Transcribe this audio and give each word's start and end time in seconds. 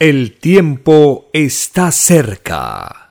El 0.00 0.32
tiempo 0.32 1.30
está 1.32 1.92
cerca. 1.92 3.10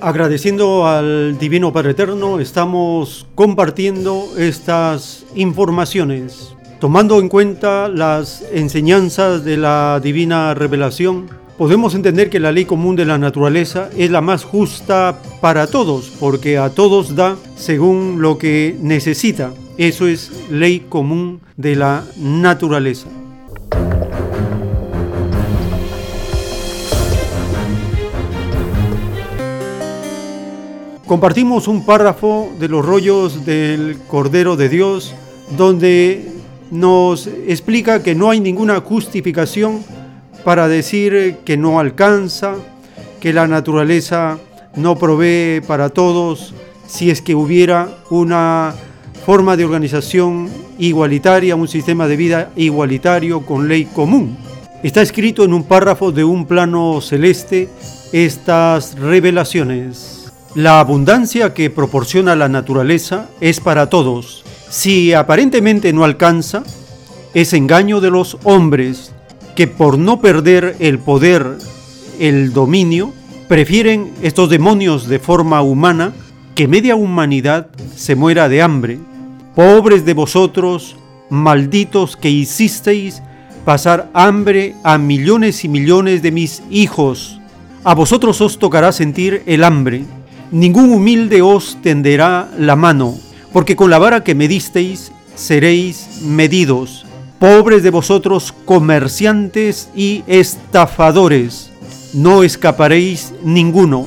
Agradeciendo 0.00 0.86
al 0.86 1.36
Divino 1.38 1.74
Padre 1.74 1.90
Eterno, 1.90 2.40
estamos 2.40 3.26
compartiendo 3.34 4.30
estas 4.38 5.26
informaciones, 5.34 6.56
tomando 6.80 7.18
en 7.20 7.28
cuenta 7.28 7.88
las 7.88 8.42
enseñanzas 8.50 9.44
de 9.44 9.58
la 9.58 10.00
Divina 10.02 10.54
Revelación. 10.54 11.28
Podemos 11.60 11.94
entender 11.94 12.30
que 12.30 12.40
la 12.40 12.52
ley 12.52 12.64
común 12.64 12.96
de 12.96 13.04
la 13.04 13.18
naturaleza 13.18 13.90
es 13.94 14.10
la 14.10 14.22
más 14.22 14.44
justa 14.44 15.20
para 15.42 15.66
todos, 15.66 16.10
porque 16.18 16.56
a 16.56 16.70
todos 16.70 17.14
da 17.14 17.36
según 17.54 18.22
lo 18.22 18.38
que 18.38 18.74
necesita. 18.80 19.52
Eso 19.76 20.06
es 20.06 20.32
ley 20.50 20.86
común 20.88 21.42
de 21.58 21.76
la 21.76 22.04
naturaleza. 22.16 23.08
Compartimos 31.06 31.68
un 31.68 31.84
párrafo 31.84 32.50
de 32.58 32.68
los 32.68 32.82
rollos 32.82 33.44
del 33.44 33.98
Cordero 34.08 34.56
de 34.56 34.70
Dios 34.70 35.14
donde 35.58 36.26
nos 36.70 37.26
explica 37.26 38.02
que 38.02 38.14
no 38.14 38.30
hay 38.30 38.40
ninguna 38.40 38.80
justificación 38.80 39.99
para 40.44 40.68
decir 40.68 41.36
que 41.44 41.56
no 41.56 41.80
alcanza, 41.80 42.54
que 43.20 43.32
la 43.32 43.46
naturaleza 43.46 44.38
no 44.76 44.96
provee 44.96 45.60
para 45.66 45.90
todos, 45.90 46.54
si 46.86 47.10
es 47.10 47.22
que 47.22 47.34
hubiera 47.34 47.88
una 48.10 48.74
forma 49.24 49.56
de 49.56 49.64
organización 49.64 50.48
igualitaria, 50.78 51.56
un 51.56 51.68
sistema 51.68 52.08
de 52.08 52.16
vida 52.16 52.50
igualitario 52.56 53.44
con 53.44 53.68
ley 53.68 53.84
común. 53.84 54.36
Está 54.82 55.02
escrito 55.02 55.44
en 55.44 55.52
un 55.52 55.64
párrafo 55.64 56.10
de 56.10 56.24
un 56.24 56.46
plano 56.46 57.00
celeste 57.00 57.68
estas 58.12 58.98
revelaciones. 58.98 60.32
La 60.54 60.80
abundancia 60.80 61.54
que 61.54 61.70
proporciona 61.70 62.34
la 62.34 62.48
naturaleza 62.48 63.28
es 63.40 63.60
para 63.60 63.88
todos. 63.88 64.42
Si 64.68 65.12
aparentemente 65.12 65.92
no 65.92 66.02
alcanza, 66.02 66.64
es 67.34 67.52
engaño 67.52 68.00
de 68.00 68.10
los 68.10 68.38
hombres 68.42 69.12
que 69.54 69.66
por 69.66 69.98
no 69.98 70.20
perder 70.20 70.76
el 70.78 70.98
poder, 70.98 71.58
el 72.18 72.52
dominio, 72.52 73.12
prefieren 73.48 74.12
estos 74.22 74.50
demonios 74.50 75.08
de 75.08 75.18
forma 75.18 75.62
humana 75.62 76.12
que 76.54 76.68
media 76.68 76.96
humanidad 76.96 77.68
se 77.96 78.14
muera 78.14 78.48
de 78.48 78.62
hambre. 78.62 78.98
Pobres 79.54 80.04
de 80.04 80.14
vosotros, 80.14 80.96
malditos 81.28 82.16
que 82.16 82.30
hicisteis 82.30 83.22
pasar 83.64 84.10
hambre 84.14 84.74
a 84.84 84.98
millones 84.98 85.64
y 85.64 85.68
millones 85.68 86.22
de 86.22 86.30
mis 86.30 86.62
hijos. 86.70 87.40
A 87.84 87.94
vosotros 87.94 88.40
os 88.40 88.58
tocará 88.58 88.92
sentir 88.92 89.42
el 89.46 89.64
hambre 89.64 90.04
ningún 90.50 90.92
humilde 90.92 91.42
os 91.42 91.78
tenderá 91.82 92.50
la 92.58 92.76
mano, 92.76 93.18
porque 93.52 93.76
con 93.76 93.90
la 93.90 93.98
vara 93.98 94.24
que 94.24 94.34
medisteis 94.34 95.12
seréis 95.34 96.20
medidos. 96.22 97.06
Pobres 97.40 97.82
de 97.82 97.88
vosotros 97.88 98.52
comerciantes 98.66 99.88
y 99.96 100.24
estafadores, 100.26 101.70
no 102.12 102.42
escaparéis 102.42 103.32
ninguno. 103.42 104.06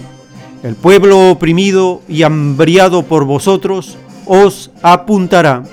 El 0.62 0.76
pueblo 0.76 1.32
oprimido 1.32 2.04
y 2.08 2.22
hambriado 2.22 3.02
por 3.02 3.26
vosotros 3.26 3.98
os 4.28 4.70
apuntará. 4.84 5.64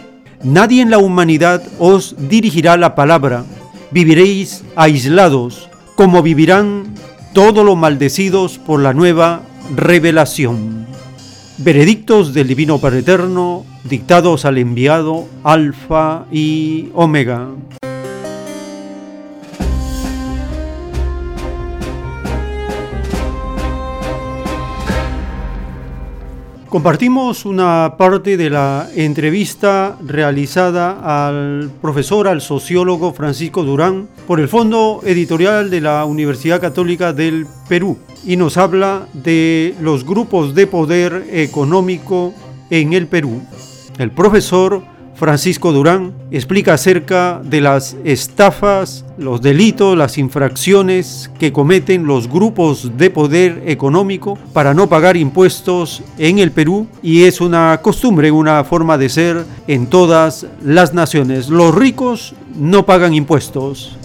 Nadie 0.43 0.81
en 0.81 0.89
la 0.89 0.97
humanidad 0.97 1.63
os 1.79 2.17
dirigirá 2.31 2.79
la 2.79 2.95
palabra. 2.95 3.45
Viviréis 3.91 4.65
aislados, 4.75 5.69
como 5.97 6.23
vivirán 6.23 6.95
todos 7.35 7.63
los 7.63 7.77
maldecidos 7.77 8.57
por 8.57 8.81
la 8.81 8.95
nueva 8.95 9.43
revelación. 9.77 10.87
Veredictos 11.63 12.33
del 12.33 12.49
Divino 12.49 12.79
Padre 12.79 13.01
Eterno 13.01 13.67
dictados 13.85 14.47
al 14.47 14.57
enviado 14.57 15.29
Alfa 15.45 16.25
y 16.33 16.89
Omega. 16.95 17.49
Compartimos 26.71 27.47
una 27.47 27.97
parte 27.99 28.37
de 28.37 28.49
la 28.49 28.89
entrevista 28.95 29.99
realizada 30.07 31.27
al 31.27 31.69
profesor, 31.83 32.29
al 32.29 32.41
sociólogo 32.41 33.13
Francisco 33.13 33.65
Durán, 33.65 34.09
por 34.29 34.39
el 34.39 34.47
Fondo 34.47 35.01
Editorial 35.05 35.69
de 35.69 35.81
la 35.81 36.05
Universidad 36.05 36.61
Católica 36.61 37.13
del 37.13 37.49
Perú 37.69 37.99
y 38.25 38.37
nos 38.37 38.57
habla 38.57 39.09
de 39.15 39.75
los 39.81 40.07
grupos 40.07 40.55
de 40.55 40.69
poder 40.69 41.27
económico 41.33 42.35
en 42.71 42.93
el 42.93 43.09
Perú. 43.09 43.43
El 43.99 44.13
profesor 44.13 44.85
Francisco 45.21 45.71
Durán 45.71 46.15
explica 46.31 46.73
acerca 46.73 47.43
de 47.45 47.61
las 47.61 47.95
estafas, 48.05 49.05
los 49.19 49.43
delitos, 49.43 49.95
las 49.95 50.17
infracciones 50.17 51.31
que 51.39 51.53
cometen 51.53 52.07
los 52.07 52.27
grupos 52.27 52.97
de 52.97 53.11
poder 53.11 53.63
económico 53.67 54.39
para 54.55 54.73
no 54.73 54.89
pagar 54.89 55.19
impuestos 55.19 56.03
en 56.17 56.39
el 56.39 56.53
Perú 56.53 56.87
y 57.03 57.25
es 57.25 57.43
una 57.43 57.81
costumbre, 57.83 58.31
una 58.31 58.65
forma 58.65 58.97
de 58.97 59.11
ser 59.11 59.45
en 59.67 59.89
todas 59.89 60.47
las 60.65 60.95
naciones. 60.95 61.51
Los 61.51 61.75
ricos 61.75 62.33
no 62.57 62.87
pagan 62.87 63.13
impuestos. 63.13 63.99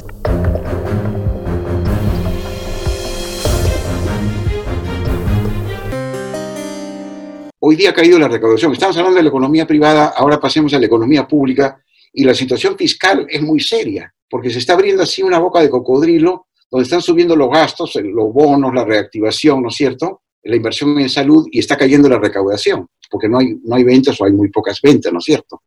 Hoy 7.67 7.75
día 7.75 7.89
ha 7.89 7.93
caído 7.93 8.19
la 8.19 8.27
recaudación. 8.27 8.73
Estamos 8.73 8.95
hablando 8.95 9.17
de 9.17 9.23
la 9.23 9.29
economía 9.29 9.65
privada, 9.65 10.13
ahora 10.15 10.39
pasemos 10.39 10.71
a 10.75 10.79
la 10.79 10.85
economía 10.85 11.27
pública 11.27 11.83
y 12.13 12.23
la 12.23 12.35
situación 12.35 12.77
fiscal 12.77 13.25
es 13.27 13.41
muy 13.41 13.59
seria, 13.59 14.13
porque 14.29 14.51
se 14.51 14.59
está 14.59 14.73
abriendo 14.73 15.01
así 15.01 15.23
una 15.23 15.39
boca 15.39 15.61
de 15.61 15.69
cocodrilo 15.71 16.45
donde 16.69 16.83
están 16.83 17.01
subiendo 17.01 17.35
los 17.35 17.49
gastos, 17.49 17.95
los 17.95 18.31
bonos, 18.31 18.71
la 18.71 18.85
reactivación, 18.85 19.63
¿no 19.63 19.69
es 19.69 19.75
cierto? 19.77 20.21
La 20.43 20.55
inversión 20.55 20.99
en 20.99 21.09
salud 21.09 21.47
y 21.51 21.57
está 21.57 21.75
cayendo 21.75 22.07
la 22.07 22.19
recaudación, 22.19 22.87
porque 23.09 23.27
no 23.27 23.39
hay, 23.39 23.55
no 23.63 23.75
hay 23.77 23.83
ventas 23.83 24.21
o 24.21 24.25
hay 24.25 24.31
muy 24.31 24.51
pocas 24.51 24.79
ventas, 24.79 25.11
¿no 25.11 25.17
es 25.17 25.25
cierto? 25.25 25.63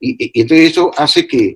Y, 0.00 0.40
entonces 0.40 0.70
eso 0.70 0.92
hace 0.96 1.26
que 1.26 1.54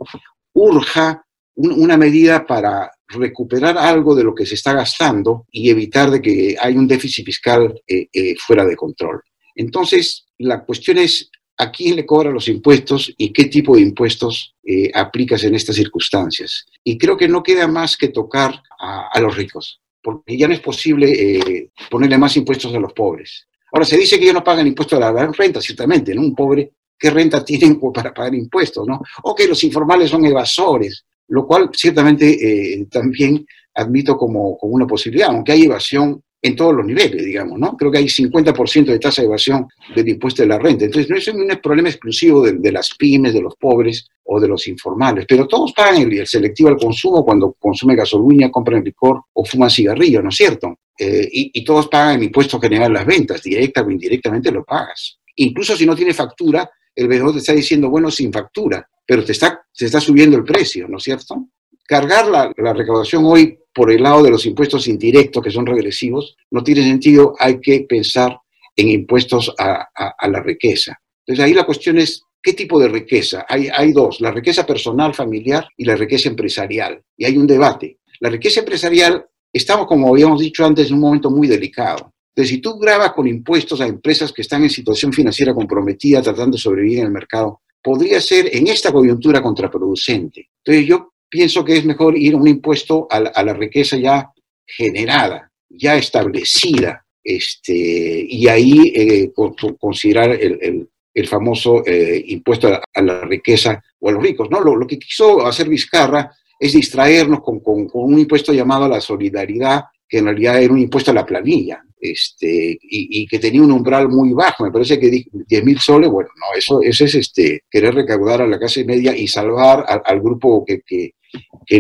urja 0.52 1.24
una 1.54 1.96
medida 1.96 2.46
para 2.46 2.90
recuperar 3.06 3.78
algo 3.78 4.14
de 4.14 4.24
lo 4.24 4.34
que 4.34 4.44
se 4.44 4.54
está 4.54 4.74
gastando 4.74 5.46
y 5.50 5.70
evitar 5.70 6.10
de 6.10 6.20
que 6.20 6.56
haya 6.60 6.78
un 6.78 6.86
déficit 6.86 7.24
fiscal 7.24 7.80
eh, 7.86 8.06
eh, 8.12 8.34
fuera 8.36 8.66
de 8.66 8.76
control. 8.76 9.22
Entonces, 9.58 10.24
la 10.38 10.64
cuestión 10.64 10.98
es 10.98 11.30
a 11.58 11.72
quién 11.72 11.96
le 11.96 12.06
cobra 12.06 12.30
los 12.30 12.46
impuestos 12.46 13.12
y 13.18 13.32
qué 13.32 13.46
tipo 13.46 13.74
de 13.74 13.82
impuestos 13.82 14.54
eh, 14.64 14.88
aplicas 14.94 15.42
en 15.42 15.56
estas 15.56 15.74
circunstancias. 15.74 16.64
Y 16.84 16.96
creo 16.96 17.16
que 17.16 17.26
no 17.26 17.42
queda 17.42 17.66
más 17.66 17.96
que 17.96 18.08
tocar 18.08 18.62
a, 18.78 19.20
los 19.20 19.36
ricos, 19.36 19.80
porque 20.00 20.38
ya 20.38 20.46
no 20.46 20.54
es 20.54 20.60
posible 20.60 21.10
eh, 21.10 21.70
ponerle 21.90 22.16
más 22.16 22.36
impuestos 22.36 22.72
a 22.72 22.78
los 22.78 22.92
pobres. 22.92 23.48
Ahora, 23.72 23.84
se 23.84 23.98
dice 23.98 24.16
que 24.16 24.22
ellos 24.22 24.34
no 24.34 24.44
pagan 24.44 24.68
impuestos 24.68 25.02
a 25.02 25.12
la 25.12 25.26
renta, 25.26 25.60
ciertamente, 25.60 26.14
¿no? 26.14 26.22
Un 26.22 26.36
pobre, 26.36 26.70
¿qué 26.96 27.10
renta 27.10 27.44
tienen 27.44 27.80
para 27.92 28.14
pagar 28.14 28.36
impuestos, 28.36 28.86
no? 28.86 29.02
O 29.24 29.34
que 29.34 29.48
los 29.48 29.62
informales 29.64 30.08
son 30.08 30.24
evasores, 30.24 31.04
lo 31.26 31.44
cual 31.44 31.70
ciertamente 31.74 32.30
eh, 32.30 32.86
también 32.88 33.44
admito 33.74 34.16
como, 34.16 34.56
como 34.56 34.74
una 34.74 34.86
posibilidad, 34.86 35.30
aunque 35.30 35.50
hay 35.50 35.64
evasión 35.64 36.22
en 36.40 36.54
todos 36.54 36.74
los 36.74 36.86
niveles, 36.86 37.24
digamos, 37.24 37.58
¿no? 37.58 37.76
Creo 37.76 37.90
que 37.90 37.98
hay 37.98 38.04
50% 38.04 38.84
de 38.86 38.98
tasa 38.98 39.22
de 39.22 39.26
evasión 39.26 39.66
del 39.94 40.08
impuesto 40.08 40.42
de 40.42 40.48
la 40.48 40.58
renta. 40.58 40.84
Entonces, 40.84 41.10
no 41.10 41.16
es 41.16 41.28
un 41.28 41.60
problema 41.60 41.88
exclusivo 41.88 42.42
de, 42.42 42.72
las 42.72 42.94
pymes, 42.96 43.32
de 43.32 43.42
los 43.42 43.56
pobres 43.56 44.08
o 44.24 44.38
de 44.38 44.46
los 44.46 44.68
informales, 44.68 45.26
pero 45.28 45.48
todos 45.48 45.72
pagan 45.72 46.02
el, 46.02 46.26
selectivo 46.26 46.68
al 46.68 46.76
consumo 46.76 47.24
cuando 47.24 47.54
consumen 47.58 47.96
gasolina, 47.96 48.50
compran 48.50 48.84
licor 48.84 49.22
o 49.32 49.44
fuman 49.44 49.70
cigarrillos, 49.70 50.22
¿no 50.22 50.28
es 50.28 50.36
cierto? 50.36 50.78
Eh, 50.96 51.28
y, 51.30 51.64
todos 51.64 51.88
pagan 51.88 52.16
el 52.16 52.24
impuesto 52.24 52.60
general 52.60 52.92
las 52.92 53.06
ventas, 53.06 53.42
directa 53.42 53.82
o 53.82 53.90
indirectamente 53.90 54.52
lo 54.52 54.64
pagas. 54.64 55.18
Incluso 55.36 55.76
si 55.76 55.86
no 55.86 55.96
tiene 55.96 56.14
factura, 56.14 56.70
el 56.94 57.08
vendedor 57.08 57.32
te 57.32 57.38
está 57.38 57.52
diciendo, 57.52 57.90
bueno, 57.90 58.10
sin 58.10 58.32
factura, 58.32 58.88
pero 59.06 59.24
te 59.24 59.32
está, 59.32 59.62
te 59.76 59.86
está 59.86 60.00
subiendo 60.00 60.36
el 60.36 60.44
precio, 60.44 60.86
¿no 60.88 60.98
es 60.98 61.04
cierto? 61.04 61.48
Cargar 61.88 62.28
la, 62.28 62.52
la 62.56 62.72
recaudación 62.72 63.24
hoy 63.24 63.58
por 63.78 63.92
el 63.92 64.02
lado 64.02 64.24
de 64.24 64.30
los 64.30 64.44
impuestos 64.44 64.88
indirectos, 64.88 65.40
que 65.40 65.52
son 65.52 65.64
regresivos, 65.64 66.36
no 66.50 66.64
tiene 66.64 66.82
sentido, 66.82 67.34
hay 67.38 67.60
que 67.60 67.86
pensar 67.88 68.36
en 68.74 68.88
impuestos 68.88 69.54
a, 69.56 69.88
la 70.28 70.40
riqueza. 70.40 71.00
Entonces 71.24 71.44
ahí 71.44 71.54
la 71.54 71.64
cuestión 71.64 71.96
es, 71.98 72.22
¿qué 72.42 72.54
tipo 72.54 72.80
de 72.80 72.88
riqueza? 72.88 73.46
Hay, 73.48 73.68
hay 73.68 73.92
dos, 73.92 74.20
la 74.20 74.32
riqueza 74.32 74.66
personal, 74.66 75.14
familiar 75.14 75.68
y 75.76 75.84
la 75.84 75.94
riqueza 75.94 76.28
empresarial. 76.28 77.00
Y 77.16 77.24
hay 77.24 77.36
un 77.36 77.46
debate. 77.46 77.98
La 78.18 78.30
riqueza 78.30 78.60
empresarial, 78.60 79.26
estamos, 79.52 79.86
como 79.86 80.08
habíamos 80.08 80.40
dicho 80.40 80.66
antes, 80.66 80.88
en 80.88 80.94
un 80.94 81.00
momento 81.00 81.30
muy 81.30 81.46
delicado. 81.46 82.14
Entonces, 82.34 82.56
si 82.56 82.58
tú 82.60 82.78
grabas 82.78 83.12
con 83.12 83.28
impuestos 83.28 83.80
a 83.80 83.86
empresas 83.86 84.32
que 84.32 84.42
están 84.42 84.64
en 84.64 84.70
situación 84.70 85.12
financiera 85.12 85.54
comprometida, 85.54 86.20
tratando 86.20 86.56
de 86.56 86.62
sobrevivir 86.62 86.98
en 86.98 87.06
el 87.06 87.12
mercado, 87.12 87.62
podría 87.82 88.20
ser 88.20 88.48
en 88.56 88.66
esta 88.68 88.92
coyuntura 88.92 89.40
contraproducente. 89.40 90.50
Entonces, 90.64 90.86
yo 90.86 91.12
pienso 91.28 91.64
que 91.64 91.76
es 91.76 91.84
mejor 91.84 92.16
ir 92.16 92.34
a 92.34 92.36
un 92.36 92.48
impuesto 92.48 93.06
a 93.10 93.20
la, 93.20 93.52
riqueza 93.52 93.96
ya 93.96 94.30
generada, 94.66 95.50
ya 95.68 95.96
establecida, 95.96 97.04
este, 97.22 98.26
y 98.28 98.48
ahí 98.48 98.92
eh, 98.94 99.32
considerar 99.78 100.30
el, 100.30 100.88
famoso 101.26 101.84
eh, 101.84 102.22
impuesto 102.28 102.68
a, 102.68 103.02
la 103.02 103.22
riqueza 103.22 103.82
o 103.98 104.08
a 104.08 104.12
los 104.12 104.22
ricos. 104.22 104.48
¿no? 104.50 104.60
Lo, 104.60 104.86
que 104.86 104.98
quiso 104.98 105.44
hacer 105.44 105.68
Vizcarra 105.68 106.30
es 106.58 106.72
distraernos 106.72 107.40
con, 107.42 107.60
un 107.92 108.18
impuesto 108.18 108.52
llamado 108.52 108.84
a 108.84 108.88
la 108.88 109.00
solidaridad, 109.00 109.84
que 110.08 110.18
en 110.18 110.26
realidad 110.26 110.62
era 110.62 110.72
un 110.72 110.78
impuesto 110.78 111.10
a 111.10 111.14
la 111.14 111.26
planilla, 111.26 111.82
este, 112.00 112.78
y, 112.80 113.26
que 113.26 113.38
tenía 113.40 113.62
un 113.62 113.72
umbral 113.72 114.08
muy 114.08 114.32
bajo, 114.32 114.64
me 114.64 114.70
parece 114.70 114.98
que 114.98 115.24
10 115.32 115.64
mil 115.64 115.78
soles, 115.80 116.08
bueno, 116.08 116.30
no, 116.36 116.56
eso, 116.56 116.80
es 116.82 117.14
este, 117.14 117.64
querer 117.68 117.94
recaudar 117.94 118.42
a 118.42 118.46
la 118.46 118.58
clase 118.58 118.84
media 118.84 119.16
y 119.16 119.26
salvar 119.26 119.84
al 119.88 120.20
grupo 120.20 120.64
que, 120.64 120.80
que 120.86 121.14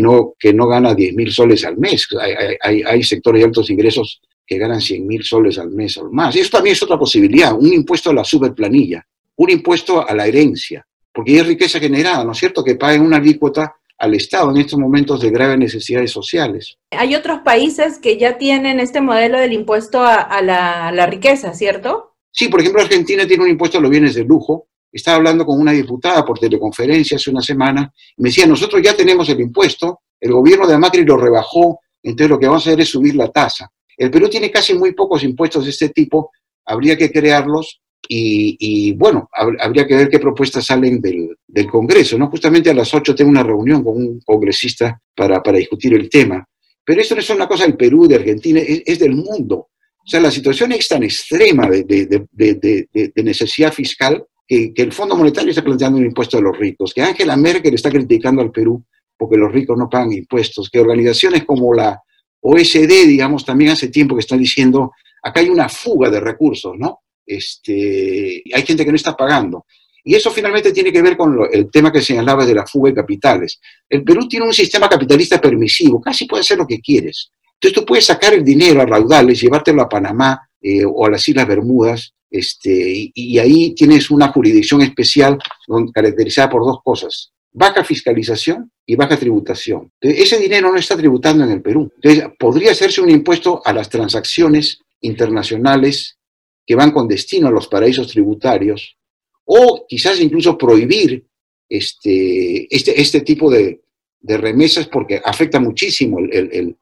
no, 0.00 0.34
que 0.38 0.52
no 0.52 0.66
gana 0.66 0.94
10 0.94 1.14
mil 1.14 1.32
soles 1.32 1.64
al 1.64 1.78
mes. 1.78 2.06
Hay, 2.62 2.82
hay, 2.82 3.02
sectores 3.02 3.40
de 3.40 3.46
altos 3.46 3.70
ingresos 3.70 4.20
que 4.46 4.58
ganan 4.58 4.80
100 4.80 5.06
mil 5.06 5.22
soles 5.22 5.58
al 5.58 5.70
mes 5.70 5.96
o 5.96 6.10
más. 6.10 6.34
Y 6.36 6.40
eso 6.40 6.50
también 6.50 6.74
es 6.74 6.82
otra 6.82 6.98
posibilidad, 6.98 7.54
un 7.54 7.72
impuesto 7.72 8.10
a 8.10 8.14
la 8.14 8.24
superplanilla, 8.24 9.06
un 9.36 9.50
impuesto 9.50 10.06
a 10.06 10.14
la 10.14 10.26
herencia, 10.26 10.86
porque 11.12 11.38
es 11.38 11.46
riqueza 11.46 11.78
generada, 11.78 12.24
¿no 12.24 12.32
es 12.32 12.38
cierto? 12.38 12.64
Que 12.64 12.76
paguen 12.76 13.02
una 13.02 13.16
alícuota 13.16 13.74
al 13.98 14.14
Estado 14.14 14.50
en 14.50 14.58
estos 14.58 14.78
momentos 14.78 15.20
de 15.20 15.30
graves 15.30 15.58
necesidades 15.58 16.10
sociales. 16.10 16.78
Hay 16.92 17.14
otros 17.14 17.40
países 17.40 17.98
que 17.98 18.16
ya 18.16 18.38
tienen 18.38 18.78
este 18.78 19.00
modelo 19.00 19.38
del 19.38 19.52
impuesto 19.52 20.02
a, 20.02 20.40
la, 20.40 20.88
a 20.88 20.92
la 20.92 21.06
riqueza, 21.06 21.52
¿cierto? 21.52 22.14
Sí, 22.30 22.48
por 22.48 22.60
ejemplo, 22.60 22.80
Argentina 22.80 23.26
tiene 23.26 23.44
un 23.44 23.50
impuesto 23.50 23.78
a 23.78 23.80
los 23.80 23.90
bienes 23.90 24.14
de 24.14 24.24
lujo, 24.24 24.68
estaba 24.92 25.18
hablando 25.18 25.44
con 25.44 25.60
una 25.60 25.72
diputada 25.72 26.24
por 26.24 26.38
teleconferencia 26.38 27.16
hace 27.16 27.30
una 27.30 27.42
semana, 27.42 27.92
y 28.16 28.22
me 28.22 28.28
decía, 28.30 28.46
nosotros 28.46 28.80
ya 28.82 28.94
tenemos 28.96 29.28
el 29.28 29.40
impuesto, 29.40 30.00
el 30.20 30.32
gobierno 30.32 30.66
de 30.66 30.78
Macri 30.78 31.04
lo 31.04 31.16
rebajó, 31.16 31.80
entonces 32.02 32.30
lo 32.30 32.38
que 32.38 32.46
vamos 32.46 32.66
a 32.66 32.70
hacer 32.70 32.80
es 32.80 32.88
subir 32.88 33.14
la 33.14 33.30
tasa. 33.30 33.70
El 33.96 34.10
Perú 34.10 34.28
tiene 34.28 34.50
casi 34.50 34.74
muy 34.74 34.92
pocos 34.92 35.22
impuestos 35.24 35.64
de 35.64 35.70
este 35.70 35.90
tipo, 35.90 36.30
habría 36.64 36.96
que 36.96 37.10
crearlos 37.10 37.80
y, 38.10 38.92
bueno, 38.92 39.28
habría 39.32 39.86
que 39.86 39.94
ver 39.94 40.08
qué 40.08 40.18
propuestas 40.18 40.64
salen 40.64 41.00
del, 41.00 41.36
Congreso. 41.70 42.16
¿no? 42.16 42.30
Justamente 42.30 42.70
a 42.70 42.74
las 42.74 42.94
8 42.94 43.14
tengo 43.14 43.30
una 43.30 43.42
reunión 43.42 43.82
con 43.84 43.96
un 43.96 44.20
congresista 44.24 44.98
para, 45.14 45.42
discutir 45.52 45.94
el 45.94 46.08
tema. 46.08 46.46
Pero 46.84 47.00
esto 47.02 47.14
no 47.14 47.20
es 47.20 47.30
una 47.30 47.48
cosa 47.48 47.64
del 47.64 47.76
Perú, 47.76 48.06
de 48.06 48.14
Argentina, 48.14 48.60
es, 48.64 48.98
del 48.98 49.14
mundo. 49.14 49.56
O 49.56 50.10
sea, 50.10 50.20
la 50.20 50.30
situación 50.30 50.72
es 50.72 50.88
tan 50.88 51.02
extrema 51.02 51.68
de 51.68 53.12
necesidad 53.16 53.72
fiscal 53.72 54.24
que, 54.48 54.72
el 54.76 54.92
Fondo 54.92 55.14
Monetario 55.14 55.50
está 55.50 55.62
planteando 55.62 55.98
un 55.98 56.06
impuesto 56.06 56.38
a 56.38 56.40
los 56.40 56.56
ricos, 56.56 56.94
que 56.94 57.02
Angela 57.02 57.36
Merkel 57.36 57.74
está 57.74 57.90
criticando 57.90 58.40
al 58.40 58.50
Perú 58.50 58.82
porque 59.16 59.36
los 59.36 59.52
ricos 59.52 59.76
no 59.76 59.88
pagan 59.90 60.12
impuestos, 60.12 60.70
que 60.70 60.80
organizaciones 60.80 61.44
como 61.44 61.74
la 61.74 62.00
OSD, 62.40 63.06
digamos, 63.06 63.44
también 63.44 63.72
hace 63.72 63.88
tiempo 63.88 64.14
que 64.14 64.20
están 64.20 64.38
diciendo, 64.38 64.92
acá 65.22 65.40
hay 65.40 65.48
una 65.48 65.68
fuga 65.68 66.08
de 66.08 66.20
recursos, 66.20 66.74
¿no? 66.78 67.00
Este, 67.26 68.42
hay 68.54 68.62
gente 68.62 68.84
que 68.84 68.90
no 68.92 68.96
está 68.96 69.16
pagando. 69.16 69.66
Y 70.04 70.14
eso 70.14 70.30
finalmente 70.30 70.72
tiene 70.72 70.92
que 70.92 71.02
ver 71.02 71.16
con 71.16 71.36
el 71.52 71.68
tema 71.68 71.92
que 71.92 72.00
señalaba 72.00 72.46
de 72.46 72.54
la 72.54 72.64
fuga 72.64 72.90
de 72.90 72.94
capitales. 72.94 73.60
El 73.88 74.04
Perú 74.04 74.28
tiene 74.28 74.46
un 74.46 74.54
sistema 74.54 74.88
capitalista 74.88 75.40
permisivo, 75.40 76.00
casi 76.00 76.24
puede 76.24 76.42
hacer 76.42 76.56
lo 76.56 76.66
que 76.66 76.80
quieres. 76.80 77.32
Entonces 77.54 77.74
tú 77.74 77.84
puedes 77.84 78.06
sacar 78.06 78.32
el 78.32 78.44
dinero 78.44 78.80
a 78.80 78.86
raudales, 78.86 79.40
llevártelo 79.40 79.82
a 79.82 79.88
Panamá 79.88 80.48
eh, 80.62 80.84
o 80.84 81.04
a 81.04 81.10
las 81.10 81.28
Islas 81.28 81.48
Bermudas 81.48 82.14
este, 82.30 83.10
y, 83.14 83.38
ahí 83.38 83.74
tienes 83.74 84.10
una 84.10 84.28
jurisdicción 84.28 84.82
especial 84.82 85.38
caracterizada 85.92 86.50
por 86.50 86.64
dos 86.64 86.78
cosas, 86.84 87.32
baja 87.52 87.82
fiscalización 87.82 88.70
y 88.86 88.96
baja 88.96 89.18
tributación. 89.18 89.90
ese 90.00 90.38
dinero 90.38 90.70
no 90.70 90.78
está 90.78 90.96
tributando 90.96 91.44
en 91.44 91.50
el 91.50 91.62
Perú. 91.62 91.90
Entonces, 91.96 92.24
podría 92.38 92.72
hacerse 92.72 93.00
un 93.00 93.10
impuesto 93.10 93.62
a 93.64 93.72
las 93.72 93.88
transacciones 93.88 94.80
internacionales 95.00 96.18
que 96.66 96.74
van 96.74 96.90
con 96.90 97.08
destino 97.08 97.48
a 97.48 97.50
los 97.50 97.66
paraísos 97.66 98.08
tributarios, 98.08 98.96
o 99.46 99.86
quizás 99.88 100.20
incluso 100.20 100.58
prohibir 100.58 101.24
este, 101.68 102.74
este, 102.74 103.00
este 103.00 103.20
tipo 103.22 103.50
de, 103.50 103.80
remesas 104.20 104.88
porque 104.88 105.20
afecta 105.24 105.58
muchísimo 105.58 106.18
el, 106.18 106.76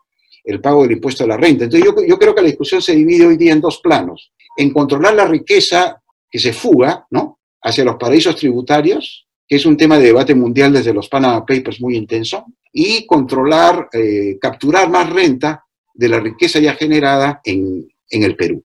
pago 0.60 0.82
del 0.82 0.92
impuesto 0.92 1.24
a 1.24 1.26
la 1.26 1.36
renta. 1.36 1.64
Entonces, 1.64 1.84
yo, 1.84 2.04
yo 2.06 2.18
creo 2.18 2.34
que 2.34 2.42
la 2.42 2.48
discusión 2.48 2.80
se 2.80 2.94
divide 2.94 3.26
hoy 3.26 3.36
día 3.36 3.52
en 3.52 3.60
dos 3.60 3.80
planos 3.82 4.32
en 4.56 4.72
controlar 4.72 5.14
la 5.14 5.26
riqueza 5.26 6.02
que 6.30 6.38
se 6.38 6.52
fuga 6.52 7.06
¿no? 7.10 7.40
hacia 7.62 7.84
los 7.84 7.96
paraísos 7.96 8.36
tributarios, 8.36 9.26
que 9.46 9.56
es 9.56 9.66
un 9.66 9.76
tema 9.76 9.98
de 9.98 10.06
debate 10.06 10.34
mundial 10.34 10.72
desde 10.72 10.94
los 10.94 11.08
Panama 11.08 11.44
Papers 11.44 11.80
muy 11.80 11.96
intenso, 11.96 12.46
y 12.72 13.06
controlar, 13.06 13.88
eh, 13.92 14.38
capturar 14.40 14.90
más 14.90 15.08
renta 15.10 15.64
de 15.94 16.08
la 16.08 16.20
riqueza 16.20 16.58
ya 16.58 16.74
generada 16.74 17.40
en, 17.44 17.86
en 18.10 18.22
el 18.22 18.36
Perú. 18.36 18.62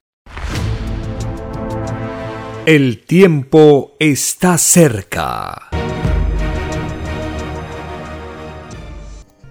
El 2.66 3.04
tiempo 3.04 3.96
está 3.98 4.56
cerca. 4.56 5.70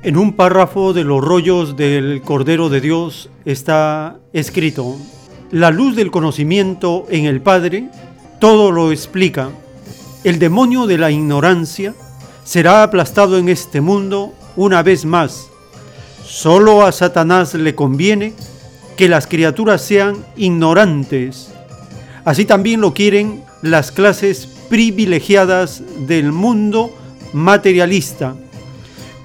En 0.04 0.18
un 0.18 0.34
párrafo 0.34 0.94
de 0.94 1.04
los 1.04 1.24
rollos 1.24 1.78
del 1.78 2.24
Cordero 2.24 2.70
de 2.70 2.82
Dios 2.82 3.30
está 3.46 4.18
escrito, 4.34 4.98
la 5.52 5.70
luz 5.70 5.96
del 5.96 6.10
conocimiento 6.10 7.06
en 7.12 7.26
el 7.26 7.40
Padre 7.40 7.88
todo 8.40 8.72
lo 8.72 8.92
explica. 8.92 9.52
El 10.24 10.40
demonio 10.40 10.88
de 10.88 10.98
la 10.98 11.12
ignorancia 11.12 11.94
será 12.44 12.82
aplastado 12.82 13.38
en 13.38 13.48
este 13.48 13.80
mundo 13.80 14.34
una 14.56 14.82
vez 14.82 15.06
más. 15.06 15.50
Solo 16.26 16.84
a 16.84 16.92
Satanás 16.92 17.54
le 17.54 17.76
conviene 17.76 18.34
que 18.98 19.08
las 19.08 19.28
criaturas 19.28 19.84
sean 19.84 20.26
ignorantes. 20.36 21.54
Así 22.26 22.46
también 22.46 22.82
lo 22.82 22.96
quieren 22.96 23.44
las 23.62 23.92
clases 23.92 24.48
privilegiadas 24.68 25.84
del 26.08 26.32
mundo 26.32 26.92
materialista, 27.34 28.36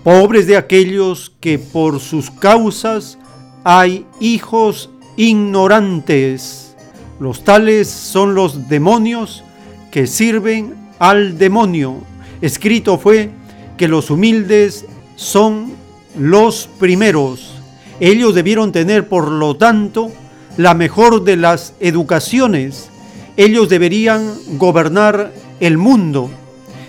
pobres 0.06 0.46
de 0.46 0.56
aquellos 0.56 1.32
que 1.40 1.58
por 1.58 1.98
sus 1.98 2.30
causas 2.30 3.18
hay 3.64 4.06
hijos 4.20 4.88
ignorantes. 5.16 6.76
Los 7.18 7.42
tales 7.42 7.88
son 7.88 8.36
los 8.36 8.68
demonios 8.68 9.42
que 9.90 10.06
sirven 10.06 10.76
al 11.00 11.38
demonio. 11.38 11.96
Escrito 12.40 12.98
fue 12.98 13.30
que 13.76 13.88
los 13.88 14.08
humildes 14.08 14.84
son 15.16 15.72
los 16.16 16.68
primeros. 16.78 17.56
Ellos 17.98 18.32
debieron 18.32 18.70
tener, 18.70 19.08
por 19.08 19.28
lo 19.28 19.56
tanto, 19.56 20.12
la 20.56 20.74
mejor 20.74 21.24
de 21.24 21.34
las 21.34 21.74
educaciones. 21.80 22.90
Ellos 23.36 23.68
deberían 23.68 24.34
gobernar 24.50 25.32
el 25.58 25.78
mundo. 25.78 26.30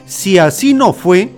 Si 0.05 0.37
así 0.37 0.75
no 0.75 0.93
fue, 0.93 1.31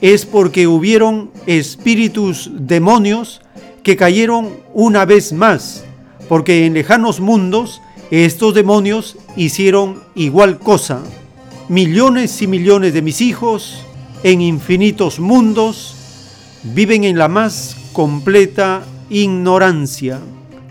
es 0.00 0.26
porque 0.26 0.66
hubieron 0.66 1.30
espíritus 1.46 2.50
demonios 2.54 3.40
que 3.82 3.96
cayeron 3.96 4.50
una 4.72 5.04
vez 5.04 5.32
más 5.32 5.84
porque 6.30 6.64
en 6.64 6.74
lejanos 6.74 7.18
mundos 7.18 7.82
Estos 8.12 8.54
demonios 8.54 9.16
hicieron 9.36 10.02
igual 10.16 10.58
cosa. 10.58 11.02
Millones 11.68 12.40
y 12.42 12.46
millones 12.46 12.92
de 12.92 13.02
mis 13.02 13.20
hijos 13.20 13.84
en 14.24 14.40
infinitos 14.40 15.20
mundos 15.20 15.94
viven 16.62 17.04
en 17.04 17.18
la 17.18 17.28
más 17.28 17.76
completa 17.92 18.82
ignorancia. 19.10 20.18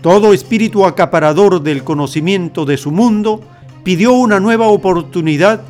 Todo 0.02 0.32
espíritu 0.34 0.84
acaparador 0.84 1.62
del 1.62 1.82
conocimiento 1.82 2.64
de 2.64 2.76
su 2.76 2.90
mundo 2.90 3.40
pidió 3.84 4.12
una 4.12 4.40
nueva 4.40 4.68
oportunidad 4.68 5.62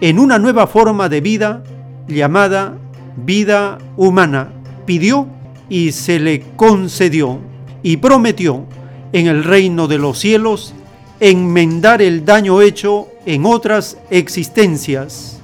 en 0.00 0.18
una 0.18 0.38
nueva 0.38 0.66
forma 0.66 1.08
de 1.08 1.20
vida 1.20 1.62
llamada 2.06 2.76
vida 3.24 3.78
humana. 3.96 4.52
Pidió 4.86 5.26
y 5.68 5.92
se 5.92 6.18
le 6.18 6.40
concedió 6.56 7.38
y 7.82 7.98
prometió 7.98 8.64
en 9.12 9.26
el 9.26 9.44
reino 9.44 9.86
de 9.88 9.98
los 9.98 10.18
cielos 10.18 10.74
enmendar 11.20 12.02
el 12.02 12.24
daño 12.24 12.62
hecho 12.62 13.08
en 13.26 13.44
otras 13.44 13.98
existencias. 14.10 15.40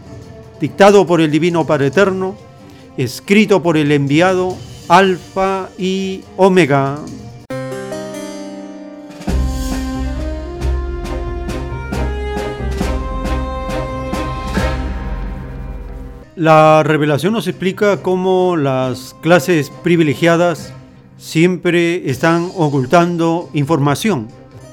Dictado 0.60 1.06
por 1.06 1.20
el 1.20 1.30
Divino 1.30 1.66
Padre 1.66 1.88
Eterno, 1.88 2.36
escrito 2.96 3.62
por 3.62 3.76
el 3.76 3.92
enviado 3.92 4.56
Alfa 4.88 5.68
y 5.78 6.22
Omega. 6.36 6.98
La 16.36 16.82
revelación 16.82 17.32
nos 17.32 17.46
explica 17.46 18.02
cómo 18.02 18.56
las 18.56 19.14
clases 19.22 19.70
privilegiadas 19.70 20.72
siempre 21.16 22.10
están 22.10 22.50
ocultando 22.56 23.50
información. 23.54 24.26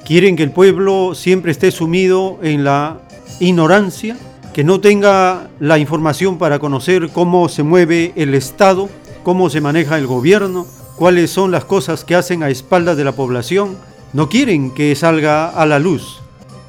Quieren 0.03 0.35
que 0.35 0.41
el 0.41 0.49
pueblo 0.49 1.13
siempre 1.13 1.51
esté 1.51 1.69
sumido 1.69 2.39
en 2.41 2.63
la 2.63 3.01
ignorancia, 3.39 4.17
que 4.55 4.63
no 4.63 4.81
tenga 4.81 5.51
la 5.59 5.77
información 5.77 6.39
para 6.39 6.57
conocer 6.57 7.09
cómo 7.09 7.47
se 7.47 7.61
mueve 7.61 8.11
el 8.15 8.33
Estado, 8.33 8.89
cómo 9.21 9.51
se 9.51 9.61
maneja 9.61 9.99
el 9.99 10.07
gobierno, 10.07 10.65
cuáles 10.95 11.29
son 11.29 11.51
las 11.51 11.65
cosas 11.65 12.03
que 12.03 12.15
hacen 12.15 12.41
a 12.41 12.49
espaldas 12.49 12.97
de 12.97 13.03
la 13.03 13.11
población. 13.11 13.77
No 14.13 14.29
quieren 14.29 14.71
que 14.71 14.95
salga 14.95 15.49
a 15.49 15.67
la 15.67 15.77
luz. 15.77 16.21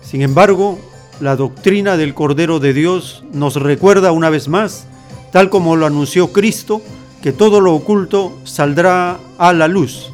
Sin 0.03 0.21
embargo, 0.21 0.79
la 1.21 1.37
doctrina 1.37 1.97
del 1.97 2.15
Cordero 2.15 2.59
de 2.59 2.73
Dios 2.73 3.25
nos 3.33 3.57
recuerda 3.57 4.13
una 4.13 4.31
vez 4.31 4.49
más, 4.49 4.87
tal 5.31 5.51
como 5.51 5.77
lo 5.77 5.87
anunció 5.87 6.33
Cristo, 6.33 6.83
que 7.23 7.33
todo 7.33 7.61
lo 7.61 7.75
oculto 7.75 8.37
saldrá 8.45 9.19
a 9.39 9.53
la 9.53 9.69
luz. 9.69 10.13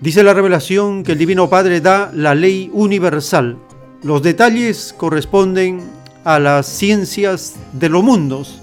Dice 0.00 0.22
la 0.22 0.34
revelación 0.34 1.02
que 1.02 1.12
el 1.12 1.18
Divino 1.18 1.48
Padre 1.48 1.80
da 1.80 2.10
la 2.14 2.34
ley 2.34 2.70
universal. 2.72 3.56
Los 4.02 4.22
detalles 4.22 4.94
corresponden 4.96 5.82
a 6.24 6.38
las 6.38 6.66
ciencias 6.66 7.56
de 7.72 7.88
los 7.88 8.02
mundos. 8.02 8.60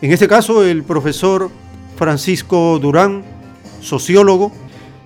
En 0.00 0.12
este 0.12 0.28
caso, 0.28 0.64
el 0.64 0.82
profesor 0.82 1.50
Francisco 1.96 2.78
Durán, 2.78 3.24
sociólogo, 3.80 4.52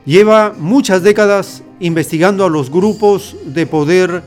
lleva 0.04 0.54
muchas 0.58 1.02
décadas 1.02 1.62
investigando 1.80 2.44
a 2.44 2.50
los 2.50 2.70
grupos 2.70 3.36
de 3.44 3.66
poder 3.66 4.22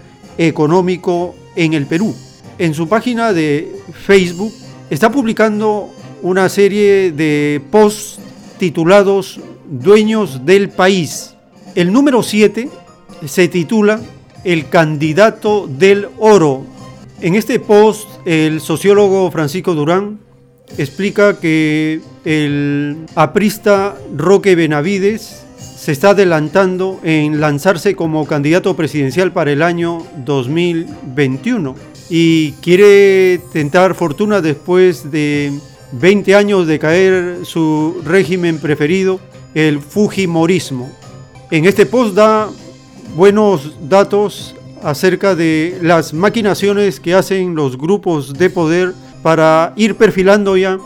económico 0.48 1.36
en 1.55 1.74
el 1.74 1.86
Perú. 1.86 2.15
En 2.57 2.74
su 2.74 2.88
página 2.88 3.33
de 3.33 3.75
Facebook 3.93 4.53
está 4.89 5.12
publicando 5.12 5.93
una 6.21 6.50
serie 6.50 7.12
de 7.12 7.62
posts 7.71 8.19
titulados 8.57 9.39
Dueños 9.69 10.45
del 10.45 10.69
País. 10.69 11.36
El 11.75 11.93
número 11.93 12.24
7 12.24 12.69
se 13.25 13.48
titula 13.48 14.01
El 14.43 14.67
candidato 14.69 15.67
del 15.67 16.07
oro. 16.17 16.65
En 17.21 17.36
este 17.36 17.60
post 17.60 18.10
el 18.25 18.62
sociólogo 18.62 19.29
Francisco 19.31 19.75
Durán 19.75 20.19
explica 20.77 21.39
que 21.39 22.01
el 22.25 23.05
aprista 23.15 23.95
Roque 24.15 24.55
Benavides 24.55 25.40
se 25.81 25.91
está 25.91 26.11
adelantando 26.11 27.00
en 27.01 27.41
lanzarse 27.41 27.95
como 27.95 28.27
candidato 28.27 28.75
presidencial 28.75 29.31
para 29.31 29.51
el 29.51 29.63
año 29.63 30.05
2021 30.25 31.73
y 32.07 32.51
quiere 32.61 33.41
tentar 33.51 33.95
fortuna 33.95 34.41
después 34.41 35.09
de 35.09 35.51
20 35.93 36.35
años 36.35 36.67
de 36.67 36.77
caer 36.77 37.38
su 37.45 38.00
régimen 38.05 38.59
preferido, 38.59 39.19
el 39.55 39.79
Fujimorismo. 39.79 40.91
En 41.50 41.65
este 41.65 41.88
post 41.88 42.13
da 42.13 42.47
buenos 43.15 43.73
datos 43.89 44.53
acerca 44.83 45.33
de 45.33 45.79
las 45.81 46.13
maquinaciones 46.13 47.00
que 47.00 47.15
hacen 47.15 47.55
los 47.55 47.75
grupos 47.75 48.33
de 48.35 48.51
poder 48.51 48.93
para 49.23 49.73
ir 49.75 49.95
perfilando 49.95 50.55
ya 50.57 50.77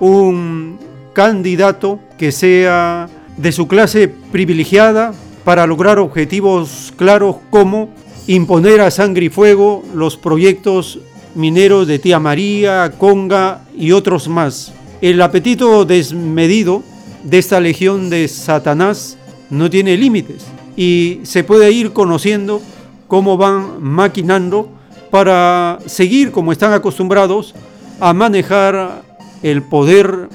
un 0.00 0.78
candidato 1.12 2.00
que 2.16 2.32
sea 2.32 3.10
de 3.38 3.52
su 3.52 3.66
clase 3.68 4.08
privilegiada 4.08 5.14
para 5.44 5.66
lograr 5.66 5.98
objetivos 5.98 6.92
claros 6.96 7.36
como 7.50 7.88
imponer 8.26 8.80
a 8.82 8.90
sangre 8.90 9.26
y 9.26 9.28
fuego 9.30 9.82
los 9.94 10.16
proyectos 10.16 10.98
mineros 11.34 11.86
de 11.86 11.98
Tía 11.98 12.18
María, 12.18 12.92
Conga 12.98 13.62
y 13.74 13.92
otros 13.92 14.28
más. 14.28 14.74
El 15.00 15.22
apetito 15.22 15.84
desmedido 15.84 16.82
de 17.22 17.38
esta 17.38 17.60
legión 17.60 18.10
de 18.10 18.26
Satanás 18.28 19.16
no 19.48 19.70
tiene 19.70 19.96
límites 19.96 20.44
y 20.76 21.20
se 21.22 21.44
puede 21.44 21.70
ir 21.70 21.92
conociendo 21.92 22.60
cómo 23.06 23.36
van 23.36 23.82
maquinando 23.82 24.68
para 25.10 25.78
seguir 25.86 26.32
como 26.32 26.52
están 26.52 26.72
acostumbrados 26.72 27.54
a 28.00 28.12
manejar 28.12 29.02
el 29.42 29.62
poder 29.62 30.28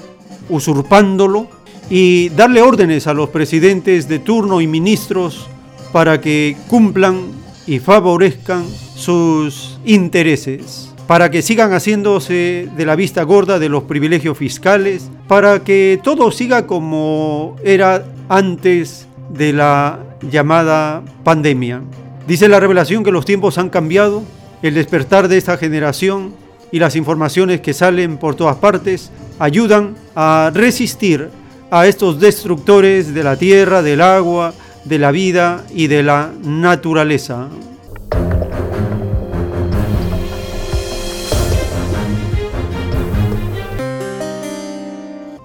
usurpándolo 0.48 1.48
y 1.90 2.30
darle 2.30 2.62
órdenes 2.62 3.06
a 3.06 3.14
los 3.14 3.28
presidentes 3.28 4.08
de 4.08 4.18
turno 4.18 4.60
y 4.60 4.66
ministros 4.66 5.48
para 5.92 6.20
que 6.20 6.56
cumplan 6.68 7.20
y 7.66 7.78
favorezcan 7.78 8.64
sus 8.94 9.78
intereses, 9.84 10.92
para 11.06 11.30
que 11.30 11.42
sigan 11.42 11.72
haciéndose 11.72 12.68
de 12.76 12.86
la 12.86 12.96
vista 12.96 13.22
gorda 13.22 13.58
de 13.58 13.68
los 13.68 13.84
privilegios 13.84 14.36
fiscales, 14.36 15.10
para 15.28 15.62
que 15.62 16.00
todo 16.02 16.30
siga 16.30 16.66
como 16.66 17.56
era 17.64 18.04
antes 18.28 19.06
de 19.30 19.52
la 19.52 20.00
llamada 20.30 21.02
pandemia. 21.22 21.82
Dice 22.26 22.48
la 22.48 22.60
revelación 22.60 23.04
que 23.04 23.12
los 23.12 23.24
tiempos 23.24 23.58
han 23.58 23.68
cambiado, 23.68 24.22
el 24.62 24.74
despertar 24.74 25.28
de 25.28 25.36
esta 25.36 25.58
generación 25.58 26.34
y 26.72 26.78
las 26.78 26.96
informaciones 26.96 27.60
que 27.60 27.74
salen 27.74 28.16
por 28.16 28.34
todas 28.34 28.56
partes 28.56 29.10
ayudan 29.38 29.94
a 30.16 30.50
resistir 30.54 31.28
a 31.74 31.88
estos 31.88 32.20
destructores 32.20 33.14
de 33.14 33.24
la 33.24 33.36
tierra, 33.36 33.82
del 33.82 34.00
agua, 34.00 34.54
de 34.84 34.96
la 34.96 35.10
vida 35.10 35.64
y 35.74 35.88
de 35.88 36.04
la 36.04 36.30
naturaleza. 36.44 37.48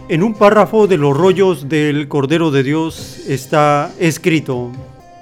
En 0.07 0.21
un 0.21 0.35
párrafo 0.35 0.85
de 0.85 0.99
los 0.99 1.17
rollos 1.17 1.67
del 1.67 2.07
Cordero 2.07 2.51
de 2.51 2.61
Dios 2.61 3.21
está 3.27 3.91
escrito, 3.97 4.71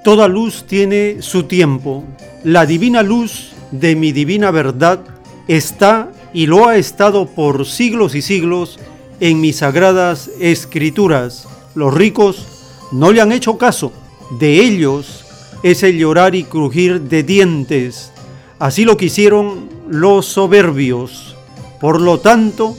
Toda 0.04 0.28
luz 0.28 0.66
tiene 0.68 1.22
su 1.22 1.44
tiempo. 1.44 2.04
La 2.44 2.66
divina 2.66 3.02
luz 3.02 3.54
de 3.72 3.96
mi 3.96 4.12
divina 4.12 4.52
verdad 4.52 5.00
está 5.48 6.12
y 6.34 6.48
lo 6.48 6.68
ha 6.68 6.76
estado 6.76 7.28
por 7.28 7.66
siglos 7.66 8.14
y 8.14 8.22
siglos 8.22 8.78
en 9.20 9.42
mis 9.42 9.58
sagradas 9.58 10.30
escrituras. 10.40 11.48
Los 11.76 11.94
ricos 11.94 12.46
no 12.92 13.12
le 13.12 13.22
han 13.22 13.32
hecho 13.32 13.58
caso. 13.58 13.92
De 14.40 14.60
ellos 14.62 15.26
es 15.64 15.84
el 15.84 15.98
llorar 15.98 16.36
y 16.36 16.44
crujir 16.44 17.02
de 17.02 17.24
dientes. 17.24 18.12
Así 18.60 18.86
lo 18.86 18.98
quisieron 18.98 19.70
los 19.90 20.26
soberbios. 20.26 21.36
Por 21.80 22.02
lo 22.02 22.20
tanto, 22.20 22.76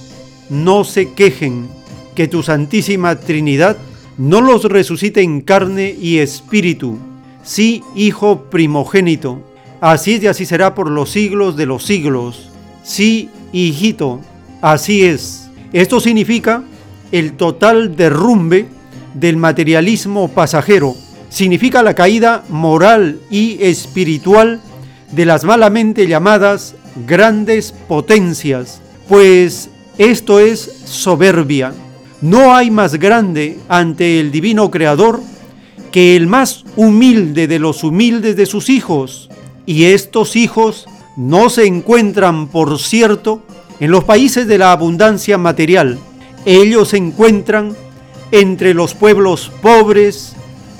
no 0.51 0.85
se 0.85 1.13
quejen, 1.13 1.69
que 2.15 2.27
tu 2.27 2.43
Santísima 2.43 3.21
Trinidad 3.21 3.77
no 4.17 4.41
los 4.41 4.65
resucite 4.65 5.23
en 5.23 5.41
carne 5.41 5.95
y 5.99 6.19
espíritu, 6.19 6.99
sí, 7.45 7.83
Hijo 7.95 8.47
primogénito. 8.51 9.41
Así 9.81 10.15
es 10.15 10.25
y 10.25 10.27
así 10.27 10.45
será 10.45 10.75
por 10.75 10.91
los 10.91 11.11
siglos 11.11 11.57
de 11.57 11.67
los 11.67 11.85
siglos. 11.85 12.51
Sí, 12.83 13.31
hijito, 13.53 14.21
así 14.61 15.05
es. 15.05 15.48
Esto 15.73 16.01
significa 16.01 16.65
el 17.13 17.35
total 17.35 17.97
derrumbe 17.97 18.67
del 19.15 19.37
materialismo 19.37 20.29
pasajero. 20.29 20.95
Significa 21.29 21.83
la 21.83 21.95
caída 21.95 22.45
moral 22.49 23.21
y 23.31 23.63
espiritual 23.63 24.61
de 25.13 25.27
las 25.27 25.45
malamente 25.45 26.07
llamadas 26.07 26.75
grandes 27.07 27.73
potencias, 27.87 28.81
pues 29.09 29.71
esto 29.99 30.41
es 30.41 30.61
soberbia. 30.85 31.73
No 32.21 32.55
hay 32.55 32.71
más 32.71 32.95
grande 32.95 33.59
ante 33.69 34.21
el 34.21 34.31
divino 34.31 34.71
Creador 34.71 35.21
que 35.93 36.17
el 36.17 36.27
más 36.27 36.65
humilde 36.77 37.47
de 37.47 37.59
los 37.59 37.85
humildes 37.85 38.37
de 38.37 38.47
sus 38.47 38.69
hijos, 38.69 39.31
Y 39.67 39.85
estos 39.85 40.35
hijos 40.35 40.87
no 41.19 41.51
se 41.51 41.67
encuentran, 41.67 42.49
por 42.49 42.79
cierto, 42.79 43.43
en 43.81 43.91
los 43.91 44.05
países 44.05 44.47
de 44.47 44.59
la 44.59 44.73
abundancia 44.73 45.39
material. 45.39 45.99
Ellos 46.45 46.89
se 46.89 46.97
encuentran 46.97 47.77
entre 48.31 48.75
los 48.75 48.95
pueblos 48.95 49.51
pobres, 49.63 50.35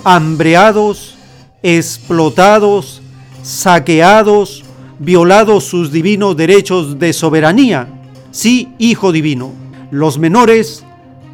hambreados, 0.05 1.17
explotados, 1.63 3.03
saqueados, 3.43 4.65
violados 4.99 5.65
sus 5.65 5.93
divinos 5.93 6.37
derechos 6.37 6.99
de 6.99 7.13
soberanía. 7.13 7.89
Sí, 8.31 8.69
Hijo 8.79 9.13
Divino, 9.13 9.53
los 9.91 10.19
menores 10.19 10.85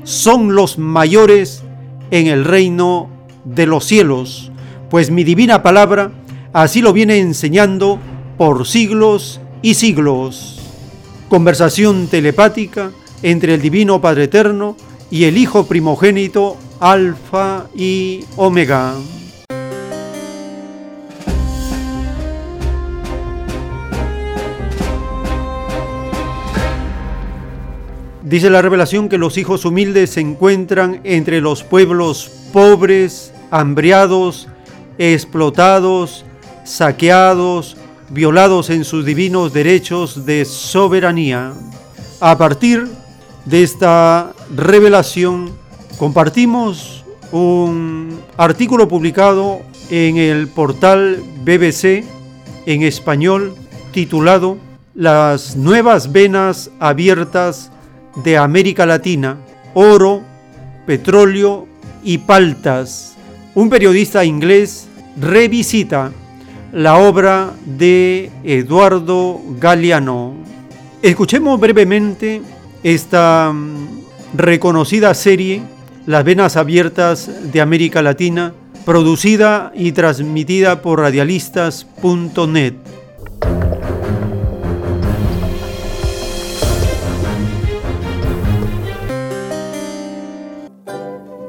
son 0.04 0.54
los 0.54 0.78
mayores 0.78 1.62
en 2.10 2.26
el 2.26 2.44
reino 2.44 3.08
de 3.44 3.66
los 3.66 3.84
cielos, 3.84 4.50
pues 4.90 5.10
mi 5.10 5.24
divina 5.24 5.62
palabra 5.62 6.12
así 6.52 6.80
lo 6.80 6.92
viene 6.92 7.18
enseñando 7.18 7.98
por 8.38 8.66
siglos 8.66 9.40
y 9.62 9.74
siglos. 9.74 10.53
Conversación 11.34 12.06
telepática 12.06 12.92
entre 13.20 13.54
el 13.54 13.60
Divino 13.60 14.00
Padre 14.00 14.22
Eterno 14.22 14.76
y 15.10 15.24
el 15.24 15.36
Hijo 15.36 15.66
primogénito 15.66 16.56
Alfa 16.78 17.66
y 17.74 18.24
Omega. 18.36 18.94
Dice 28.22 28.48
la 28.48 28.62
revelación 28.62 29.08
que 29.08 29.18
los 29.18 29.36
hijos 29.36 29.64
humildes 29.64 30.10
se 30.10 30.20
encuentran 30.20 31.00
entre 31.02 31.40
los 31.40 31.64
pueblos 31.64 32.30
pobres, 32.52 33.34
hambriados, 33.50 34.46
explotados, 34.98 36.24
saqueados, 36.62 37.76
violados 38.10 38.70
en 38.70 38.84
sus 38.84 39.04
divinos 39.04 39.52
derechos 39.52 40.26
de 40.26 40.44
soberanía. 40.44 41.52
A 42.20 42.38
partir 42.38 42.88
de 43.44 43.62
esta 43.62 44.32
revelación, 44.54 45.52
compartimos 45.98 47.04
un 47.32 48.20
artículo 48.36 48.88
publicado 48.88 49.60
en 49.90 50.16
el 50.16 50.48
portal 50.48 51.22
BBC 51.44 52.04
en 52.66 52.82
español 52.82 53.54
titulado 53.92 54.58
Las 54.94 55.56
nuevas 55.56 56.12
venas 56.12 56.70
abiertas 56.80 57.70
de 58.22 58.36
América 58.36 58.86
Latina, 58.86 59.38
oro, 59.74 60.22
petróleo 60.86 61.66
y 62.02 62.18
paltas. 62.18 63.16
Un 63.54 63.70
periodista 63.70 64.24
inglés 64.24 64.88
revisita 65.16 66.12
la 66.74 66.98
obra 66.98 67.52
de 67.64 68.32
Eduardo 68.42 69.40
Galeano. 69.60 70.34
Escuchemos 71.02 71.60
brevemente 71.60 72.42
esta 72.82 73.52
mm, 73.54 74.00
reconocida 74.34 75.14
serie, 75.14 75.62
Las 76.04 76.24
Venas 76.24 76.56
Abiertas 76.56 77.30
de 77.52 77.60
América 77.60 78.02
Latina, 78.02 78.54
producida 78.84 79.70
y 79.76 79.92
transmitida 79.92 80.82
por 80.82 80.98
radialistas.net. 80.98 82.74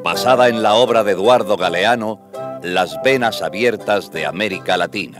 Basada 0.04 0.50
en 0.50 0.62
la 0.62 0.76
obra 0.76 1.04
de 1.04 1.14
Eduardo 1.14 1.58
Galeano, 1.58 2.25
las 2.66 3.02
venas 3.04 3.42
abiertas 3.42 4.12
de 4.12 4.26
América 4.26 4.76
Latina. 4.78 5.20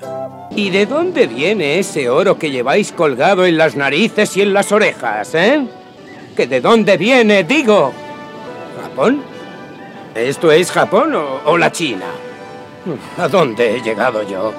¿Y 0.56 0.70
de 0.70 0.86
dónde 0.86 1.28
viene 1.28 1.80
ese 1.80 2.10
oro 2.10 2.38
que 2.38 2.50
lleváis 2.50 2.92
colgado 2.92 3.46
en 3.46 3.58
las 3.58 3.76
narices 3.76 4.36
y 4.38 4.42
en 4.42 4.54
las 4.54 4.72
orejas, 4.72 5.36
eh? 5.36 5.66
¿Que 6.36 6.48
de 6.48 6.62
dónde 6.62 6.98
viene, 6.98 7.44
digo? 7.44 7.94
¿Japón? 8.82 9.24
¿Esto 10.16 10.52
es 10.52 10.72
Japón 10.72 11.14
o, 11.16 11.42
o 11.46 11.58
la 11.58 11.72
China? 11.72 12.06
¿A 13.18 13.28
dónde 13.28 13.76
he 13.76 13.82
llegado 13.82 14.24
yo? 14.24 14.54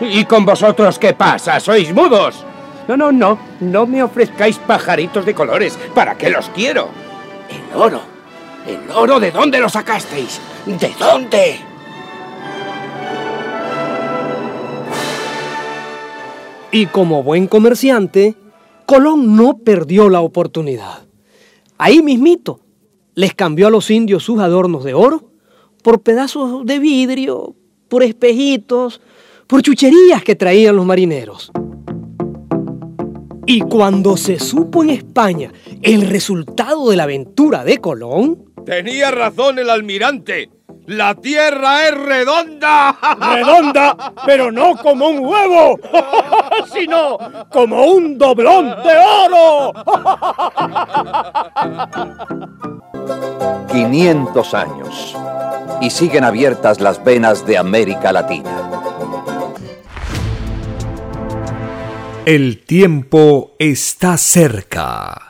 ¿Y 0.00 0.24
con 0.24 0.44
vosotros 0.44 0.98
qué 0.98 1.14
pasa? 1.14 1.58
¿Sois 1.60 1.92
mudos? 1.92 2.44
No, 2.86 2.96
no, 2.96 3.12
no. 3.12 3.38
No 3.60 3.86
me 3.86 4.02
ofrezcáis 4.02 4.58
pajaritos 4.58 5.24
de 5.24 5.34
colores. 5.34 5.78
¿Para 5.94 6.16
qué 6.16 6.30
los 6.30 6.48
quiero? 6.50 6.88
El 7.48 7.76
oro. 7.80 8.00
¿El 8.66 8.90
oro 8.90 9.20
de 9.20 9.30
dónde 9.30 9.58
lo 9.58 9.68
sacasteis? 9.68 10.40
¿De 10.66 10.92
dónde? 10.98 11.73
Y 16.74 16.86
como 16.86 17.22
buen 17.22 17.46
comerciante, 17.46 18.34
Colón 18.84 19.36
no 19.36 19.58
perdió 19.58 20.08
la 20.08 20.22
oportunidad. 20.22 21.06
Ahí 21.78 22.02
mismito 22.02 22.58
les 23.14 23.32
cambió 23.32 23.68
a 23.68 23.70
los 23.70 23.92
indios 23.92 24.24
sus 24.24 24.40
adornos 24.40 24.82
de 24.82 24.92
oro 24.92 25.30
por 25.84 26.02
pedazos 26.02 26.66
de 26.66 26.80
vidrio, 26.80 27.54
por 27.86 28.02
espejitos, 28.02 29.00
por 29.46 29.62
chucherías 29.62 30.24
que 30.24 30.34
traían 30.34 30.74
los 30.74 30.84
marineros. 30.84 31.52
Y 33.46 33.60
cuando 33.60 34.16
se 34.16 34.40
supo 34.40 34.82
en 34.82 34.90
España 34.90 35.52
el 35.80 36.08
resultado 36.08 36.90
de 36.90 36.96
la 36.96 37.04
aventura 37.04 37.62
de 37.62 37.78
Colón... 37.78 38.52
Tenía 38.66 39.12
razón 39.12 39.60
el 39.60 39.70
almirante. 39.70 40.50
La 40.86 41.14
Tierra 41.14 41.88
es 41.88 41.94
redonda. 41.94 42.96
Redonda, 43.20 44.12
pero 44.26 44.52
no 44.52 44.76
como 44.76 45.08
un 45.08 45.24
huevo, 45.24 45.78
sino 46.72 47.18
como 47.50 47.84
un 47.84 48.18
doblón 48.18 48.76
de 48.82 48.98
oro. 49.26 49.72
500 53.72 54.54
años 54.54 55.16
y 55.80 55.90
siguen 55.90 56.24
abiertas 56.24 56.80
las 56.80 57.02
venas 57.02 57.44
de 57.46 57.58
América 57.58 58.12
Latina. 58.12 58.50
El 62.24 62.64
tiempo 62.64 63.54
está 63.58 64.16
cerca. 64.16 65.28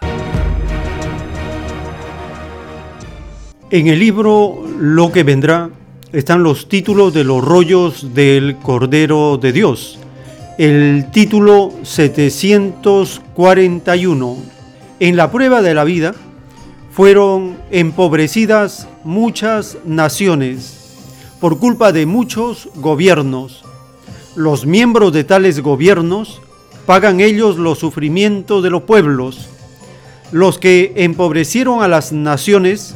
En 3.74 3.88
el 3.88 3.98
libro 3.98 4.62
Lo 4.78 5.10
que 5.10 5.24
vendrá 5.24 5.68
están 6.12 6.44
los 6.44 6.68
títulos 6.68 7.12
de 7.12 7.24
los 7.24 7.42
rollos 7.42 8.14
del 8.14 8.58
Cordero 8.58 9.36
de 9.36 9.50
Dios. 9.50 9.98
El 10.58 11.10
título 11.10 11.72
741. 11.82 14.36
En 15.00 15.16
la 15.16 15.32
prueba 15.32 15.60
de 15.60 15.74
la 15.74 15.82
vida 15.82 16.14
fueron 16.92 17.56
empobrecidas 17.72 18.86
muchas 19.02 19.76
naciones 19.84 20.94
por 21.40 21.58
culpa 21.58 21.90
de 21.90 22.06
muchos 22.06 22.68
gobiernos. 22.76 23.64
Los 24.36 24.66
miembros 24.66 25.12
de 25.12 25.24
tales 25.24 25.58
gobiernos 25.58 26.40
pagan 26.86 27.18
ellos 27.18 27.56
los 27.56 27.80
sufrimientos 27.80 28.62
de 28.62 28.70
los 28.70 28.84
pueblos. 28.84 29.48
Los 30.30 30.60
que 30.60 30.92
empobrecieron 30.94 31.82
a 31.82 31.88
las 31.88 32.12
naciones 32.12 32.94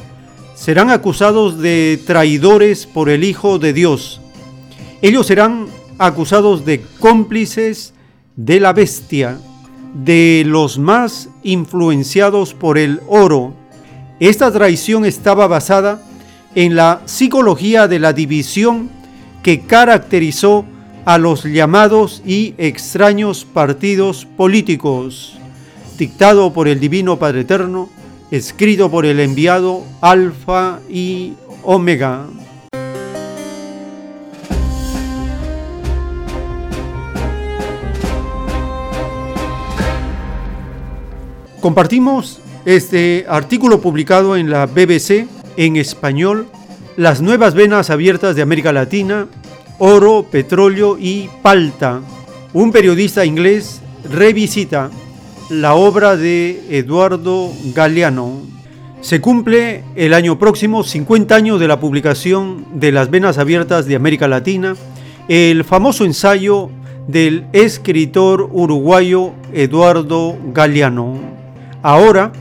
serán 0.58 0.90
acusados 0.90 1.60
de 1.60 2.00
traidores 2.04 2.84
por 2.84 3.08
el 3.08 3.22
Hijo 3.22 3.60
de 3.60 3.72
Dios. 3.72 4.20
Ellos 5.02 5.28
serán 5.28 5.66
acusados 5.98 6.64
de 6.64 6.82
cómplices 6.98 7.94
de 8.34 8.58
la 8.58 8.72
bestia, 8.72 9.38
de 9.94 10.42
los 10.44 10.76
más 10.78 11.28
influenciados 11.44 12.54
por 12.54 12.76
el 12.76 13.00
oro. 13.06 13.54
Esta 14.18 14.50
traición 14.50 15.04
estaba 15.04 15.46
basada 15.46 16.02
en 16.56 16.74
la 16.74 17.02
psicología 17.04 17.86
de 17.86 18.00
la 18.00 18.12
división 18.12 18.90
que 19.44 19.60
caracterizó 19.60 20.64
a 21.04 21.18
los 21.18 21.44
llamados 21.44 22.20
y 22.26 22.54
extraños 22.58 23.44
partidos 23.44 24.26
políticos, 24.36 25.38
dictado 25.96 26.52
por 26.52 26.66
el 26.66 26.80
Divino 26.80 27.16
Padre 27.16 27.42
Eterno, 27.42 27.88
escrito 28.30 28.90
por 28.90 29.06
el 29.06 29.20
enviado 29.20 29.84
Alfa 30.00 30.80
y 30.88 31.34
Omega. 31.62 32.26
Compartimos 41.60 42.40
este 42.64 43.26
artículo 43.28 43.80
publicado 43.80 44.36
en 44.36 44.50
la 44.50 44.66
BBC 44.66 45.26
en 45.56 45.76
español, 45.76 46.46
Las 46.96 47.20
nuevas 47.20 47.54
venas 47.54 47.90
abiertas 47.90 48.34
de 48.34 48.42
América 48.42 48.72
Latina, 48.72 49.28
oro, 49.78 50.24
petróleo 50.28 50.96
y 50.98 51.28
palta. 51.42 52.00
Un 52.52 52.72
periodista 52.72 53.24
inglés 53.24 53.80
revisita 54.10 54.90
la 55.48 55.74
obra 55.74 56.16
de 56.16 56.62
Eduardo 56.70 57.50
Galeano. 57.74 58.42
Se 59.00 59.20
cumple 59.20 59.84
el 59.96 60.12
año 60.12 60.38
próximo 60.38 60.82
50 60.82 61.34
años 61.34 61.60
de 61.60 61.68
la 61.68 61.80
publicación 61.80 62.66
de 62.74 62.92
Las 62.92 63.10
Venas 63.10 63.38
Abiertas 63.38 63.86
de 63.86 63.96
América 63.96 64.28
Latina, 64.28 64.76
el 65.28 65.64
famoso 65.64 66.04
ensayo 66.04 66.70
del 67.06 67.46
escritor 67.52 68.50
uruguayo 68.52 69.32
Eduardo 69.52 70.36
Galeano. 70.52 71.16
Ahora, 71.82 72.32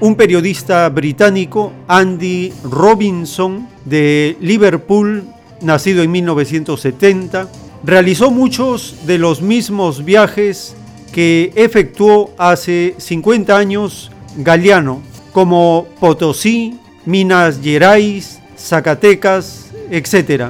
un 0.00 0.14
periodista 0.14 0.88
británico, 0.88 1.72
Andy 1.88 2.52
Robinson, 2.62 3.68
de 3.84 4.36
Liverpool, 4.40 5.24
nacido 5.60 6.02
en 6.02 6.12
1970, 6.12 7.48
realizó 7.84 8.30
muchos 8.30 8.96
de 9.06 9.18
los 9.18 9.42
mismos 9.42 10.04
viajes 10.04 10.76
que 11.14 11.52
efectuó 11.54 12.34
hace 12.36 12.96
50 12.98 13.56
años 13.56 14.10
Galeano, 14.36 15.00
como 15.32 15.86
Potosí, 16.00 16.76
Minas 17.06 17.60
Gerais, 17.62 18.40
Zacatecas, 18.58 19.70
etc., 19.92 20.46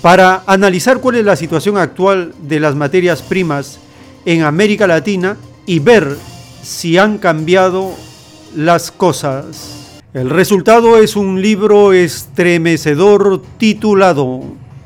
para 0.00 0.44
analizar 0.46 1.00
cuál 1.00 1.16
es 1.16 1.24
la 1.24 1.34
situación 1.34 1.76
actual 1.76 2.34
de 2.40 2.60
las 2.60 2.76
materias 2.76 3.20
primas 3.20 3.80
en 4.24 4.42
América 4.42 4.86
Latina 4.86 5.36
y 5.66 5.80
ver 5.80 6.18
si 6.62 6.96
han 6.96 7.18
cambiado 7.18 7.90
las 8.54 8.92
cosas. 8.92 10.02
El 10.12 10.30
resultado 10.30 10.98
es 10.98 11.16
un 11.16 11.42
libro 11.42 11.92
estremecedor 11.92 13.42
titulado 13.58 14.40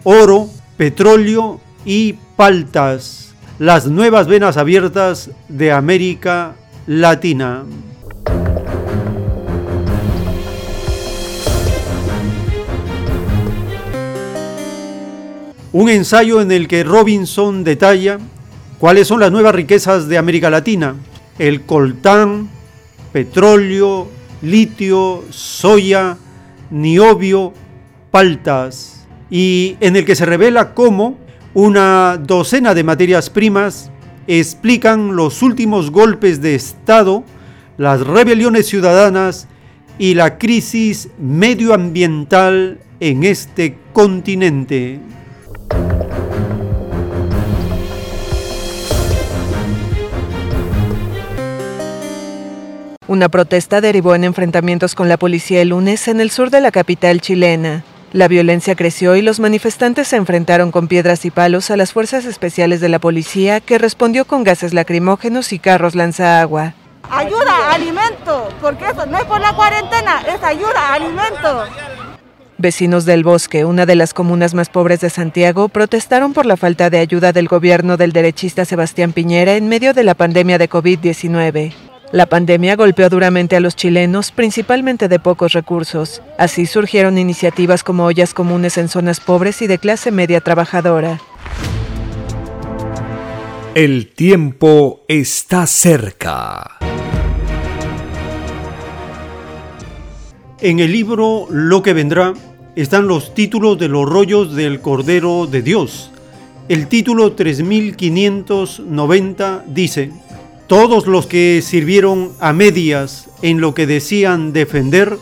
Oro, 0.05 0.49
Petróleo 0.79 1.61
y 1.85 2.15
Paltas, 2.37 3.28
las 3.59 3.87
nuevas 3.87 4.29
venas 4.29 4.57
abiertas 4.57 5.31
de 5.49 5.73
América 5.73 6.55
Latina. 6.87 7.65
Un 15.73 15.89
ensayo 15.89 16.41
en 16.41 16.53
el 16.53 16.69
que 16.69 16.85
Robinson 16.85 17.65
detalla 17.65 18.19
cuáles 18.79 19.09
son 19.09 19.21
las 19.21 19.33
nuevas 19.33 19.55
riquezas 19.55 20.09
de 20.09 20.19
América 20.19 20.51
Latina. 20.51 20.95
El 21.39 21.63
coltán, 21.63 22.49
petróleo, 23.13 24.09
litio, 24.41 25.25
soya, 25.31 26.17
niobio, 26.71 27.53
paltas. 28.13 29.07
Y 29.31 29.77
en 29.81 29.97
el 29.97 30.05
que 30.05 30.15
se 30.15 30.25
revela 30.27 30.75
cómo 30.75 31.19
una 31.55 32.19
docena 32.19 32.75
de 32.75 32.85
materias 32.85 33.31
primas 33.31 33.91
explican 34.27 35.17
los 35.17 35.43
últimos 35.43 35.91
golpes 35.91 36.43
de 36.43 36.55
Estado, 36.55 37.25
las 37.77 38.07
rebeliones 38.07 38.67
ciudadanas 38.67 39.49
y 39.99 40.15
la 40.15 40.39
crisis 40.39 41.09
medioambiental 41.19 42.81
en 43.01 43.25
este 43.25 43.79
continente. 43.93 45.01
Una 53.07 53.31
protesta 53.31 53.81
derivó 53.81 54.15
en 54.15 54.25
enfrentamientos 54.25 54.95
con 54.95 55.09
la 55.09 55.17
policía 55.17 55.63
el 55.63 55.71
lunes 55.71 56.09
en 56.09 56.21
el 56.21 56.31
sur 56.31 56.51
de 56.51 56.61
la 56.61 56.71
capital 56.71 57.23
chilena. 57.23 57.83
La 58.13 58.27
violencia 58.27 58.75
creció 58.75 59.17
y 59.17 59.23
los 59.23 59.39
manifestantes 59.39 60.09
se 60.09 60.17
enfrentaron 60.17 60.71
con 60.71 60.89
piedras 60.89 61.27
y 61.27 61.31
palos 61.31 61.71
a 61.71 61.77
las 61.77 61.93
fuerzas 61.93 62.25
especiales 62.25 62.81
de 62.81 62.89
la 62.89 62.99
policía, 62.99 63.61
que 63.61 63.77
respondió 63.77 64.25
con 64.25 64.45
gases 64.45 64.73
lacrimógenos 64.73 65.53
y 65.53 65.59
carros 65.59 65.95
lanzaagua. 65.95 66.73
Ayuda, 67.11 67.73
alimento, 67.73 68.49
porque 68.63 68.87
eso 68.87 69.05
no 69.07 69.19
es 69.19 69.25
por 69.25 69.41
la 69.41 69.55
cuarentena, 69.55 70.23
es 70.27 70.43
ayuda, 70.43 70.95
alimento. 70.95 71.65
Vecinos 72.57 73.05
del 73.05 73.25
Bosque, 73.25 73.65
una 73.65 73.87
de 73.87 73.95
las 73.95 74.15
comunas 74.15 74.53
más 74.55 74.69
pobres 74.69 75.01
de 75.01 75.11
Santiago, 75.11 75.69
protestaron 75.69 76.33
por 76.33 76.45
la 76.45 76.57
falta 76.57 76.91
de 76.91 76.99
ayuda 76.99 77.33
del 77.33 77.47
gobierno 77.47 77.97
del 77.97 78.13
derechista 78.13 78.65
Sebastián 78.65 79.13
Piñera 79.13 79.55
en 79.55 79.69
medio 79.69 79.93
de 79.95 80.03
la 80.03 80.15
pandemia 80.15 80.59
de 80.59 80.69
COVID-19. 80.69 81.88
La 82.11 82.25
pandemia 82.25 82.75
golpeó 82.75 83.11
duramente 83.11 83.55
a 83.55 83.61
los 83.61 83.77
chilenos, 83.77 84.33
principalmente 84.33 85.09
de 85.09 85.19
pocos 85.19 85.53
recursos. 85.53 86.23
Así 86.39 86.65
surgieron 86.65 87.19
iniciativas 87.19 87.85
como 87.85 88.07
ollas 88.07 88.33
comunes 88.33 88.79
en 88.79 88.89
zonas 88.89 89.21
pobres 89.21 89.61
y 89.61 89.67
de 89.67 89.79
clase 89.79 90.11
media 90.11 90.41
trabajadora. 90.41 91.21
El 93.75 94.09
tiempo 94.09 95.05
está 95.07 95.67
cerca. 95.67 96.79
En 100.61 100.81
el 100.81 100.91
libro 100.91 101.47
Lo 101.51 101.83
que 101.83 101.93
vendrá 101.93 102.33
están 102.75 103.07
los 103.07 103.35
títulos 103.35 103.79
de 103.79 103.89
los 103.89 104.09
rollos 104.09 104.57
del 104.57 104.81
Cordero 104.81 105.47
de 105.47 105.61
Dios. 105.61 106.11
El 106.71 106.89
título 106.89 107.33
3590 107.33 109.65
dice, 109.67 110.11
todos 110.69 111.07
los 111.07 111.27
que 111.27 111.63
sirvieron 111.65 112.33
a 112.41 112.53
medias 112.53 113.31
en 113.41 113.59
lo 113.59 113.73
que 113.73 113.87
decían 113.87 114.53
defender, 114.53 115.19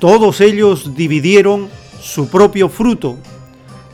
todos 0.00 0.40
ellos 0.40 0.96
dividieron 0.96 1.68
su 2.00 2.28
propio 2.28 2.68
fruto. 2.68 3.16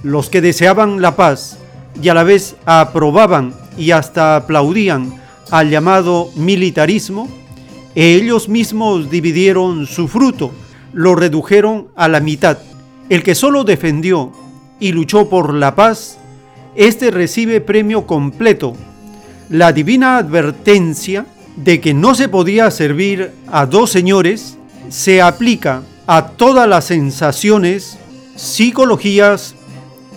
Los 0.03 0.31
que 0.31 0.41
deseaban 0.41 1.03
la 1.03 1.15
paz 1.15 1.59
y 2.03 2.09
a 2.09 2.15
la 2.15 2.23
vez 2.25 2.57
aprobaban 2.65 3.55
y 3.77 3.91
hasta 3.91 4.37
aplaudían 4.37 5.13
al 5.51 5.69
llamado 5.69 6.31
militarismo, 6.37 7.29
ellos 7.95 8.49
mismos 8.49 9.11
dividieron 9.11 9.87
su 9.87 10.09
fruto, 10.09 10.53
lo 10.95 11.15
redujeron 11.15 11.89
a 11.97 12.09
la 12.09 12.21
mitad. 12.21 12.59
El 13.11 13.23
que 13.23 13.35
solo 13.35 13.65
defendió 13.65 14.33
y 14.81 14.93
luchó 14.93 15.29
por 15.29 15.53
la 15.53 15.75
paz, 15.75 16.19
este 16.77 17.11
recibe 17.11 17.61
premio 17.61 18.07
completo 18.07 18.75
la 19.49 19.73
divina 19.73 20.19
advertencia 20.19 21.27
de 21.57 21.81
que 21.81 21.95
no 21.95 22.15
se 22.15 22.29
podía 22.29 22.71
servir 22.71 23.33
a 23.49 23.67
dos 23.67 23.91
señores 23.91 24.59
se 24.89 25.21
aplica 25.21 25.83
a 26.07 26.29
todas 26.29 26.69
las 26.69 26.87
sensaciones, 26.87 27.99
psicologías 28.37 29.55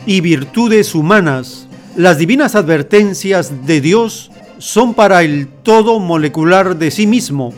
y 0.06 0.22
virtudes 0.22 0.96
humanas. 0.96 1.68
Las 1.96 2.18
divinas 2.18 2.56
advertencias 2.56 3.66
de 3.66 3.82
Dios 3.82 4.32
son 4.58 4.94
para 4.94 5.24
el 5.24 5.48
todo 5.48 6.00
molecular 6.00 6.78
de 6.78 6.92
sí 6.92 7.08
mismo, 7.08 7.54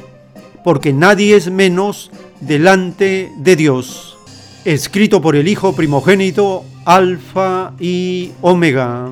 porque 0.63 0.93
nadie 0.93 1.35
es 1.35 1.51
menos 1.51 2.11
delante 2.39 3.31
de 3.37 3.55
Dios. 3.55 4.17
Escrito 4.65 5.21
por 5.21 5.35
el 5.35 5.47
Hijo 5.47 5.75
primogénito, 5.75 6.63
Alfa 6.85 7.73
y 7.79 8.31
Omega. 8.41 9.11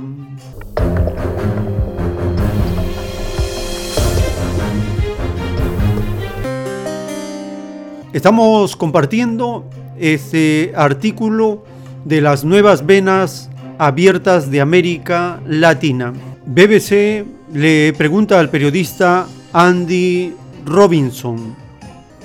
Estamos 8.13 8.76
compartiendo 8.76 9.63
este 9.97 10.74
artículo 10.76 11.63
de 12.04 12.19
las 12.19 12.43
nuevas 12.43 12.86
venas 12.86 13.50
abiertas 13.78 14.52
de 14.52 14.60
América 14.60 15.41
Latina. 15.47 16.12
BBC 16.45 17.26
le 17.54 17.93
pregunta 17.93 18.38
al 18.38 18.50
periodista 18.50 19.28
Andy 19.54 20.34
Robinson. 20.65 21.56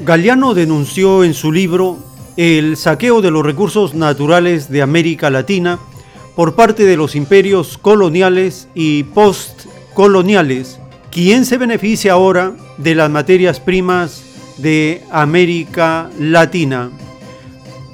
Galeano 0.05 0.55
denunció 0.55 1.23
en 1.23 1.35
su 1.35 1.53
libro 1.53 1.99
el 2.37 2.77
saqueo 2.77 3.23
de 3.23 3.31
los 3.31 3.47
recursos 3.47 3.95
naturales 3.95 4.69
de 4.69 4.83
América 4.83 5.31
Latina 5.31 5.79
por 6.35 6.57
parte 6.57 6.85
de 6.85 6.97
los 6.97 7.15
imperios 7.15 7.79
coloniales 7.79 8.67
y 8.75 9.05
postcoloniales. 9.05 10.81
¿Quién 11.13 11.45
se 11.45 11.59
beneficia 11.59 12.15
ahora 12.15 12.55
de 12.77 12.97
las 12.97 13.09
materias 13.09 13.61
primas 13.61 14.26
de 14.59 15.03
América 15.11 16.11
Latina. 16.19 16.91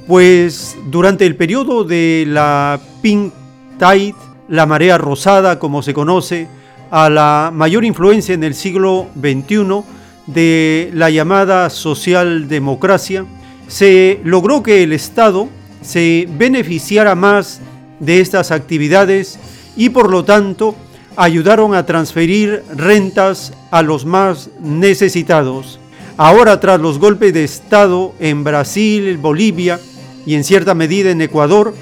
Pues 0.07 0.77
durante 0.91 1.27
el 1.27 1.37
periodo 1.37 1.85
de 1.85 2.25
la 2.27 2.81
Pink 3.01 3.33
Tide, 3.79 4.15
la 4.49 4.67
marea 4.67 4.99
rosada 4.99 5.59
como 5.59 5.83
se 5.83 5.95
conoce, 5.95 6.49
a 6.91 7.09
la 7.09 7.51
mayor 7.53 7.85
influencia 7.85 8.35
en 8.35 8.45
el 8.45 8.55
siglo 8.55 9.07
XXI 9.19 9.83
de 10.27 10.91
la 10.93 11.09
llamada 11.09 11.71
socialdemocracia, 11.71 13.25
se 13.67 14.21
logró 14.25 14.63
que 14.63 14.83
el 14.83 14.93
Estado 14.93 15.49
se 15.81 16.29
beneficiara 16.37 17.15
más 17.15 17.61
de 17.99 18.21
estas 18.21 18.51
actividades 18.51 19.39
y 19.77 19.89
por 19.89 20.11
lo 20.11 20.25
tanto 20.25 20.75
ayudaron 21.17 21.75
a 21.75 21.87
transferir 21.87 22.63
rentas 22.75 23.53
a 23.71 23.83
los 23.83 24.05
más 24.05 24.51
necesitados. 24.61 25.79
Ahora, 26.19 26.61
tras 26.61 26.79
los 26.81 26.99
golpes 26.99 27.33
de 27.33 27.45
Estado 27.45 28.13
en 28.21 28.45
Brasil, 28.45 29.17
Bolivia 29.17 29.81
y 30.27 30.35
en 30.35 30.45
cierta 30.45 30.75
medida 30.75 31.11
en 31.11 31.23
Ecuador, 31.23 31.75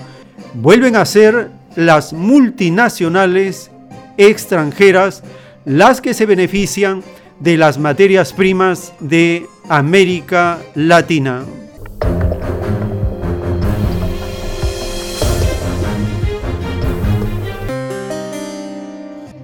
vuelven 0.54 0.94
a 0.94 1.04
ser 1.04 1.50
las 1.74 2.12
multinacionales 2.12 3.70
extranjeras 4.16 5.22
las 5.64 6.00
que 6.00 6.14
se 6.14 6.26
benefician 6.26 7.02
de 7.40 7.56
las 7.56 7.78
materias 7.78 8.32
primas 8.32 8.92
de 9.00 9.46
América 9.68 10.58
Latina. 10.74 11.44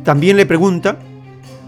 También 0.05 0.37
le 0.37 0.46
pregunta, 0.46 1.01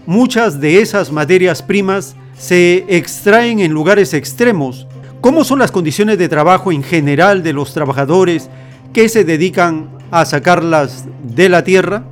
muchas 0.05 0.61
de 0.61 0.81
esas 0.81 1.11
materias 1.11 1.61
primas 1.61 2.15
se 2.39 2.85
extraen 2.87 3.59
en 3.59 3.71
lugares 3.73 4.13
extremos. 4.13 4.87
¿Cómo 5.21 5.43
son 5.43 5.59
las 5.59 5.71
condiciones 5.71 6.17
de 6.17 6.29
trabajo 6.29 6.71
en 6.71 6.81
general 6.81 7.43
de 7.43 7.51
los 7.51 7.73
trabajadores 7.73 8.49
que 8.93 9.09
se 9.09 9.25
dedican 9.25 9.89
a 10.09 10.25
sacarlas 10.25 11.05
de 11.21 11.49
la 11.49 11.65
tierra? 11.65 12.05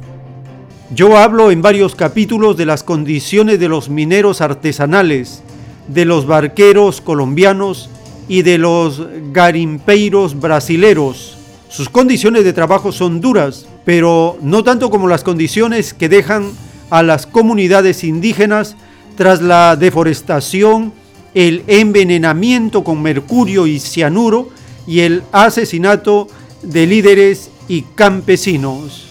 Yo 0.94 1.18
hablo 1.18 1.50
en 1.50 1.62
varios 1.62 1.96
capítulos 1.96 2.58
de 2.58 2.66
las 2.66 2.84
condiciones 2.84 3.60
de 3.60 3.70
los 3.70 3.90
mineros 3.90 4.42
artesanales, 4.42 5.44
de 5.88 6.04
los 6.04 6.28
barqueros 6.28 7.00
colombianos 7.00 7.90
y 8.28 8.42
de 8.42 8.58
los 8.58 9.02
garimpeiros 9.32 10.38
brasileros. 10.38 11.38
Sus 11.70 11.88
condiciones 11.90 12.44
de 12.44 12.54
trabajo 12.54 12.92
son 12.92 13.22
duras, 13.22 13.66
pero 13.86 14.38
no 14.42 14.64
tanto 14.64 14.90
como 14.90 15.08
las 15.08 15.24
condiciones 15.24 15.94
que 15.94 16.10
dejan 16.10 16.52
a 16.90 17.04
las 17.04 17.26
comunidades 17.26 18.04
indígenas 18.04 18.76
tras 19.18 19.42
la 19.42 19.76
deforestación, 19.76 20.94
el 21.34 21.64
envenenamiento 21.68 22.84
con 22.84 23.02
mercurio 23.02 23.68
y 23.68 23.80
cianuro 23.80 24.50
y 24.86 25.02
el 25.02 25.24
asesinato 25.32 26.28
de 26.62 26.86
líderes 26.86 27.50
y 27.68 27.82
campesinos. 27.82 29.08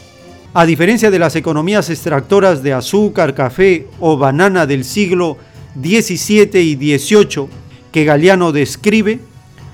A 0.54 0.64
diferencia 0.64 1.10
de 1.10 1.18
las 1.18 1.36
economías 1.36 1.90
extractoras 1.90 2.62
de 2.62 2.72
azúcar, 2.72 3.34
café 3.34 3.88
o 4.00 4.16
banana 4.16 4.64
del 4.64 4.84
siglo 4.84 5.36
XVII 5.78 6.60
y 6.62 6.96
XVIII 6.98 7.48
que 7.92 8.04
Galeano 8.04 8.52
describe, 8.52 9.18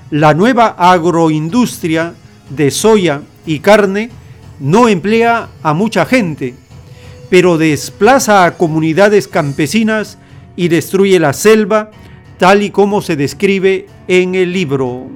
la 0.09 0.33
nueva 0.33 0.75
agroindustria 0.77 2.13
de 2.49 2.71
soya 2.71 3.21
y 3.45 3.59
carne 3.59 4.09
no 4.59 4.87
emplea 4.87 5.49
a 5.61 5.73
mucha 5.73 6.05
gente, 6.05 6.55
pero 7.29 7.57
desplaza 7.57 8.45
a 8.45 8.57
comunidades 8.57 9.27
campesinas 9.27 10.17
y 10.55 10.67
destruye 10.67 11.19
la 11.19 11.33
selva, 11.33 11.91
tal 12.37 12.61
y 12.61 12.69
como 12.69 13.01
se 13.01 13.15
describe 13.15 13.87
en 14.07 14.35
el 14.35 14.53
libro. 14.53 15.07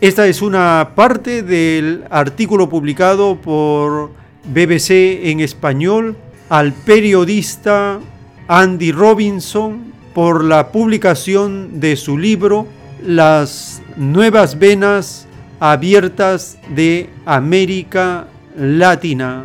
Esta 0.00 0.26
es 0.26 0.42
una 0.42 0.92
parte 0.94 1.42
del 1.42 2.04
artículo 2.10 2.68
publicado 2.68 3.40
por 3.40 4.10
BBC 4.44 5.26
en 5.30 5.40
español 5.40 6.16
al 6.48 6.72
periodista 6.72 7.98
Andy 8.46 8.92
Robinson 8.92 9.92
por 10.14 10.44
la 10.44 10.70
publicación 10.70 11.80
de 11.80 11.96
su 11.96 12.18
libro 12.18 12.66
Las 13.02 13.82
nuevas 13.96 14.58
venas 14.58 15.25
abiertas 15.60 16.58
de 16.74 17.10
América 17.24 18.28
Latina. 18.56 19.44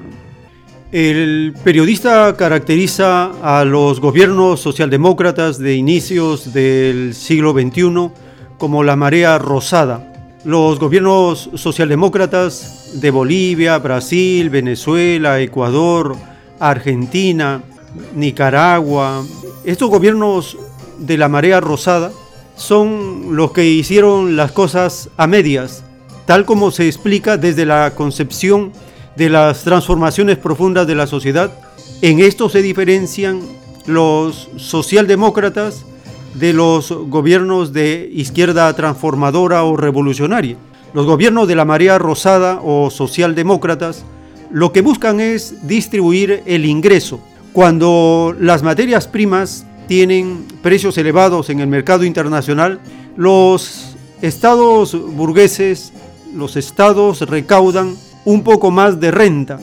El 0.92 1.54
periodista 1.64 2.36
caracteriza 2.36 3.32
a 3.42 3.64
los 3.64 4.02
gobiernos 4.02 4.60
socialdemócratas 4.60 5.58
de 5.58 5.76
inicios 5.76 6.54
del 6.54 7.14
siglo 7.14 7.54
XXI 7.54 8.12
como 8.58 8.84
la 8.84 8.96
marea 8.96 9.38
rosada. 9.38 10.40
Los 10.44 10.80
gobiernos 10.80 11.50
socialdemócratas 11.54 13.00
de 13.00 13.10
Bolivia, 13.12 13.78
Brasil, 13.78 14.50
Venezuela, 14.50 15.40
Ecuador, 15.40 16.18
Argentina, 16.60 17.62
Nicaragua, 18.16 19.24
estos 19.64 19.90
gobiernos 19.90 20.58
de 20.98 21.18
la 21.18 21.30
marea 21.30 21.60
rosada 21.60 22.12
son 22.56 23.36
los 23.36 23.52
que 23.52 23.66
hicieron 23.66 24.36
las 24.36 24.52
cosas 24.52 25.10
a 25.18 25.28
medias, 25.28 25.84
tal 26.26 26.46
como 26.46 26.72
se 26.72 26.88
explica 26.88 27.38
desde 27.38 27.66
la 27.66 27.94
concepción 27.96 28.72
de 29.16 29.30
las 29.30 29.64
transformaciones 29.64 30.38
profundas 30.38 30.88
de 30.88 30.96
la 30.96 31.08
sociedad. 31.08 31.52
En 32.02 32.20
esto 32.20 32.50
se 32.50 32.62
diferencian 32.62 33.42
los 33.86 34.50
socialdemócratas 34.58 35.86
de 36.36 36.54
los 36.54 36.92
gobiernos 36.92 37.74
de 37.74 38.10
izquierda 38.14 38.74
transformadora 38.74 39.64
o 39.64 39.76
revolucionaria. 39.76 40.56
Los 40.94 41.06
gobiernos 41.06 41.48
de 41.48 41.56
la 41.56 41.66
marea 41.66 41.98
rosada 41.98 42.60
o 42.64 42.90
socialdemócratas 42.90 44.04
lo 44.52 44.74
que 44.74 44.82
buscan 44.82 45.20
es 45.20 45.68
distribuir 45.68 46.44
el 46.46 46.66
ingreso. 46.66 47.22
Cuando 47.54 48.36
las 48.40 48.64
materias 48.64 49.08
primas 49.08 49.66
tienen 49.88 50.46
precios 50.62 50.98
elevados 50.98 51.50
en 51.50 51.60
el 51.60 51.68
mercado 51.68 52.04
internacional, 52.04 52.80
los 53.16 53.96
estados 54.22 54.98
burgueses, 55.16 55.94
los 56.34 56.56
estados 56.56 57.22
recaudan 57.22 57.96
un 58.26 58.44
poco 58.44 58.72
más 58.72 59.00
de 59.00 59.12
renta 59.12 59.60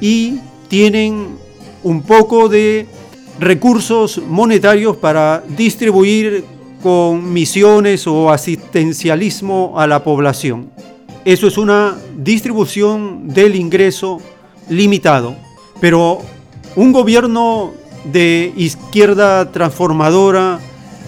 y 0.00 0.38
tienen 0.68 1.36
un 1.82 2.02
poco 2.02 2.48
de 2.48 2.86
recursos 3.38 4.20
monetarios 4.26 4.96
para 4.96 5.42
distribuir 5.56 6.44
con 6.82 7.32
misiones 7.32 8.06
o 8.06 8.30
asistencialismo 8.30 9.74
a 9.76 9.86
la 9.86 10.02
población. 10.02 10.70
Eso 11.24 11.46
es 11.46 11.56
una 11.56 11.96
distribución 12.16 13.28
del 13.28 13.54
ingreso 13.54 14.20
limitado, 14.68 15.36
pero 15.80 16.20
un 16.74 16.92
gobierno 16.92 17.72
de 18.04 18.52
izquierda 18.56 19.52
transformadora 19.52 20.58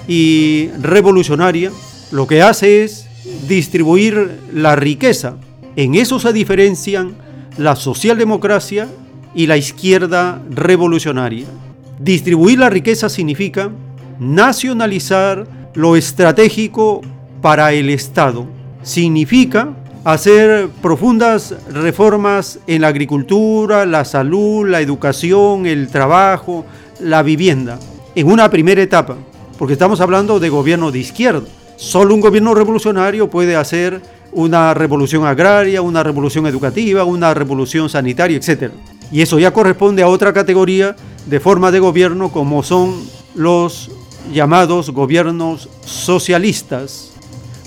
y 0.07 0.69
revolucionaria 0.81 1.73
lo 2.13 2.27
que 2.29 2.43
hace 2.43 2.85
es 2.85 3.04
distribuir 3.49 4.39
la 4.53 4.77
riqueza. 4.77 5.37
En 5.77 5.95
eso 5.95 6.19
se 6.19 6.33
diferencian 6.33 7.17
la 7.57 7.77
socialdemocracia 7.77 8.89
y 9.35 9.47
la 9.47 9.57
izquierda 9.57 10.43
revolucionaria. 10.51 11.47
Distribuir 11.99 12.59
la 12.59 12.71
riqueza 12.71 13.09
significa 13.09 13.71
nacionalizar 14.19 15.47
lo 15.75 15.97
estratégico 15.97 17.01
para 17.43 17.73
el 17.73 17.91
Estado. 17.91 18.47
Significa 18.83 19.71
hacer 20.05 20.69
profundas 20.83 21.55
reformas 21.71 22.59
en 22.67 22.83
la 22.83 22.89
agricultura, 22.89 23.87
la 23.87 24.05
salud, 24.05 24.69
la 24.69 24.81
educación, 24.81 25.67
el 25.67 25.89
trabajo, 25.89 26.65
la 27.01 27.23
vivienda 27.23 27.79
en 28.15 28.31
una 28.31 28.51
primera 28.51 28.83
etapa, 28.83 29.17
porque 29.59 29.73
estamos 29.73 30.01
hablando 30.01 30.39
de 30.39 30.49
gobierno 30.49 30.91
de 30.91 31.01
izquierda. 31.01 31.47
Solo 31.85 32.15
un 32.15 32.23
gobierno 32.23 32.55
revolucionario 32.55 33.29
puede 33.29 33.57
hacer 33.57 34.01
una 34.33 34.73
revolución 34.73 35.27
agraria, 35.27 35.83
una 35.83 36.03
revolución 36.03 36.47
educativa, 36.47 37.05
una 37.05 37.35
revolución 37.35 37.91
sanitaria, 37.91 38.39
etc. 38.39 38.73
Y 39.13 39.21
eso 39.21 39.39
ya 39.39 39.53
corresponde 39.53 40.03
a 40.03 40.09
otra 40.09 40.33
categoría 40.33 40.97
de 41.27 41.41
forma 41.41 41.71
de 41.71 41.81
gobierno 41.81 42.33
como 42.33 42.63
son 42.63 42.95
los 43.35 43.91
llamados 44.33 44.91
gobiernos 44.91 45.69
socialistas. 45.85 47.13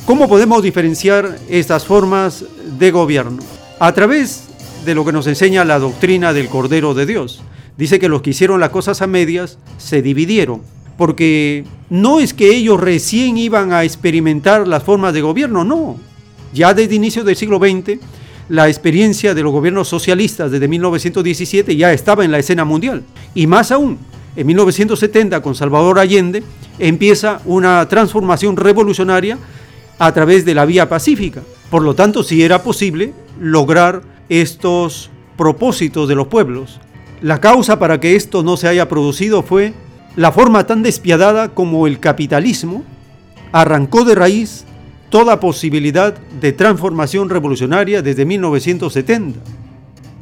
¿Cómo 0.08 0.27
podemos 0.27 0.63
diferenciar 0.63 1.38
estas 1.47 1.86
formas 1.86 2.43
de 2.80 2.89
gobierno? 2.89 3.43
A 3.80 3.93
través 3.93 4.45
de 4.84 4.95
lo 4.95 5.06
que 5.06 5.13
nos 5.13 5.27
enseña 5.27 5.63
la 5.63 5.77
doctrina 5.77 6.34
del 6.34 6.49
Cordero 6.49 6.95
de 6.95 7.06
Dios 7.06 7.43
dice 7.77 7.99
que 7.99 8.10
los 8.10 8.23
que 8.23 8.32
hicieron 8.32 8.60
las 8.60 8.71
cosas 8.71 9.03
a 9.03 9.08
medias 9.08 9.60
se 9.77 10.01
dividieron, 10.01 10.63
porque 10.97 11.63
no 11.89 12.19
es 12.19 12.33
que 12.33 12.55
ellos 12.55 12.79
recién 12.79 13.38
iban 13.38 13.71
a 13.71 13.83
experimentar 13.83 14.67
las 14.67 14.83
formas 14.83 15.13
de 15.13 15.21
gobierno, 15.21 15.63
no. 15.63 15.97
Ya 16.53 16.73
desde 16.73 16.95
inicio 16.95 17.23
del 17.23 17.36
siglo 17.36 17.60
XX, 17.60 17.99
la 18.49 18.67
experiencia 18.67 19.33
de 19.33 19.43
los 19.43 19.51
gobiernos 19.51 19.88
socialistas 19.88 20.51
desde 20.51 20.67
1917 20.67 21.75
ya 21.75 21.93
estaba 21.93 22.25
en 22.25 22.31
la 22.31 22.39
escena 22.39 22.65
mundial. 22.65 23.03
Y 23.36 23.45
más 23.45 23.71
aún, 23.71 23.97
en 24.36 24.47
1970 24.47 25.41
con 25.41 25.55
Salvador 25.55 25.99
Allende 25.99 26.43
empieza 26.79 27.41
una 27.45 27.88
transformación 27.88 28.55
revolucionaria 28.55 29.38
a 29.99 30.13
través 30.13 30.45
de 30.45 30.55
la 30.55 30.65
vía 30.65 30.88
pacífica. 30.89 31.41
Por 31.69 31.83
lo 31.83 31.95
tanto, 31.95 32.23
sí 32.23 32.43
era 32.43 32.63
posible 32.63 33.13
lograr 33.39 34.01
estos 34.29 35.10
propósitos 35.36 36.07
de 36.07 36.15
los 36.15 36.27
pueblos. 36.27 36.79
La 37.21 37.41
causa 37.41 37.79
para 37.79 37.99
que 37.99 38.15
esto 38.15 38.43
no 38.43 38.57
se 38.57 38.67
haya 38.67 38.88
producido 38.88 39.41
fue 39.41 39.73
la 40.17 40.32
forma 40.32 40.65
tan 40.65 40.82
despiadada 40.82 41.49
como 41.49 41.86
el 41.86 41.99
capitalismo 41.99 42.84
arrancó 43.51 44.03
de 44.03 44.15
raíz 44.15 44.65
toda 45.10 45.39
posibilidad 45.39 46.17
de 46.17 46.51
transformación 46.53 47.30
revolucionaria 47.30 48.01
desde 48.01 48.25
1970. 48.25 49.39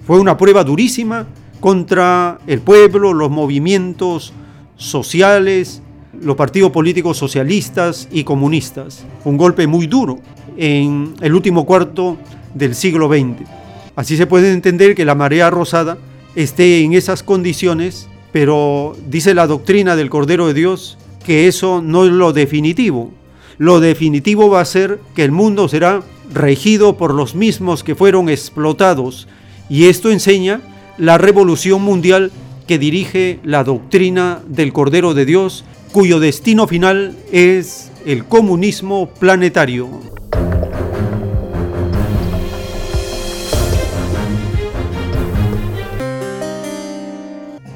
Fue 0.05 0.19
una 0.19 0.35
prueba 0.35 0.65
durísima 0.65 1.25
contra 1.61 2.39
el 2.45 2.59
pueblo, 2.59 3.13
los 3.13 3.31
movimientos 3.31 4.33
sociales, 4.75 5.81
los 6.21 6.35
partidos 6.35 6.71
políticos 6.71 7.17
socialistas 7.17 8.09
y 8.11 8.25
comunistas. 8.25 9.05
Un 9.23 9.37
golpe 9.37 9.65
muy 9.65 9.87
duro 9.87 10.19
en 10.57 11.13
el 11.21 11.33
último 11.33 11.65
cuarto 11.65 12.17
del 12.53 12.75
siglo 12.75 13.07
XX. 13.07 13.47
Así 13.95 14.17
se 14.17 14.27
puede 14.27 14.51
entender 14.51 14.93
que 14.93 15.05
la 15.05 15.15
marea 15.15 15.49
rosada 15.49 15.97
esté 16.35 16.83
en 16.83 16.91
esas 16.91 17.23
condiciones, 17.23 18.09
pero 18.35 18.97
dice 19.07 19.33
la 19.33 19.47
doctrina 19.47 19.95
del 19.95 20.09
Cordero 20.09 20.47
de 20.47 20.53
Dios 20.53 20.97
que 21.25 21.47
eso 21.47 21.81
no 21.81 22.03
es 22.03 22.11
lo 22.11 22.33
definitivo. 22.33 23.13
lo 23.57 23.79
definitivo 23.79 24.49
va 24.49 24.59
a 24.59 24.65
ser 24.65 24.99
que 25.15 25.23
el 25.23 25.31
mundo 25.31 25.69
será 25.69 26.03
regido 26.33 26.97
por 26.97 27.13
los 27.13 27.33
mismos 27.33 27.81
que 27.81 27.95
fueron 27.95 28.27
explotados 28.27 29.29
y 29.69 29.85
esto 29.85 30.11
enseña 30.11 30.59
la 30.97 31.17
revolución 31.17 31.81
mundial 31.81 32.33
que 32.67 32.77
dirige 32.77 33.39
la 33.45 33.63
doctrina 33.63 34.41
del 34.49 34.73
Cordero 34.73 35.13
de 35.13 35.25
Dios, 35.25 35.63
cuyo 35.93 36.19
destino 36.19 36.67
final 36.67 37.15
es 37.31 37.89
el 38.05 38.25
comunismo 38.25 39.11
planetario. 39.17 39.87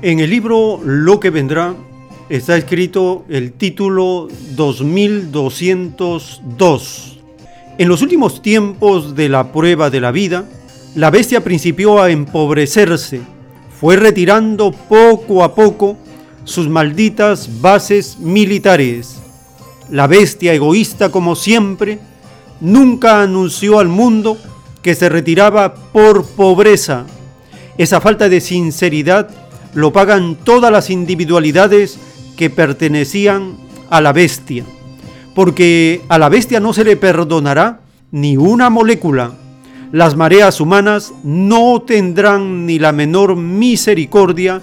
En 0.01 0.21
el 0.21 0.29
libro 0.29 0.79
Lo 0.81 1.19
que 1.19 1.29
vendrá 1.29 1.75
está 2.29 2.55
escrito 2.55 3.25
el 3.27 3.51
título 3.51 4.29
2202. 4.55 7.19
En 7.77 7.89
los 7.89 8.01
últimos 8.01 8.41
tiempos 8.41 9.13
de 9.13 9.27
la 9.27 9.51
prueba 9.51 9.89
de 9.89 9.99
la 9.99 10.11
vida, 10.11 10.45
la 10.95 11.09
bestia 11.09 11.43
principió 11.43 12.01
a 12.01 12.11
empobrecerse, 12.11 13.19
fue 13.77 13.97
retirando 13.97 14.71
poco 14.71 15.43
a 15.43 15.53
poco 15.53 15.97
sus 16.45 16.69
malditas 16.69 17.59
bases 17.59 18.19
militares. 18.19 19.19
La 19.89 20.07
bestia 20.07 20.53
egoísta 20.53 21.11
como 21.11 21.35
siempre, 21.35 21.99
nunca 22.61 23.21
anunció 23.21 23.79
al 23.79 23.89
mundo 23.89 24.37
que 24.81 24.95
se 24.95 25.09
retiraba 25.09 25.73
por 25.73 26.25
pobreza. 26.25 27.05
Esa 27.77 27.99
falta 27.99 28.29
de 28.29 28.39
sinceridad 28.39 29.38
lo 29.73 29.93
pagan 29.93 30.35
todas 30.43 30.71
las 30.71 30.89
individualidades 30.89 31.99
que 32.37 32.49
pertenecían 32.49 33.57
a 33.89 34.01
la 34.01 34.13
bestia, 34.13 34.63
porque 35.35 36.01
a 36.09 36.17
la 36.17 36.29
bestia 36.29 36.59
no 36.59 36.73
se 36.73 36.83
le 36.83 36.95
perdonará 36.95 37.81
ni 38.11 38.37
una 38.37 38.69
molécula. 38.69 39.33
Las 39.91 40.15
mareas 40.15 40.61
humanas 40.61 41.13
no 41.23 41.81
tendrán 41.81 42.65
ni 42.65 42.77
la 42.79 42.91
menor 42.91 43.35
misericordia 43.35 44.61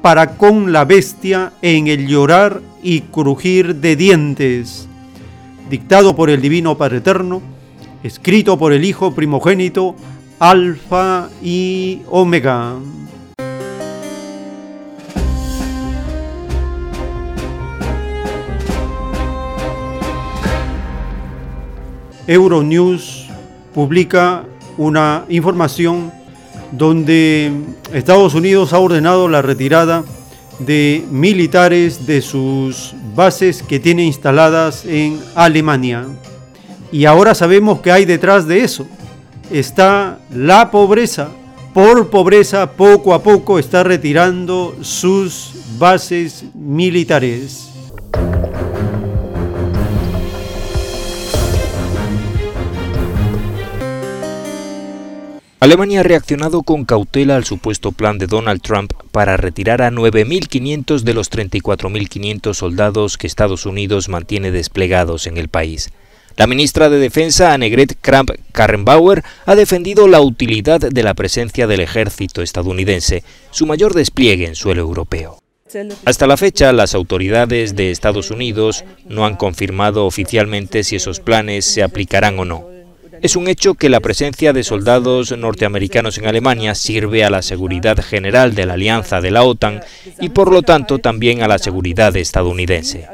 para 0.00 0.36
con 0.36 0.72
la 0.72 0.84
bestia 0.84 1.52
en 1.62 1.86
el 1.86 2.08
llorar 2.08 2.60
y 2.82 3.02
crujir 3.02 3.76
de 3.76 3.96
dientes. 3.96 4.88
Dictado 5.70 6.16
por 6.16 6.28
el 6.28 6.40
Divino 6.40 6.76
Padre 6.76 6.98
Eterno, 6.98 7.40
escrito 8.02 8.58
por 8.58 8.72
el 8.72 8.84
Hijo 8.84 9.14
primogénito, 9.14 9.94
Alfa 10.38 11.28
y 11.42 12.00
Omega. 12.10 12.74
Euronews 22.26 23.26
publica 23.74 24.44
una 24.76 25.24
información 25.28 26.12
donde 26.70 27.52
Estados 27.92 28.34
Unidos 28.34 28.72
ha 28.72 28.78
ordenado 28.78 29.28
la 29.28 29.42
retirada 29.42 30.04
de 30.58 31.04
militares 31.10 32.06
de 32.06 32.22
sus 32.22 32.94
bases 33.14 33.62
que 33.62 33.80
tiene 33.80 34.04
instaladas 34.04 34.84
en 34.84 35.20
Alemania. 35.34 36.06
Y 36.90 37.04
ahora 37.06 37.34
sabemos 37.34 37.80
que 37.80 37.92
hay 37.92 38.04
detrás 38.04 38.46
de 38.46 38.62
eso. 38.62 38.86
Está 39.50 40.18
la 40.30 40.70
pobreza. 40.70 41.28
Por 41.74 42.10
pobreza, 42.10 42.72
poco 42.72 43.14
a 43.14 43.22
poco 43.22 43.58
está 43.58 43.82
retirando 43.82 44.76
sus 44.82 45.52
bases 45.78 46.44
militares. 46.54 47.71
Alemania 55.62 56.00
ha 56.00 56.02
reaccionado 56.02 56.64
con 56.64 56.84
cautela 56.84 57.36
al 57.36 57.44
supuesto 57.44 57.92
plan 57.92 58.18
de 58.18 58.26
Donald 58.26 58.60
Trump 58.60 58.94
para 59.12 59.36
retirar 59.36 59.80
a 59.80 59.92
9.500 59.92 61.02
de 61.02 61.14
los 61.14 61.30
34.500 61.30 62.52
soldados 62.52 63.16
que 63.16 63.28
Estados 63.28 63.64
Unidos 63.64 64.08
mantiene 64.08 64.50
desplegados 64.50 65.28
en 65.28 65.38
el 65.38 65.46
país. 65.46 65.92
La 66.36 66.48
ministra 66.48 66.90
de 66.90 66.98
Defensa, 66.98 67.52
Annegret 67.52 67.96
Kramp-Karrenbauer, 68.02 69.22
ha 69.46 69.54
defendido 69.54 70.08
la 70.08 70.20
utilidad 70.20 70.80
de 70.80 71.02
la 71.04 71.14
presencia 71.14 71.68
del 71.68 71.78
ejército 71.78 72.42
estadounidense, 72.42 73.22
su 73.52 73.64
mayor 73.64 73.94
despliegue 73.94 74.48
en 74.48 74.56
suelo 74.56 74.80
europeo. 74.80 75.38
Hasta 76.04 76.26
la 76.26 76.36
fecha, 76.36 76.72
las 76.72 76.96
autoridades 76.96 77.76
de 77.76 77.92
Estados 77.92 78.32
Unidos 78.32 78.84
no 79.08 79.26
han 79.26 79.36
confirmado 79.36 80.06
oficialmente 80.06 80.82
si 80.82 80.96
esos 80.96 81.20
planes 81.20 81.64
se 81.66 81.84
aplicarán 81.84 82.36
o 82.40 82.44
no. 82.44 82.71
Es 83.22 83.36
un 83.36 83.46
hecho 83.46 83.74
que 83.74 83.88
la 83.88 84.00
presencia 84.00 84.52
de 84.52 84.64
soldados 84.64 85.30
norteamericanos 85.38 86.18
en 86.18 86.26
Alemania 86.26 86.74
sirve 86.74 87.22
a 87.22 87.30
la 87.30 87.42
seguridad 87.42 87.96
general 88.02 88.56
de 88.56 88.66
la 88.66 88.72
alianza 88.72 89.20
de 89.20 89.30
la 89.30 89.44
OTAN 89.44 89.80
y 90.20 90.30
por 90.30 90.50
lo 90.50 90.62
tanto 90.62 90.98
también 90.98 91.40
a 91.40 91.46
la 91.46 91.58
seguridad 91.58 92.16
estadounidense. 92.16 93.06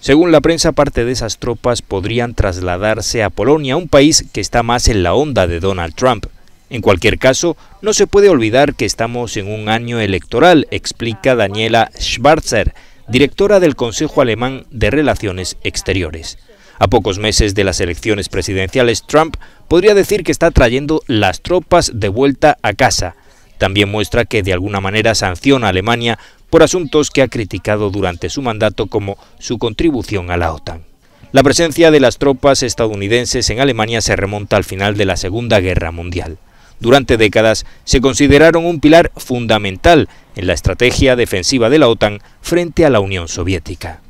Según 0.00 0.32
la 0.32 0.42
prensa, 0.42 0.72
parte 0.72 1.06
de 1.06 1.12
esas 1.12 1.38
tropas 1.38 1.80
podrían 1.80 2.34
trasladarse 2.34 3.22
a 3.22 3.30
Polonia, 3.30 3.78
un 3.78 3.88
país 3.88 4.26
que 4.34 4.42
está 4.42 4.62
más 4.62 4.86
en 4.86 5.02
la 5.02 5.14
onda 5.14 5.46
de 5.46 5.60
Donald 5.60 5.94
Trump. 5.94 6.26
En 6.68 6.82
cualquier 6.82 7.18
caso, 7.18 7.56
no 7.80 7.94
se 7.94 8.06
puede 8.06 8.28
olvidar 8.28 8.74
que 8.74 8.84
estamos 8.84 9.38
en 9.38 9.50
un 9.50 9.70
año 9.70 9.98
electoral, 9.98 10.68
explica 10.70 11.34
Daniela 11.34 11.90
Schwarzer, 11.98 12.74
directora 13.08 13.60
del 13.60 13.76
Consejo 13.76 14.20
Alemán 14.20 14.66
de 14.70 14.90
Relaciones 14.90 15.56
Exteriores. 15.62 16.36
A 16.78 16.88
pocos 16.88 17.18
meses 17.18 17.54
de 17.54 17.64
las 17.64 17.80
elecciones 17.80 18.28
presidenciales, 18.28 19.02
Trump 19.06 19.36
podría 19.68 19.94
decir 19.94 20.24
que 20.24 20.32
está 20.32 20.50
trayendo 20.50 21.02
las 21.06 21.40
tropas 21.40 21.90
de 21.94 22.08
vuelta 22.08 22.58
a 22.62 22.74
casa. 22.74 23.16
También 23.58 23.90
muestra 23.90 24.26
que 24.26 24.42
de 24.42 24.52
alguna 24.52 24.80
manera 24.80 25.14
sanciona 25.14 25.66
a 25.66 25.70
Alemania 25.70 26.18
por 26.50 26.62
asuntos 26.62 27.10
que 27.10 27.22
ha 27.22 27.28
criticado 27.28 27.90
durante 27.90 28.28
su 28.28 28.42
mandato 28.42 28.86
como 28.86 29.16
su 29.38 29.58
contribución 29.58 30.30
a 30.30 30.36
la 30.36 30.52
OTAN. 30.52 30.84
La 31.32 31.42
presencia 31.42 31.90
de 31.90 32.00
las 32.00 32.18
tropas 32.18 32.62
estadounidenses 32.62 33.48
en 33.50 33.60
Alemania 33.60 34.00
se 34.00 34.14
remonta 34.14 34.56
al 34.56 34.64
final 34.64 34.96
de 34.96 35.06
la 35.06 35.16
Segunda 35.16 35.60
Guerra 35.60 35.90
Mundial. 35.90 36.38
Durante 36.78 37.16
décadas 37.16 37.64
se 37.84 38.00
consideraron 38.00 38.66
un 38.66 38.80
pilar 38.80 39.10
fundamental 39.16 40.08
en 40.36 40.46
la 40.46 40.52
estrategia 40.52 41.16
defensiva 41.16 41.70
de 41.70 41.78
la 41.78 41.88
OTAN 41.88 42.20
frente 42.42 42.84
a 42.84 42.90
la 42.90 43.00
Unión 43.00 43.28
Soviética. 43.28 44.00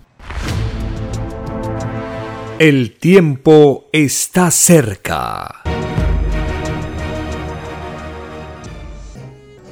El 2.58 2.92
tiempo 2.92 3.84
está 3.92 4.50
cerca. 4.50 5.62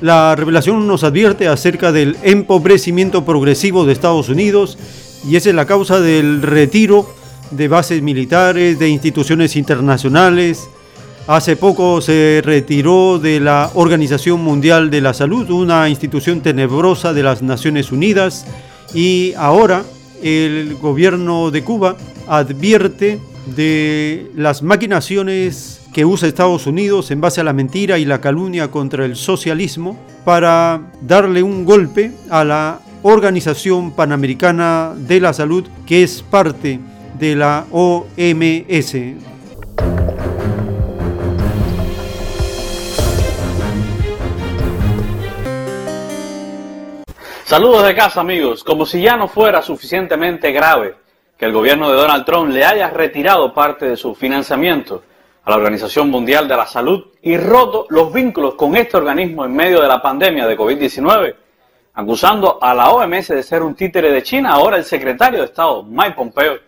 La 0.03 0.37
revelación 0.37 0.87
nos 0.87 1.03
advierte 1.03 1.49
acerca 1.49 1.93
del 1.93 2.19
empobrecimiento 2.23 3.25
progresivo 3.25 3.87
de 3.87 3.95
Estados 3.95 4.29
Unidos 4.29 4.77
y 5.27 5.37
esa 5.37 5.49
es 5.49 5.55
la 5.55 5.65
causa 5.65 5.99
del 6.01 6.43
retiro 6.43 7.09
de 7.53 7.69
bases 7.69 8.03
militares, 8.03 8.79
de 8.79 8.91
instituciones 8.91 9.57
internacionales. 9.57 10.69
Hace 11.27 11.57
poco 11.57 12.03
se 12.03 12.43
retiró 12.45 13.19
de 13.19 13.41
la 13.41 13.71
Organización 13.73 14.43
Mundial 14.43 14.91
de 14.91 15.01
la 15.01 15.15
Salud, 15.15 15.49
una 15.49 15.89
institución 15.89 16.43
tenebrosa 16.43 17.15
de 17.15 17.23
las 17.23 17.41
Naciones 17.41 17.93
Unidas, 17.93 18.45
y 18.93 19.33
ahora 19.39 19.85
el 20.25 20.77
gobierno 20.77 21.51
de 21.51 21.63
Cuba 21.63 21.97
advierte 22.27 23.21
de 23.55 24.31
las 24.35 24.63
maquinaciones 24.63 25.83
que 25.93 26.07
usa 26.07 26.27
Estados 26.27 26.67
Unidos 26.67 27.11
en 27.11 27.21
base 27.21 27.43
a 27.43 27.45
la 27.45 27.53
mentira 27.53 27.99
y 27.99 28.07
la 28.07 28.21
calumnia 28.21 28.71
contra 28.71 29.05
el 29.05 29.17
socialismo 29.17 29.99
para 30.25 30.81
darle 31.03 31.43
un 31.43 31.65
golpe 31.65 32.13
a 32.31 32.43
la 32.43 32.81
Organización 33.03 33.93
Panamericana 33.93 34.95
de 34.97 35.21
la 35.21 35.35
Salud 35.35 35.65
que 35.85 36.03
es 36.03 36.23
parte 36.23 36.81
de 37.19 37.37
la 37.37 37.67
OMS. 37.71 38.97
Saludos 47.55 47.85
de 47.85 47.95
casa 47.95 48.21
amigos, 48.21 48.65
como 48.65 48.85
si 48.85 49.01
ya 49.01 49.17
no 49.17 49.29
fuera 49.29 49.63
suficientemente 49.63 50.51
grave 50.51 50.97
que 51.39 51.45
el 51.45 51.53
gobierno 51.53 51.89
de 51.89 51.95
Donald 51.95 52.25
Trump 52.25 52.51
le 52.51 52.65
haya 52.65 52.91
retirado 52.91 53.55
parte 53.55 53.89
de 53.89 53.97
su 53.97 54.13
financiamiento 54.17 55.05
a 55.45 55.51
la 55.51 55.57
Organización 55.59 56.11
Mundial 56.11 56.49
de 56.49 56.57
la 56.57 56.67
Salud 56.67 57.13
y 57.23 57.37
roto 57.37 57.87
los 57.91 58.13
vínculos 58.13 58.57
con 58.57 58.75
este 58.75 58.97
organismo 58.97 59.45
en 59.45 59.55
medio 59.55 59.81
de 59.81 59.87
la 59.87 60.03
pandemia 60.03 60.49
de 60.49 60.59
COVID-19, 60.59 61.37
acusando 61.95 62.59
a 62.61 62.75
la 62.75 62.91
OMS 62.91 63.29
de 63.29 63.43
ser 63.45 63.63
un 63.63 63.77
títere 63.77 64.11
de 64.11 64.25
China, 64.25 64.51
ahora 64.51 64.77
el 64.77 64.85
secretario 64.85 65.39
de 65.39 65.45
Estado, 65.45 65.85
Mike 65.85 66.17
Pompeo, 66.17 66.59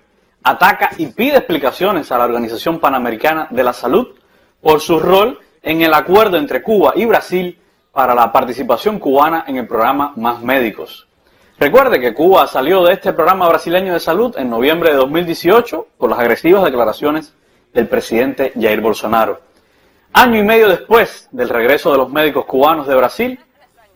ataca 0.44 0.90
y 0.98 1.06
pide 1.06 1.38
explicaciones 1.38 2.12
a 2.12 2.18
la 2.18 2.26
Organización 2.26 2.78
Panamericana 2.78 3.48
de 3.50 3.64
la 3.64 3.72
Salud 3.72 4.14
por 4.60 4.80
su 4.80 5.00
rol 5.00 5.40
en 5.64 5.82
el 5.82 5.92
acuerdo 5.92 6.36
entre 6.36 6.62
Cuba 6.62 6.92
y 6.94 7.06
Brasil 7.06 7.58
para 7.96 8.14
la 8.14 8.30
participación 8.30 8.98
cubana 8.98 9.46
en 9.48 9.56
el 9.56 9.66
programa 9.66 10.12
Más 10.16 10.42
Médicos. 10.42 11.08
Recuerde 11.58 11.98
que 11.98 12.12
Cuba 12.12 12.46
salió 12.46 12.84
de 12.84 12.92
este 12.92 13.14
programa 13.14 13.48
brasileño 13.48 13.94
de 13.94 14.00
salud 14.00 14.36
en 14.36 14.50
noviembre 14.50 14.90
de 14.90 14.96
2018 14.96 15.86
por 15.96 16.10
las 16.10 16.18
agresivas 16.18 16.62
declaraciones 16.62 17.32
del 17.72 17.88
presidente 17.88 18.52
Jair 18.54 18.82
Bolsonaro. 18.82 19.40
Año 20.12 20.38
y 20.38 20.42
medio 20.42 20.68
después 20.68 21.26
del 21.30 21.48
regreso 21.48 21.90
de 21.90 21.96
los 21.96 22.10
médicos 22.10 22.44
cubanos 22.44 22.86
de 22.86 22.96
Brasil, 22.96 23.40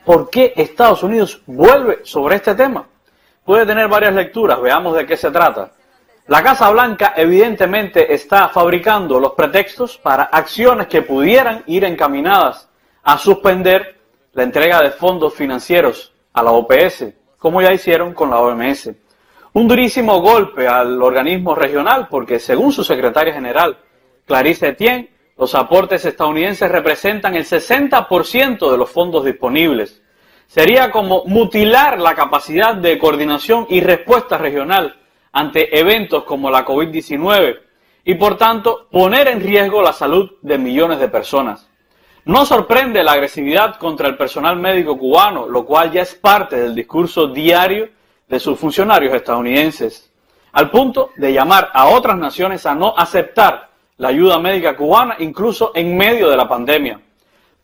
¿por 0.03 0.31
qué 0.31 0.55
Estados 0.57 1.03
Unidos 1.03 1.43
vuelve 1.45 2.01
sobre 2.05 2.37
este 2.37 2.55
tema? 2.55 2.87
Puede 3.45 3.67
tener 3.67 3.87
varias 3.87 4.15
lecturas, 4.15 4.63
veamos 4.63 4.97
de 4.97 5.05
qué 5.05 5.19
se 5.19 5.31
trata. 5.31 5.73
La 6.29 6.43
Casa 6.43 6.71
Blanca 6.71 7.13
evidentemente 7.15 8.15
está 8.15 8.49
fabricando 8.49 9.21
los 9.21 9.33
pretextos 9.33 9.99
para 9.99 10.23
acciones 10.23 10.87
que 10.87 11.03
pudieran 11.03 11.65
ir 11.67 11.85
encaminadas 11.85 12.70
a 13.03 13.19
suspender 13.19 13.99
la 14.33 14.43
entrega 14.43 14.83
de 14.83 14.91
fondos 14.91 15.35
financieros 15.35 16.13
a 16.33 16.43
la 16.43 16.53
OPS, 16.53 17.07
como 17.39 17.63
ya 17.63 17.73
hicieron 17.73 18.15
con 18.15 18.31
la 18.31 18.41
OMS. 18.41 18.91
Un 19.53 19.67
durísimo 19.67 20.21
golpe 20.21 20.69
al 20.69 21.03
organismo 21.03 21.55
regional 21.55 22.07
porque, 22.09 22.39
según 22.39 22.73
su 22.73 22.85
secretaria 22.85 23.33
general, 23.33 23.79
Clarice 24.27 24.69
Etienne, 24.69 25.11
los 25.37 25.55
aportes 25.55 26.05
estadounidenses 26.05 26.71
representan 26.71 27.35
el 27.35 27.45
60% 27.45 28.71
de 28.71 28.77
los 28.77 28.91
fondos 28.91 29.25
disponibles. 29.25 30.03
Sería 30.47 30.91
como 30.91 31.25
mutilar 31.25 31.99
la 31.99 32.15
capacidad 32.15 32.75
de 32.75 32.99
coordinación 32.99 33.67
y 33.71 33.81
respuesta 33.81 34.37
regional 34.37 35.01
ante 35.33 35.79
eventos 35.79 36.25
como 36.25 36.51
la 36.51 36.67
COVID-19 36.67 37.59
y, 38.05 38.15
por 38.17 38.37
tanto, 38.37 38.89
poner 38.91 39.29
en 39.29 39.41
riesgo 39.41 39.81
la 39.81 39.93
salud 39.93 40.31
de 40.43 40.59
millones 40.59 40.99
de 40.99 41.09
personas. 41.09 41.70
No 42.25 42.45
sorprende 42.45 43.03
la 43.03 43.13
agresividad 43.13 43.77
contra 43.77 44.07
el 44.07 44.17
personal 44.17 44.57
médico 44.57 44.99
cubano, 44.99 45.47
lo 45.49 45.65
cual 45.65 45.91
ya 45.91 46.03
es 46.03 46.15
parte 46.15 46.57
del 46.57 46.75
discurso 46.75 47.29
diario 47.29 47.89
de 48.29 48.39
sus 48.39 48.59
funcionarios 48.59 49.15
estadounidenses, 49.15 50.13
al 50.53 50.71
punto 50.71 51.11
de 51.17 51.33
llamar 51.33 51.71
a 51.73 51.89
otras 51.89 52.19
naciones 52.19 52.67
a 52.67 52.75
no 52.75 52.95
aceptar 52.97 53.71
la 53.97 54.09
ayuda 54.09 54.39
médica 54.39 54.77
cubana 54.77 55.17
incluso 55.19 55.73
en 55.75 55.97
medio 55.97 56.29
de 56.29 56.37
la 56.37 56.49
pandemia. 56.49 57.01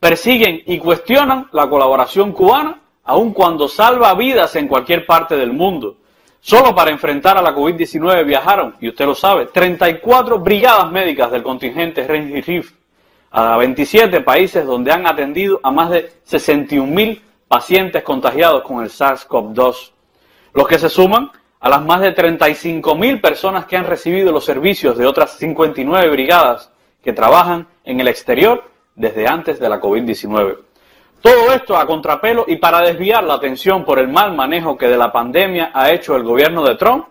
Persiguen 0.01 0.63
y 0.65 0.79
cuestionan 0.79 1.49
la 1.53 1.69
colaboración 1.69 2.33
cubana 2.33 2.81
aun 3.05 3.33
cuando 3.33 3.69
salva 3.69 4.15
vidas 4.15 4.57
en 4.57 4.69
cualquier 4.69 5.05
parte 5.05 5.37
del 5.37 5.53
mundo. 5.53 5.99
Solo 6.41 6.75
para 6.75 6.91
enfrentar 6.91 7.37
a 7.37 7.43
la 7.43 7.55
COVID-19 7.55 8.25
viajaron, 8.25 8.77
y 8.81 8.89
usted 8.89 9.05
lo 9.05 9.15
sabe, 9.15 9.47
34 9.47 10.39
brigadas 10.39 10.91
médicas 10.91 11.31
del 11.31 11.43
contingente 11.43 12.07
Ranger 12.07 12.45
Reef 12.45 12.73
a 13.37 13.59
27 13.59 14.22
países 14.22 14.64
donde 14.64 14.91
han 14.91 15.07
atendido 15.07 15.61
a 15.62 15.70
más 15.70 15.91
de 15.91 16.11
61.000 16.26 17.20
pacientes 17.47 18.03
contagiados 18.03 18.62
con 18.62 18.82
el 18.82 18.89
SARS-CoV-2, 18.89 19.91
los 20.55 20.66
que 20.66 20.78
se 20.78 20.89
suman 20.89 21.30
a 21.61 21.68
las 21.68 21.84
más 21.84 22.01
de 22.01 22.14
35.000 22.14 23.20
personas 23.20 23.66
que 23.66 23.76
han 23.76 23.84
recibido 23.84 24.32
los 24.32 24.43
servicios 24.43 24.97
de 24.97 25.05
otras 25.05 25.32
59 25.32 26.09
brigadas 26.09 26.72
que 27.03 27.12
trabajan 27.12 27.66
en 27.84 28.01
el 28.01 28.09
exterior 28.09 28.64
desde 28.95 29.28
antes 29.28 29.61
de 29.61 29.68
la 29.68 29.82
COVID-19. 29.82 30.57
Todo 31.20 31.53
esto 31.53 31.76
a 31.76 31.87
contrapelo 31.87 32.47
y 32.49 32.57
para 32.57 32.80
desviar 32.80 33.22
la 33.22 33.34
atención 33.34 33.84
por 33.84 33.99
el 33.99 34.09
mal 34.09 34.32
manejo 34.34 34.78
que 34.78 34.89
de 34.89 34.97
la 34.97 35.12
pandemia 35.12 35.72
ha 35.74 35.91
hecho 35.91 36.16
el 36.16 36.22
gobierno 36.22 36.64
de 36.64 36.76
Trump 36.76 37.05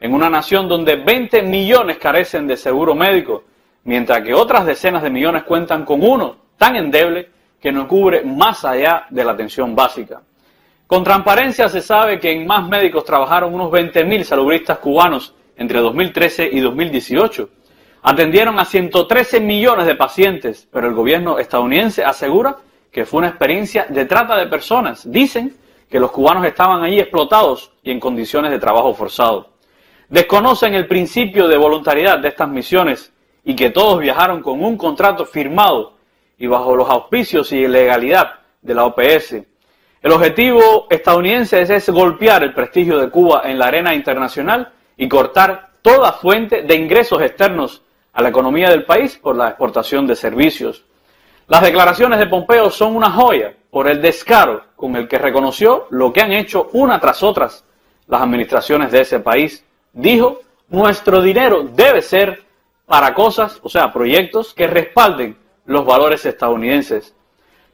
en 0.00 0.14
una 0.14 0.30
nación 0.30 0.68
donde 0.68 0.96
20 0.96 1.42
millones 1.42 1.98
carecen 1.98 2.46
de 2.46 2.56
seguro 2.56 2.94
médico 2.94 3.44
mientras 3.86 4.22
que 4.22 4.34
otras 4.34 4.66
decenas 4.66 5.02
de 5.02 5.10
millones 5.10 5.44
cuentan 5.44 5.84
con 5.84 6.02
uno 6.02 6.36
tan 6.58 6.76
endeble 6.76 7.30
que 7.60 7.72
no 7.72 7.88
cubre 7.88 8.22
más 8.22 8.64
allá 8.64 9.06
de 9.10 9.24
la 9.24 9.32
atención 9.32 9.74
básica. 9.74 10.20
Con 10.86 11.02
transparencia 11.02 11.68
se 11.68 11.80
sabe 11.80 12.20
que 12.20 12.30
en 12.30 12.46
más 12.46 12.68
médicos 12.68 13.04
trabajaron 13.04 13.54
unos 13.54 13.70
20.000 13.70 14.24
salubristas 14.24 14.78
cubanos 14.78 15.34
entre 15.56 15.80
2013 15.80 16.50
y 16.52 16.60
2018. 16.60 17.48
Atendieron 18.02 18.58
a 18.58 18.64
113 18.64 19.40
millones 19.40 19.86
de 19.86 19.94
pacientes, 19.94 20.68
pero 20.72 20.88
el 20.88 20.94
gobierno 20.94 21.38
estadounidense 21.38 22.04
asegura 22.04 22.56
que 22.90 23.04
fue 23.04 23.18
una 23.18 23.28
experiencia 23.28 23.86
de 23.88 24.04
trata 24.04 24.36
de 24.36 24.46
personas. 24.46 25.10
Dicen 25.10 25.56
que 25.88 26.00
los 26.00 26.10
cubanos 26.10 26.44
estaban 26.44 26.82
allí 26.82 26.98
explotados 26.98 27.72
y 27.82 27.90
en 27.92 28.00
condiciones 28.00 28.50
de 28.50 28.58
trabajo 28.58 28.94
forzado. 28.94 29.50
Desconocen 30.08 30.74
el 30.74 30.86
principio 30.86 31.48
de 31.48 31.56
voluntariedad 31.56 32.18
de 32.18 32.28
estas 32.28 32.48
misiones 32.48 33.12
y 33.48 33.54
que 33.54 33.70
todos 33.70 34.00
viajaron 34.00 34.42
con 34.42 34.62
un 34.62 34.76
contrato 34.76 35.24
firmado 35.24 35.92
y 36.36 36.48
bajo 36.48 36.74
los 36.74 36.90
auspicios 36.90 37.52
y 37.52 37.68
legalidad 37.68 38.40
de 38.60 38.74
la 38.74 38.84
OPS. 38.84 39.36
El 40.02 40.12
objetivo 40.12 40.88
estadounidense 40.90 41.62
es, 41.62 41.88
golpear 41.88 42.42
el 42.42 42.52
prestigio 42.52 42.98
de 42.98 43.08
Cuba 43.08 43.42
en 43.44 43.56
la 43.60 43.66
arena 43.66 43.94
internacional 43.94 44.72
y 44.96 45.08
cortar 45.08 45.70
toda 45.80 46.12
fuente 46.12 46.62
de 46.62 46.74
ingresos 46.74 47.22
externos 47.22 47.82
a 48.12 48.20
la 48.20 48.30
economía 48.30 48.68
del 48.68 48.84
país 48.84 49.16
por 49.16 49.36
la 49.36 49.50
exportación 49.50 50.08
de 50.08 50.16
servicios. 50.16 50.84
Las 51.46 51.62
declaraciones 51.62 52.18
de 52.18 52.26
Pompeo 52.26 52.68
son 52.68 52.96
una 52.96 53.12
joya 53.12 53.54
por 53.70 53.88
el 53.88 54.02
descaro 54.02 54.64
con 54.74 54.96
el 54.96 55.06
que 55.06 55.18
reconoció 55.18 55.86
lo 55.90 56.12
que 56.12 56.20
han 56.20 56.32
hecho 56.32 56.68
una 56.72 56.98
tras 56.98 57.22
otras 57.22 57.64
las 58.08 58.22
administraciones 58.22 58.90
de 58.90 59.02
ese 59.02 59.20
país. 59.20 59.64
Dijo, 59.92 60.40
nuestro 60.68 61.22
dinero 61.22 61.62
debe 61.62 62.02
ser 62.02 62.45
para 62.86 63.14
cosas, 63.14 63.58
o 63.62 63.68
sea, 63.68 63.92
proyectos 63.92 64.54
que 64.54 64.66
respalden 64.66 65.36
los 65.66 65.84
valores 65.84 66.24
estadounidenses. 66.24 67.14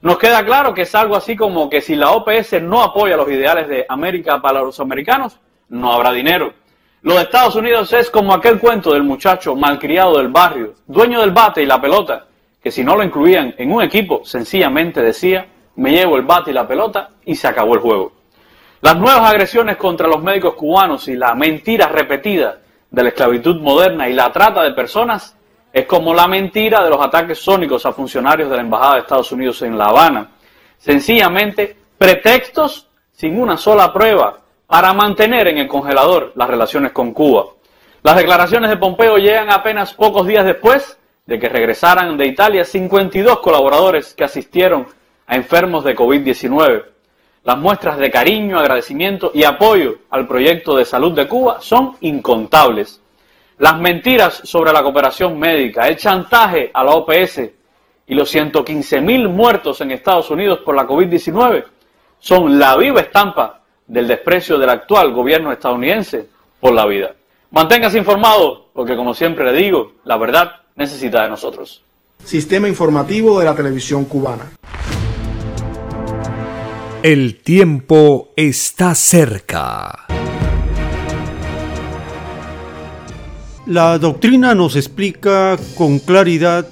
Nos 0.00 0.18
queda 0.18 0.44
claro 0.44 0.74
que 0.74 0.82
es 0.82 0.94
algo 0.94 1.14
así 1.14 1.36
como 1.36 1.70
que 1.70 1.80
si 1.80 1.94
la 1.94 2.10
OPS 2.10 2.60
no 2.62 2.82
apoya 2.82 3.16
los 3.16 3.30
ideales 3.30 3.68
de 3.68 3.86
América 3.88 4.40
para 4.40 4.60
los 4.60 4.80
americanos, 4.80 5.38
no 5.68 5.92
habrá 5.92 6.12
dinero. 6.12 6.54
Lo 7.02 7.14
de 7.14 7.22
Estados 7.22 7.54
Unidos 7.54 7.92
es 7.92 8.10
como 8.10 8.32
aquel 8.32 8.58
cuento 8.58 8.92
del 8.92 9.02
muchacho 9.02 9.54
malcriado 9.54 10.18
del 10.18 10.28
barrio, 10.28 10.74
dueño 10.86 11.20
del 11.20 11.30
bate 11.30 11.62
y 11.62 11.66
la 11.66 11.80
pelota, 11.80 12.26
que 12.62 12.70
si 12.70 12.82
no 12.82 12.96
lo 12.96 13.04
incluían 13.04 13.54
en 13.58 13.72
un 13.72 13.82
equipo, 13.82 14.24
sencillamente 14.24 15.02
decía, 15.02 15.46
me 15.76 15.92
llevo 15.92 16.16
el 16.16 16.22
bate 16.22 16.50
y 16.50 16.54
la 16.54 16.66
pelota 16.66 17.10
y 17.24 17.34
se 17.34 17.48
acabó 17.48 17.74
el 17.74 17.80
juego. 17.80 18.12
Las 18.80 18.96
nuevas 18.96 19.30
agresiones 19.30 19.76
contra 19.76 20.08
los 20.08 20.22
médicos 20.22 20.54
cubanos 20.54 21.06
y 21.06 21.14
la 21.14 21.34
mentira 21.34 21.86
repetida 21.88 22.61
de 22.92 23.02
la 23.02 23.08
esclavitud 23.08 23.60
moderna 23.60 24.08
y 24.08 24.12
la 24.12 24.30
trata 24.30 24.62
de 24.62 24.72
personas 24.72 25.36
es 25.72 25.86
como 25.86 26.14
la 26.14 26.28
mentira 26.28 26.84
de 26.84 26.90
los 26.90 27.02
ataques 27.02 27.38
sónicos 27.38 27.86
a 27.86 27.92
funcionarios 27.92 28.50
de 28.50 28.56
la 28.56 28.62
Embajada 28.62 28.94
de 28.94 29.00
Estados 29.00 29.32
Unidos 29.32 29.62
en 29.62 29.78
La 29.78 29.86
Habana. 29.86 30.28
Sencillamente 30.76 31.74
pretextos 31.96 32.88
sin 33.12 33.40
una 33.40 33.56
sola 33.56 33.92
prueba 33.92 34.38
para 34.66 34.92
mantener 34.92 35.48
en 35.48 35.58
el 35.58 35.68
congelador 35.68 36.32
las 36.34 36.48
relaciones 36.48 36.92
con 36.92 37.12
Cuba. 37.12 37.46
Las 38.02 38.16
declaraciones 38.16 38.68
de 38.68 38.76
Pompeo 38.76 39.16
llegan 39.16 39.50
apenas 39.50 39.94
pocos 39.94 40.26
días 40.26 40.44
después 40.44 40.98
de 41.24 41.38
que 41.38 41.48
regresaran 41.48 42.16
de 42.18 42.26
Italia 42.26 42.64
52 42.64 43.38
colaboradores 43.40 44.12
que 44.12 44.24
asistieron 44.24 44.86
a 45.26 45.36
enfermos 45.36 45.84
de 45.84 45.96
COVID-19. 45.96 46.84
Las 47.44 47.58
muestras 47.58 47.98
de 47.98 48.08
cariño, 48.08 48.58
agradecimiento 48.58 49.32
y 49.34 49.42
apoyo 49.42 49.96
al 50.10 50.28
proyecto 50.28 50.76
de 50.76 50.84
salud 50.84 51.12
de 51.12 51.26
Cuba 51.26 51.60
son 51.60 51.96
incontables. 52.00 53.00
Las 53.58 53.80
mentiras 53.80 54.42
sobre 54.44 54.72
la 54.72 54.82
cooperación 54.82 55.38
médica, 55.38 55.88
el 55.88 55.96
chantaje 55.96 56.70
a 56.72 56.84
la 56.84 56.92
OPS 56.92 57.40
y 58.06 58.14
los 58.14 58.32
115.000 58.32 59.28
muertos 59.28 59.80
en 59.80 59.90
Estados 59.90 60.30
Unidos 60.30 60.60
por 60.64 60.76
la 60.76 60.86
COVID-19 60.86 61.64
son 62.20 62.60
la 62.60 62.76
viva 62.76 63.00
estampa 63.00 63.60
del 63.88 64.06
desprecio 64.06 64.56
del 64.56 64.70
actual 64.70 65.12
gobierno 65.12 65.50
estadounidense 65.50 66.28
por 66.60 66.72
la 66.72 66.86
vida. 66.86 67.12
Manténgase 67.50 67.98
informado, 67.98 68.68
porque 68.72 68.94
como 68.94 69.14
siempre 69.14 69.44
le 69.44 69.52
digo, 69.52 69.94
la 70.04 70.16
verdad 70.16 70.52
necesita 70.76 71.24
de 71.24 71.28
nosotros. 71.28 71.82
Sistema 72.24 72.68
informativo 72.68 73.40
de 73.40 73.46
la 73.46 73.54
televisión 73.54 74.04
cubana. 74.04 74.52
El 77.02 77.40
tiempo 77.40 78.32
está 78.36 78.94
cerca. 78.94 80.06
La 83.66 83.98
doctrina 83.98 84.54
nos 84.54 84.76
explica 84.76 85.58
con 85.74 85.98
claridad 85.98 86.68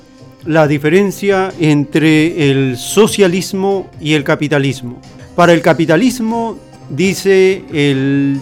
la 0.46 0.68
diferencia 0.68 1.52
entre 1.58 2.48
el 2.48 2.76
socialismo 2.76 3.90
y 4.00 4.14
el 4.14 4.22
capitalismo. 4.22 5.00
Para 5.34 5.52
el 5.52 5.62
capitalismo, 5.62 6.56
dice 6.88 7.64
el 7.72 8.40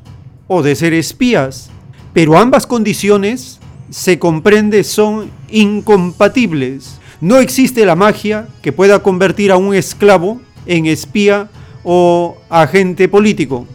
o 0.47 0.61
de 0.61 0.75
ser 0.75 0.93
espías, 0.93 1.69
pero 2.13 2.37
ambas 2.37 2.67
condiciones 2.67 3.59
se 3.89 4.19
comprende 4.19 4.83
son 4.83 5.29
incompatibles. 5.49 6.99
No 7.21 7.37
existe 7.37 7.85
la 7.85 7.95
magia 7.95 8.47
que 8.61 8.73
pueda 8.73 8.99
convertir 8.99 9.51
a 9.51 9.57
un 9.57 9.73
esclavo 9.73 10.41
en 10.65 10.85
espía 10.87 11.49
o 11.83 12.37
agente 12.49 13.07
político. 13.07 13.65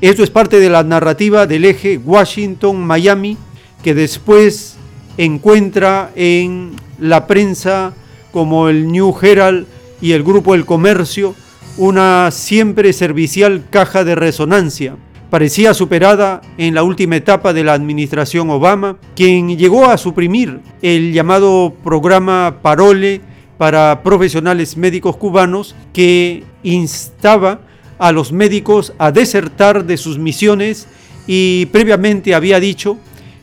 Esto 0.00 0.22
es 0.22 0.30
parte 0.30 0.58
de 0.58 0.70
la 0.70 0.84
narrativa 0.84 1.46
del 1.46 1.64
eje 1.64 1.98
Washington-Miami 1.98 3.36
que 3.82 3.94
después 3.94 4.76
encuentra 5.18 6.12
en 6.14 6.76
la 6.98 7.26
prensa 7.26 7.92
como 8.32 8.68
el 8.68 8.90
New 8.90 9.14
Herald 9.20 9.66
y 10.00 10.12
el 10.12 10.22
Grupo 10.22 10.54
El 10.54 10.64
Comercio 10.64 11.34
una 11.78 12.30
siempre 12.32 12.92
servicial 12.92 13.64
caja 13.70 14.02
de 14.02 14.16
resonancia. 14.16 14.96
Parecía 15.30 15.74
superada 15.74 16.42
en 16.58 16.74
la 16.74 16.82
última 16.82 17.16
etapa 17.16 17.52
de 17.52 17.62
la 17.62 17.74
administración 17.74 18.50
Obama, 18.50 18.96
quien 19.14 19.56
llegó 19.56 19.86
a 19.86 19.96
suprimir 19.96 20.60
el 20.82 21.12
llamado 21.12 21.74
programa 21.84 22.58
Parole 22.62 23.20
para 23.58 24.02
profesionales 24.02 24.76
médicos 24.76 25.16
cubanos 25.16 25.76
que 25.92 26.44
instaba 26.64 27.60
a 27.98 28.10
los 28.10 28.32
médicos 28.32 28.92
a 28.98 29.12
desertar 29.12 29.84
de 29.84 29.98
sus 29.98 30.18
misiones 30.18 30.88
y 31.26 31.66
previamente 31.66 32.34
había 32.34 32.58
dicho, 32.58 32.96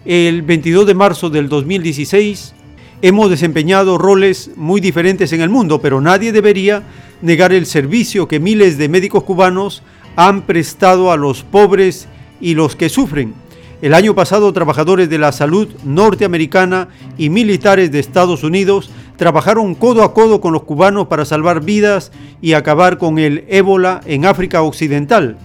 el 0.05 0.41
22 0.41 0.87
de 0.87 0.93
marzo 0.93 1.29
del 1.29 1.47
2016, 1.47 2.53
hemos 3.01 3.29
desempeñado 3.29 3.97
roles 3.97 4.51
muy 4.55 4.81
diferentes 4.81 5.31
en 5.31 5.41
el 5.41 5.49
mundo, 5.49 5.79
pero 5.79 6.01
nadie 6.01 6.31
debería 6.31 6.83
negar 7.21 7.53
el 7.53 7.65
servicio 7.65 8.27
que 8.27 8.39
miles 8.39 8.77
de 8.77 8.89
médicos 8.89 9.23
cubanos 9.23 9.83
han 10.15 10.43
prestado 10.43 11.11
a 11.11 11.17
los 11.17 11.43
pobres 11.43 12.07
y 12.39 12.53
los 12.53 12.75
que 12.75 12.89
sufren. 12.89 13.33
El 13.81 13.93
año 13.93 14.15
pasado, 14.15 14.51
trabajadores 14.53 15.09
de 15.09 15.17
la 15.17 15.31
salud 15.31 15.67
norteamericana 15.83 16.87
y 17.17 17.29
militares 17.29 17.91
de 17.91 17.99
Estados 17.99 18.43
Unidos 18.43 18.89
trabajaron 19.17 19.75
codo 19.75 20.03
a 20.03 20.13
codo 20.13 20.41
con 20.41 20.53
los 20.53 20.63
cubanos 20.63 21.07
para 21.07 21.25
salvar 21.25 21.63
vidas 21.63 22.11
y 22.41 22.53
acabar 22.53 22.97
con 22.97 23.19
el 23.19 23.45
ébola 23.49 24.01
en 24.05 24.25
África 24.25 24.61
Occidental. 24.61 25.37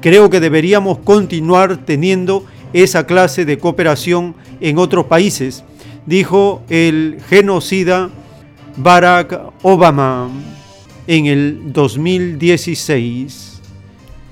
Creo 0.00 0.30
que 0.30 0.40
deberíamos 0.40 0.98
continuar 0.98 1.84
teniendo 1.84 2.44
esa 2.72 3.06
clase 3.06 3.44
de 3.44 3.58
cooperación 3.58 4.34
en 4.60 4.78
otros 4.78 5.06
países, 5.06 5.62
dijo 6.06 6.62
el 6.68 7.18
genocida 7.28 8.10
Barack 8.76 9.40
Obama 9.62 10.28
en 11.06 11.26
el 11.26 11.72
2016. 11.72 13.60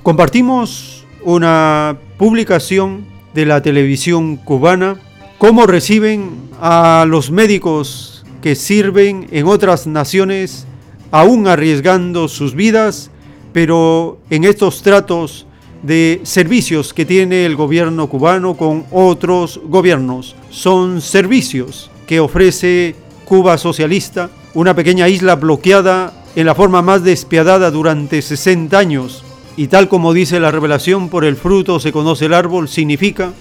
Compartimos 0.03 1.05
una 1.25 1.99
publicación 2.19 3.05
de 3.35 3.47
la 3.47 3.63
televisión 3.63 4.37
cubana, 4.37 4.97
cómo 5.39 5.67
reciben 5.67 6.31
a 6.61 7.05
los 7.09 7.31
médicos 7.31 8.25
que 8.41 8.55
sirven 8.55 9.29
en 9.31 9.47
otras 9.47 9.87
naciones, 9.87 10.67
aún 11.11 11.47
arriesgando 11.47 12.29
sus 12.29 12.55
vidas, 12.55 13.11
pero 13.53 14.19
en 14.31 14.45
estos 14.45 14.83
tratos 14.83 15.47
de 15.83 16.21
servicios 16.25 16.95
que 16.95 17.05
tiene 17.05 17.45
el 17.45 17.57
gobierno 17.57 18.09
cubano 18.09 18.57
con 18.57 18.85
otros 18.91 19.61
gobiernos. 19.65 20.37
Son 20.51 21.01
servicios 21.01 21.91
que 22.07 22.21
ofrece 22.21 22.95
Cuba 23.25 23.59
socialista, 23.59 24.31
una 24.55 24.75
pequeña 24.75 25.09
isla 25.09 25.37
bloqueada 25.37 26.22
en 26.35 26.47
la 26.47 26.55
forma 26.55 26.83
más 26.83 27.05
despiadada 27.05 27.71
durante 27.71 28.23
60 28.23 28.79
años. 28.79 29.25
Y 29.57 29.67
tal 29.67 29.89
como 29.89 30.13
dice 30.13 30.41
la 30.41 30.51
revelación, 30.51 31.09
por 31.09 31.25
el 31.25 31.37
fruto 31.37 31.79
se 31.79 31.93
conoce 31.93 32.27
el 32.27 32.35
árbol, 32.35 32.69
significa 32.69 33.33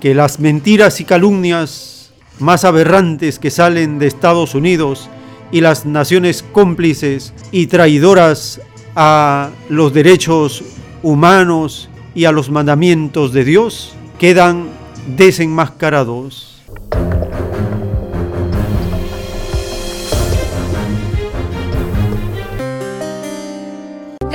que 0.00 0.14
las 0.14 0.40
mentiras 0.40 1.00
y 1.00 1.04
calumnias 1.04 2.12
más 2.38 2.64
aberrantes 2.64 3.38
que 3.38 3.50
salen 3.50 3.98
de 3.98 4.06
Estados 4.06 4.54
Unidos 4.54 5.10
y 5.52 5.60
las 5.60 5.84
naciones 5.84 6.42
cómplices 6.52 7.34
y 7.52 7.66
traidoras 7.66 8.60
a 8.96 9.50
los 9.68 9.92
derechos 9.92 10.64
humanos 11.02 11.88
y 12.14 12.24
a 12.24 12.32
los 12.32 12.50
mandamientos 12.50 13.32
de 13.32 13.44
Dios 13.44 13.92
quedan 14.18 14.68
desenmascarados. 15.16 16.51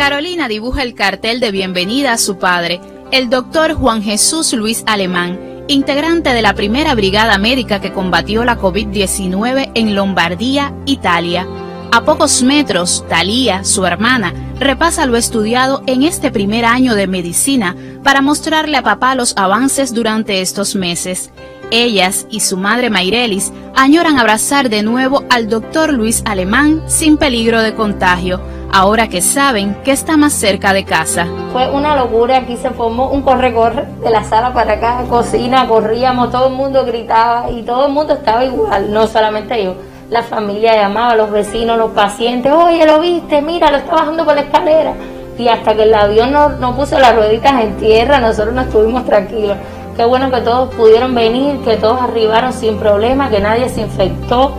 Carolina 0.09 0.47
dibuja 0.47 0.83
el 0.83 0.93
cartel 0.93 1.41
de 1.41 1.51
bienvenida 1.51 2.13
a 2.13 2.17
su 2.17 2.37
padre, 2.37 2.79
el 3.11 3.29
doctor 3.29 3.73
Juan 3.73 4.01
Jesús 4.01 4.53
Luis 4.53 4.85
Alemán, 4.87 5.65
integrante 5.67 6.29
de 6.29 6.41
la 6.41 6.53
primera 6.53 6.95
brigada 6.95 7.37
médica 7.37 7.81
que 7.81 7.91
combatió 7.91 8.45
la 8.45 8.57
COVID-19 8.57 9.71
en 9.73 9.95
Lombardía, 9.95 10.73
Italia. 10.85 11.45
A 11.91 12.05
pocos 12.05 12.41
metros, 12.41 13.03
Talía, 13.09 13.65
su 13.65 13.85
hermana, 13.85 14.33
repasa 14.61 15.05
lo 15.07 15.17
estudiado 15.17 15.83
en 15.87 16.03
este 16.03 16.31
primer 16.31 16.63
año 16.63 16.95
de 16.95 17.07
medicina 17.07 17.75
para 18.01 18.21
mostrarle 18.21 18.77
a 18.77 18.83
papá 18.83 19.13
los 19.13 19.35
avances 19.35 19.93
durante 19.93 20.39
estos 20.39 20.75
meses. 20.75 21.31
Ellas 21.69 22.27
y 22.29 22.39
su 22.39 22.55
madre 22.55 22.89
Mairelis 22.89 23.51
añoran 23.75 24.17
abrazar 24.17 24.69
de 24.69 24.83
nuevo 24.83 25.25
al 25.29 25.49
doctor 25.49 25.91
Luis 25.91 26.21
Alemán 26.23 26.81
sin 26.87 27.17
peligro 27.17 27.61
de 27.61 27.75
contagio, 27.75 28.39
ahora 28.71 29.07
que 29.07 29.21
saben 29.21 29.75
que 29.83 29.91
está 29.91 30.17
más 30.17 30.33
cerca 30.33 30.73
de 30.73 30.85
casa. 30.85 31.27
Fue 31.51 31.69
una 31.71 31.95
locura, 31.95 32.37
aquí 32.37 32.57
se 32.57 32.69
formó 32.71 33.09
un 33.09 33.21
corre-corre 33.21 33.85
de 34.03 34.09
la 34.09 34.23
sala 34.23 34.53
para 34.53 34.73
acá, 34.73 35.03
cocina, 35.09 35.67
corríamos, 35.67 36.31
todo 36.31 36.47
el 36.47 36.53
mundo 36.53 36.85
gritaba 36.85 37.49
y 37.49 37.63
todo 37.63 37.87
el 37.87 37.93
mundo 37.93 38.13
estaba 38.13 38.43
igual, 38.43 38.91
no 38.91 39.07
solamente 39.07 39.63
yo 39.63 39.75
la 40.09 40.23
familia 40.23 40.75
llamaba, 40.75 41.15
los 41.15 41.31
vecinos, 41.31 41.77
los 41.77 41.91
pacientes, 41.91 42.51
oye, 42.51 42.85
lo 42.85 42.99
viste, 42.99 43.41
mira, 43.41 43.71
lo 43.71 43.77
está 43.77 43.93
bajando 43.93 44.23
por 44.23 44.35
la 44.35 44.41
escalera. 44.41 44.93
Y 45.37 45.47
hasta 45.49 45.75
que 45.75 45.83
el 45.83 45.93
avión 45.93 46.31
no, 46.31 46.75
puso 46.75 46.97
las 46.97 47.15
rueditas 47.15 47.61
en 47.61 47.77
tierra, 47.77 48.19
nosotros 48.19 48.55
no 48.55 48.61
estuvimos 48.61 49.05
tranquilos. 49.05 49.57
Qué 49.95 50.05
bueno 50.05 50.31
que 50.31 50.41
todos 50.41 50.73
pudieron 50.75 51.13
venir, 51.13 51.59
que 51.63 51.75
todos 51.75 52.01
arribaron 52.01 52.53
sin 52.53 52.77
problema, 52.77 53.29
que 53.29 53.39
nadie 53.39 53.69
se 53.69 53.81
infectó. 53.81 54.53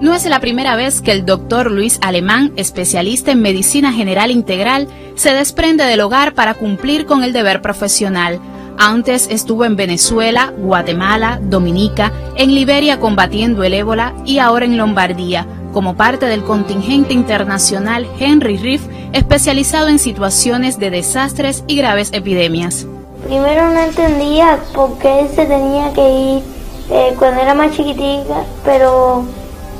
No 0.00 0.12
es 0.12 0.26
la 0.26 0.40
primera 0.40 0.76
vez 0.76 1.00
que 1.00 1.12
el 1.12 1.24
doctor 1.24 1.70
Luis 1.70 1.98
Alemán, 2.02 2.52
especialista 2.56 3.30
en 3.30 3.40
medicina 3.40 3.92
general 3.92 4.30
integral, 4.30 4.88
se 5.14 5.32
desprende 5.32 5.84
del 5.84 6.00
hogar 6.00 6.34
para 6.34 6.54
cumplir 6.54 7.06
con 7.06 7.22
el 7.22 7.32
deber 7.32 7.62
profesional. 7.62 8.40
Antes 8.76 9.28
estuvo 9.30 9.64
en 9.64 9.76
Venezuela, 9.76 10.52
Guatemala, 10.58 11.38
Dominica, 11.40 12.12
en 12.36 12.54
Liberia 12.54 12.98
combatiendo 12.98 13.62
el 13.62 13.72
ébola 13.72 14.14
y 14.24 14.40
ahora 14.40 14.64
en 14.64 14.76
Lombardía, 14.76 15.46
como 15.72 15.96
parte 15.96 16.26
del 16.26 16.42
contingente 16.42 17.14
internacional 17.14 18.06
Henry 18.18 18.56
Riff, 18.56 18.82
especializado 19.12 19.88
en 19.88 20.00
situaciones 20.00 20.78
de 20.80 20.90
desastres 20.90 21.62
y 21.68 21.76
graves 21.76 22.10
epidemias. 22.12 22.86
Primero 23.24 23.70
no 23.70 23.80
entendía 23.80 24.58
por 24.74 24.98
qué 24.98 25.28
se 25.34 25.46
tenía 25.46 25.92
que 25.92 26.10
ir 26.10 26.42
eh, 26.90 27.14
cuando 27.16 27.40
era 27.40 27.54
más 27.54 27.72
chiquitica, 27.76 28.44
pero 28.64 29.24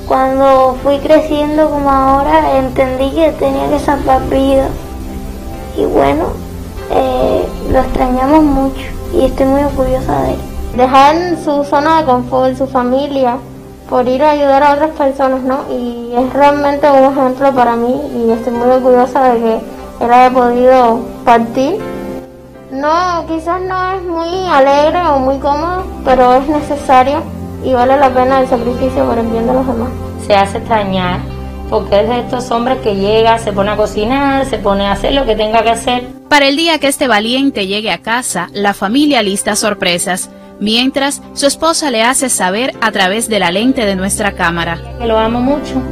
cuando 0.07 0.77
fui 0.83 0.99
creciendo 0.99 1.71
como 1.71 1.91
ahora 1.91 2.59
entendí 2.59 3.11
que 3.11 3.33
tenía 3.33 3.69
que 3.71 3.79
salvar 3.79 4.23
vidas. 4.29 4.71
Y 5.77 5.85
bueno, 5.87 6.27
eh, 6.91 7.47
lo 7.71 7.79
extrañamos 7.81 8.43
mucho 8.43 8.83
y 9.13 9.25
estoy 9.25 9.47
muy 9.47 9.63
orgullosa 9.63 10.23
de 10.23 10.31
él. 10.33 10.39
Dejar 10.77 11.17
su 11.43 11.65
zona 11.65 12.01
de 12.01 12.05
confort, 12.07 12.57
su 12.57 12.67
familia, 12.67 13.39
por 13.89 14.07
ir 14.09 14.23
a 14.23 14.31
ayudar 14.31 14.63
a 14.63 14.75
otras 14.75 14.91
personas, 14.91 15.43
¿no? 15.43 15.65
Y 15.71 16.13
es 16.17 16.33
realmente 16.33 16.91
un 16.91 17.13
ejemplo 17.13 17.53
para 17.53 17.77
mí 17.77 18.01
y 18.15 18.31
estoy 18.31 18.53
muy 18.53 18.69
orgullosa 18.69 19.33
de 19.33 19.41
que 19.41 19.61
él 20.05 20.13
haya 20.13 20.31
podido 20.31 21.01
partir. 21.25 21.79
No, 22.71 23.25
quizás 23.29 23.61
no 23.63 23.93
es 23.93 24.03
muy 24.03 24.49
alegre 24.49 25.01
o 25.07 25.19
muy 25.19 25.39
cómodo, 25.39 25.85
pero 26.05 26.35
es 26.35 26.49
necesario 26.49 27.23
y 27.65 27.73
vale 27.73 27.97
la 27.97 28.11
pena 28.13 28.41
el 28.41 28.49
sacrificio 28.49 29.05
por 29.07 29.19
el 29.19 29.27
bien 29.27 29.47
de 29.47 29.55
los 29.55 29.67
demás. 29.67 29.91
Se 30.27 30.35
hace 30.35 30.59
extrañar 30.59 31.21
porque 31.71 32.01
es 32.01 32.09
de 32.09 32.21
estos 32.21 32.51
hombres 32.51 32.79
que 32.83 32.95
llega, 32.95 33.39
se 33.39 33.53
pone 33.53 33.71
a 33.71 33.77
cocinar, 33.77 34.47
se 34.47 34.59
pone 34.59 34.87
a 34.87 34.93
hacer 34.93 35.13
lo 35.13 35.25
que 35.25 35.35
tenga 35.35 35.63
que 35.63 35.71
hacer. 35.71 36.07
Para 36.29 36.47
el 36.47 36.57
día 36.57 36.79
que 36.79 36.89
este 36.89 37.09
valiente 37.09 37.67
llegue 37.67 37.91
a 37.91 37.99
casa, 37.99 38.49
la 38.53 38.75
familia 38.75 39.23
lista 39.23 39.57
sorpresas, 39.57 40.31
mientras 40.61 41.23
su 41.33 41.47
esposa 41.47 41.91
le 41.91 42.03
hace 42.03 42.29
saber 42.29 42.73
a 42.81 42.93
través 42.93 43.29
de 43.29 43.39
la 43.39 43.51
lente 43.51 43.87
de 43.87 43.97
nuestra 43.97 44.33
cámara. 44.33 44.79
Que 44.99 45.07
lo 45.07 45.19
amo 45.19 45.41
mucho, 45.41 45.83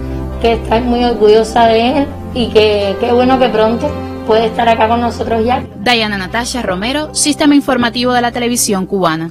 que 0.40 0.52
estoy 0.52 0.80
muy 0.80 1.04
orgullosa 1.04 1.66
de 1.66 1.98
él 1.98 2.06
y 2.34 2.48
que 2.48 2.96
qué 3.00 3.12
bueno 3.12 3.38
que 3.38 3.48
pronto 3.48 3.90
puede 4.26 4.46
estar 4.46 4.68
acá 4.68 4.88
con 4.88 5.00
nosotros 5.00 5.44
ya. 5.44 5.64
Diana 5.80 6.18
Natasha 6.18 6.62
Romero, 6.62 7.14
Sistema 7.14 7.54
Informativo 7.54 8.12
de 8.12 8.22
la 8.22 8.32
Televisión 8.32 8.86
Cubana. 8.86 9.30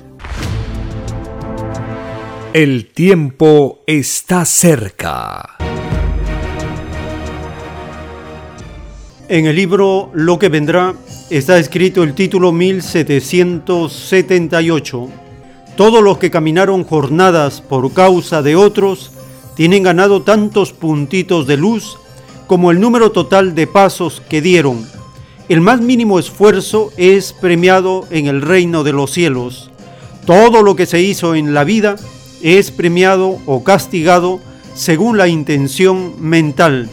El 2.53 2.87
tiempo 2.87 3.79
está 3.87 4.43
cerca. 4.43 5.55
En 9.29 9.45
el 9.45 9.55
libro 9.55 10.11
Lo 10.13 10.37
que 10.37 10.49
vendrá 10.49 10.93
está 11.29 11.57
escrito 11.57 12.03
el 12.03 12.13
título 12.13 12.51
1778. 12.51 15.07
Todos 15.77 16.03
los 16.03 16.17
que 16.17 16.29
caminaron 16.29 16.83
jornadas 16.83 17.61
por 17.61 17.93
causa 17.93 18.41
de 18.41 18.57
otros 18.57 19.13
tienen 19.55 19.83
ganado 19.83 20.23
tantos 20.23 20.73
puntitos 20.73 21.47
de 21.47 21.55
luz 21.55 21.97
como 22.47 22.71
el 22.71 22.81
número 22.81 23.13
total 23.13 23.55
de 23.55 23.65
pasos 23.65 24.21
que 24.27 24.41
dieron. 24.41 24.85
El 25.47 25.61
más 25.61 25.79
mínimo 25.79 26.19
esfuerzo 26.19 26.91
es 26.97 27.31
premiado 27.31 28.05
en 28.11 28.27
el 28.27 28.41
reino 28.41 28.83
de 28.83 28.91
los 28.91 29.11
cielos. 29.11 29.71
Todo 30.25 30.63
lo 30.63 30.75
que 30.75 30.85
se 30.85 31.01
hizo 31.01 31.33
en 31.33 31.53
la 31.53 31.63
vida 31.63 31.95
es 32.43 32.71
premiado 32.71 33.39
o 33.45 33.63
castigado 33.63 34.39
según 34.73 35.17
la 35.17 35.27
intención 35.27 36.13
mental 36.19 36.89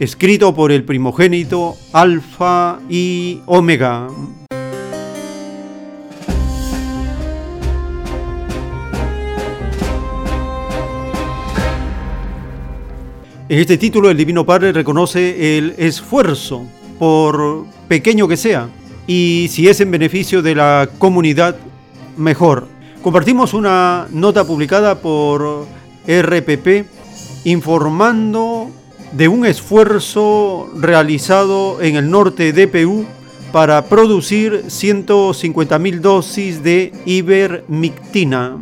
escrito 0.00 0.54
por 0.54 0.72
el 0.72 0.82
primogénito 0.82 1.76
Alfa 1.92 2.80
y 2.88 3.40
Omega. 3.44 4.08
En 13.50 13.58
este 13.58 13.76
título 13.76 14.10
el 14.10 14.16
Divino 14.16 14.46
Padre 14.46 14.72
reconoce 14.72 15.58
el 15.58 15.74
esfuerzo, 15.76 16.66
por 16.98 17.66
pequeño 17.88 18.26
que 18.26 18.38
sea, 18.38 18.68
y 19.06 19.48
si 19.50 19.68
es 19.68 19.80
en 19.80 19.90
beneficio 19.90 20.40
de 20.40 20.54
la 20.54 20.88
comunidad, 20.98 21.56
mejor. 22.16 22.79
Compartimos 23.02 23.54
una 23.54 24.08
nota 24.10 24.44
publicada 24.44 25.00
por 25.00 25.66
RPP 26.06 26.84
informando 27.44 28.70
de 29.12 29.26
un 29.26 29.46
esfuerzo 29.46 30.68
realizado 30.76 31.80
en 31.80 31.96
el 31.96 32.10
norte 32.10 32.52
de 32.52 32.68
Perú 32.68 33.06
para 33.52 33.86
producir 33.86 34.64
150.000 34.66 36.00
dosis 36.00 36.62
de 36.62 36.92
ivermectina. 37.06 38.58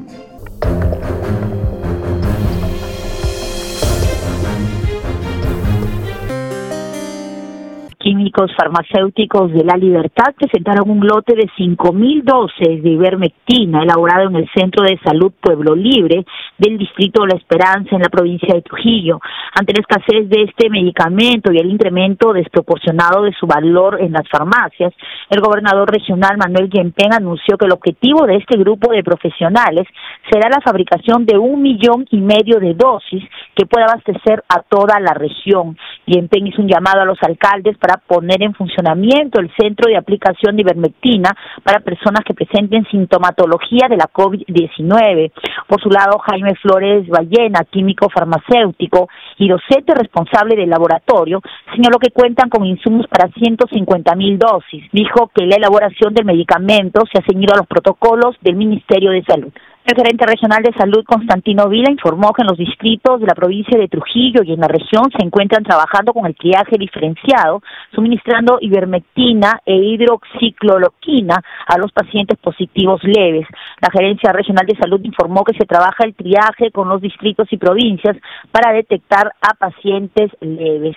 Químicos 8.19 8.51
farmacéuticos 8.57 9.53
de 9.53 9.63
la 9.63 9.77
Libertad 9.77 10.35
presentaron 10.37 10.91
un 10.91 11.07
lote 11.07 11.37
de 11.37 11.47
5.000 11.57 12.25
dosis 12.25 12.83
de 12.83 12.91
ivermectina 12.91 13.85
elaborado 13.85 14.29
en 14.29 14.35
el 14.35 14.51
Centro 14.53 14.85
de 14.85 14.99
Salud 15.05 15.33
Pueblo 15.41 15.77
Libre 15.77 16.27
del 16.59 16.79
Distrito 16.79 17.23
de 17.23 17.29
La 17.29 17.39
Esperanza 17.39 17.95
en 17.95 18.03
la 18.03 18.09
provincia 18.09 18.53
de 18.53 18.63
Trujillo. 18.63 19.21
Ante 19.55 19.73
la 19.73 19.83
escasez 19.87 20.29
de 20.29 20.43
este 20.43 20.69
medicamento 20.69 21.53
y 21.53 21.59
el 21.59 21.71
incremento 21.71 22.33
desproporcionado 22.33 23.23
de 23.23 23.33
su 23.39 23.47
valor 23.47 24.01
en 24.01 24.11
las 24.13 24.29
farmacias, 24.29 24.93
el 25.31 25.41
gobernador 25.41 25.89
regional 25.89 26.39
Manuel 26.39 26.71
Yempen 26.71 27.13
anunció 27.13 27.57
que 27.57 27.67
el 27.67 27.73
objetivo 27.73 28.27
de 28.27 28.37
este 28.37 28.59
grupo 28.59 28.93
de 28.93 29.05
profesionales 29.05 29.87
será 30.29 30.49
la 30.51 30.61
fabricación 30.61 31.25
de 31.25 31.39
un 31.39 31.63
millón 31.63 32.05
y 32.11 32.19
medio 32.19 32.59
de 32.59 32.75
dosis 32.75 33.23
que 33.55 33.67
pueda 33.67 33.87
abastecer 33.87 34.43
a 34.49 34.63
toda 34.63 34.99
la 34.99 35.15
región. 35.15 35.79
Yempen 36.07 36.49
hizo 36.49 36.63
un 36.63 36.69
llamado 36.69 37.03
a 37.03 37.05
los 37.05 37.19
alcaldes 37.23 37.79
para 37.79 38.01
poner 38.09 38.43
en 38.43 38.55
funcionamiento 38.55 39.41
el 39.41 39.51
centro 39.57 39.89
de 39.89 39.97
aplicación 39.97 40.57
de 40.57 40.63
ivermectina 40.63 41.31
para 41.63 41.81
personas 41.81 42.25
que 42.25 42.35
presenten 42.35 42.87
sintomatología 42.91 43.87
de 43.89 43.99
la 43.99 44.07
COVID-19. 44.07 45.31
Por 45.69 45.81
su 45.81 45.91
lado, 45.91 46.19
Jaime 46.19 46.55
Flores 46.57 47.07
Ballena, 47.07 47.65
químico 47.71 48.09
farmacéutico 48.09 49.09
y 49.37 49.49
docente 49.49 49.95
responsable 49.95 50.57
del 50.57 50.71
laboratorio, 50.71 51.41
señaló 51.75 51.99
que 51.99 52.11
cuentan 52.11 52.49
con 52.49 52.65
insumos 52.65 53.07
para 53.07 53.29
150 53.29 54.15
mil 54.17 54.39
dosis. 54.39 54.85
Dijo 54.93 55.31
que 55.35 55.45
la 55.45 55.57
elaboración 55.57 56.15
del 56.15 56.25
medicamento 56.25 57.03
se 57.13 57.19
ha 57.19 57.27
ceñido 57.31 57.55
a 57.55 57.59
los 57.59 57.67
protocolos 57.67 58.37
del 58.41 58.57
Ministerio 58.57 59.11
de 59.11 59.23
Salud. 59.25 59.53
El 59.89 59.95
gerente 59.95 60.27
regional 60.27 60.63
de 60.63 60.75
salud, 60.75 61.03
Constantino 61.03 61.67
Vila, 61.67 61.91
informó 61.91 62.35
que 62.35 62.43
en 62.43 62.49
los 62.49 62.59
distritos 62.59 63.21
de 63.21 63.27
la 63.27 63.35
provincia 63.35 63.79
de 63.79 63.89
Trujillo 63.89 64.43
y 64.45 64.53
en 64.53 64.61
la 64.61 64.69
región 64.69 65.05
se 65.17 65.25
encuentran 65.25 65.65
trabajando 65.65 66.13
con 66.13 66.27
el 66.27 66.37
triaje 66.37 66.77
diferenciado, 66.79 67.63
suministrando 67.95 68.59
ivermectina 68.61 69.63
e 69.65 69.77
hidroxicloroquina 69.77 71.43
a 71.67 71.79
los 71.79 71.91
pacientes 71.93 72.37
positivos 72.37 73.03
leves. 73.03 73.47
La 73.81 73.89
gerencia 73.91 74.31
regional 74.31 74.67
de 74.67 74.77
salud 74.77 75.01
informó 75.05 75.43
que 75.43 75.57
se 75.57 75.65
trabaja 75.65 76.05
el 76.05 76.15
triaje 76.15 76.71
con 76.71 76.91
los 76.91 77.01
distritos 77.01 77.51
y 77.51 77.57
provincias 77.57 78.19
para 78.53 78.75
detectar 78.75 79.33
a 79.41 79.55
pacientes 79.55 80.31
leves. 80.43 80.97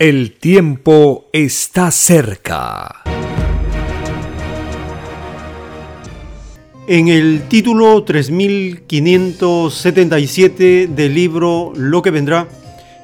El 0.00 0.36
tiempo 0.40 1.26
está 1.32 1.92
cerca. 1.92 3.05
En 6.88 7.08
el 7.08 7.48
título 7.48 8.04
3577 8.04 10.86
del 10.86 11.14
libro 11.14 11.72
Lo 11.74 12.00
que 12.00 12.12
vendrá, 12.12 12.46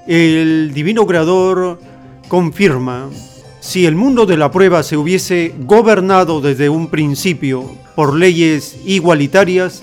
el 0.06 0.70
Divino 0.72 1.04
Creador 1.04 1.80
confirma, 2.28 3.10
si 3.58 3.84
el 3.84 3.96
mundo 3.96 4.24
de 4.24 4.36
la 4.36 4.52
prueba 4.52 4.84
se 4.84 4.96
hubiese 4.96 5.52
gobernado 5.66 6.40
desde 6.40 6.68
un 6.68 6.90
principio 6.90 7.68
por 7.96 8.14
leyes 8.14 8.78
igualitarias, 8.86 9.82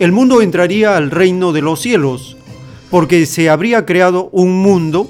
el 0.00 0.10
mundo 0.10 0.42
entraría 0.42 0.96
al 0.96 1.12
reino 1.12 1.52
de 1.52 1.62
los 1.62 1.80
cielos, 1.80 2.36
porque 2.90 3.24
se 3.24 3.50
habría 3.50 3.86
creado 3.86 4.30
un 4.32 4.50
mundo 4.50 5.08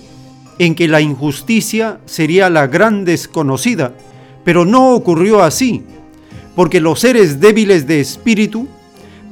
en 0.58 0.74
que 0.74 0.86
la 0.86 1.00
injusticia 1.00 2.00
sería 2.04 2.50
la 2.50 2.66
gran 2.66 3.06
desconocida, 3.06 3.94
pero 4.44 4.66
no 4.66 4.92
ocurrió 4.92 5.42
así 5.42 5.82
porque 6.58 6.80
los 6.80 6.98
seres 6.98 7.38
débiles 7.38 7.86
de 7.86 8.00
espíritu 8.00 8.66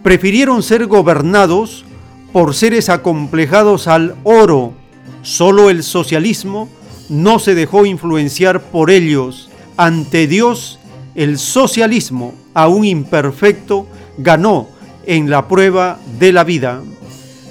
prefirieron 0.05 0.63
ser 0.63 0.87
gobernados 0.87 1.85
por 2.33 2.55
seres 2.55 2.89
acomplejados 2.89 3.89
al 3.89 4.15
oro. 4.23 4.75
Solo 5.23 5.69
el 5.69 5.83
socialismo 5.83 6.69
no 7.09 7.41
se 7.41 7.57
dejó 7.57 7.85
influenciar 7.85 8.63
por 8.71 8.93
ellos. 8.93 9.51
Ante 9.77 10.29
Dios, 10.29 10.79
el 11.17 11.39
socialismo, 11.39 12.33
aún 12.55 12.85
imperfecto, 12.85 13.89
ganó 14.19 14.69
en 15.05 15.29
la 15.29 15.49
prueba 15.49 15.99
de 16.21 16.33
la 16.33 16.45
vida. 16.45 16.81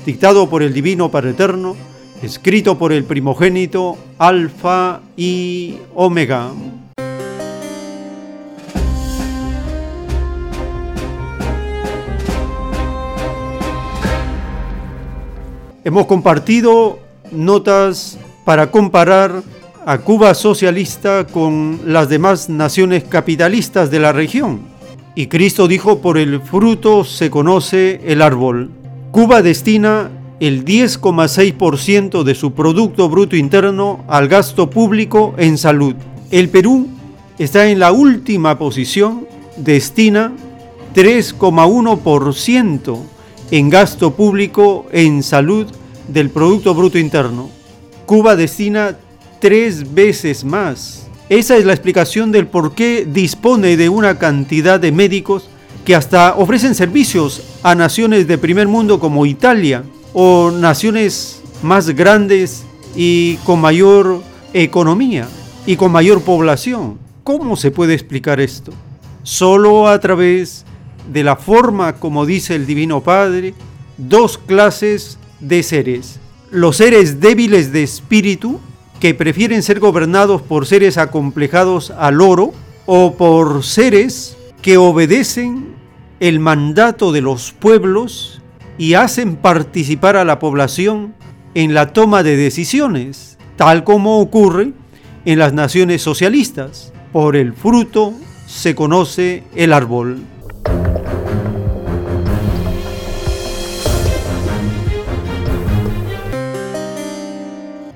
Dictado 0.06 0.50
por 0.50 0.64
el 0.64 0.74
Divino 0.74 1.12
Padre 1.12 1.32
Eterno, 1.32 1.76
escrito 2.22 2.78
por 2.78 2.94
el 2.94 3.04
primogénito 3.04 3.98
Alfa 4.20 5.02
y 5.18 5.80
Omega. 5.96 6.52
Hemos 15.86 16.08
compartido 16.08 17.00
notas 17.32 18.18
para 18.44 18.72
comparar 18.72 19.44
a 19.86 20.00
Cuba 20.00 20.34
socialista 20.34 21.28
con 21.28 21.80
las 21.86 22.10
demás 22.10 22.50
naciones 22.50 23.04
capitalistas 23.04 23.92
de 23.92 24.00
la 24.00 24.12
región. 24.12 24.62
Y 25.14 25.28
Cristo 25.28 25.68
dijo, 25.68 26.00
por 26.00 26.18
el 26.18 26.42
fruto 26.42 27.04
se 27.04 27.30
conoce 27.30 28.02
el 28.04 28.24
árbol. 28.24 28.72
Cuba 29.12 29.44
destina 29.44 30.10
el 30.40 30.66
10,6% 30.66 32.24
de 32.24 32.34
su 32.34 32.54
Producto 32.54 33.08
Bruto 33.08 33.36
Interno 33.36 34.04
al 34.08 34.28
gasto 34.28 34.72
público 34.72 35.36
en 35.38 35.60
salud. 35.60 35.94
El 36.32 36.50
Perú 36.50 36.88
está 37.38 37.68
en 37.68 37.78
la 37.78 37.92
última 37.92 38.58
posición, 38.58 39.28
destina 39.56 40.32
3,1% 40.96 43.15
en 43.52 43.70
gasto 43.70 44.16
público 44.16 44.86
en 44.92 45.24
salud 45.24 45.68
del 46.08 46.30
Producto 46.30 46.74
Bruto 46.74 46.98
Interno. 46.98 47.50
Cuba 48.06 48.36
destina 48.36 48.98
tres 49.40 49.94
veces 49.94 50.44
más. 50.44 51.08
Esa 51.30 51.58
es 51.58 51.66
la 51.66 51.74
explicación 51.74 52.32
del 52.32 52.48
por 52.48 52.76
qué 52.76 53.06
dispone 53.06 53.78
de 53.78 53.90
una 53.90 54.20
cantidad 54.20 54.80
de 54.80 54.92
médicos 54.92 55.50
que 55.84 55.96
hasta 55.96 56.36
ofrecen 56.36 56.76
servicios 56.76 57.42
a 57.64 57.76
naciones 57.76 58.28
de 58.28 58.38
primer 58.38 58.68
mundo 58.68 59.00
como 59.00 59.26
Italia 59.26 59.84
o 60.14 60.52
naciones 60.52 61.42
más 61.62 61.90
grandes 61.90 62.64
y 62.96 63.36
con 63.38 63.60
mayor 63.60 64.22
economía 64.54 65.28
y 65.66 65.76
con 65.76 65.92
mayor 65.92 66.22
población. 66.22 66.98
¿Cómo 67.24 67.56
se 67.56 67.72
puede 67.72 67.94
explicar 67.94 68.40
esto? 68.40 68.72
Solo 69.24 69.88
a 69.88 70.00
través 70.00 70.66
de 71.12 71.24
la 71.24 71.36
forma 71.36 71.94
como 71.94 72.26
dice 72.26 72.56
el 72.56 72.66
Divino 72.66 73.02
Padre, 73.02 73.54
dos 73.98 74.38
clases 74.38 75.18
de 75.40 75.64
seres. 75.64 76.20
Los 76.52 76.78
seres 76.78 77.20
débiles 77.20 77.72
de 77.72 77.84
espíritu, 77.84 78.60
que 79.00 79.14
prefieren 79.14 79.62
ser 79.62 79.80
gobernados 79.80 80.42
por 80.42 80.66
seres 80.66 80.98
acomplejados 80.98 81.92
al 81.92 82.22
oro, 82.22 82.54
o 82.86 83.16
por 83.16 83.64
seres 83.64 84.38
que 84.62 84.78
obedecen 84.78 85.76
el 86.20 86.40
mandato 86.40 87.12
de 87.12 87.22
los 87.22 87.52
pueblos 87.52 88.42
y 88.78 88.94
hacen 88.94 89.36
participar 89.36 90.16
a 90.18 90.26
la 90.26 90.40
población 90.40 91.14
en 91.54 91.74
la 91.74 91.94
toma 91.94 92.24
de 92.24 92.36
decisiones, 92.36 93.38
tal 93.56 93.84
como 93.84 94.20
ocurre 94.20 94.74
en 95.26 95.40
las 95.40 95.54
naciones 95.54 96.02
socialistas. 96.02 96.94
Por 97.12 97.36
el 97.36 97.54
fruto 97.54 98.14
se 98.46 98.76
conoce 98.76 99.44
el 99.56 99.74
árbol. 99.74 100.20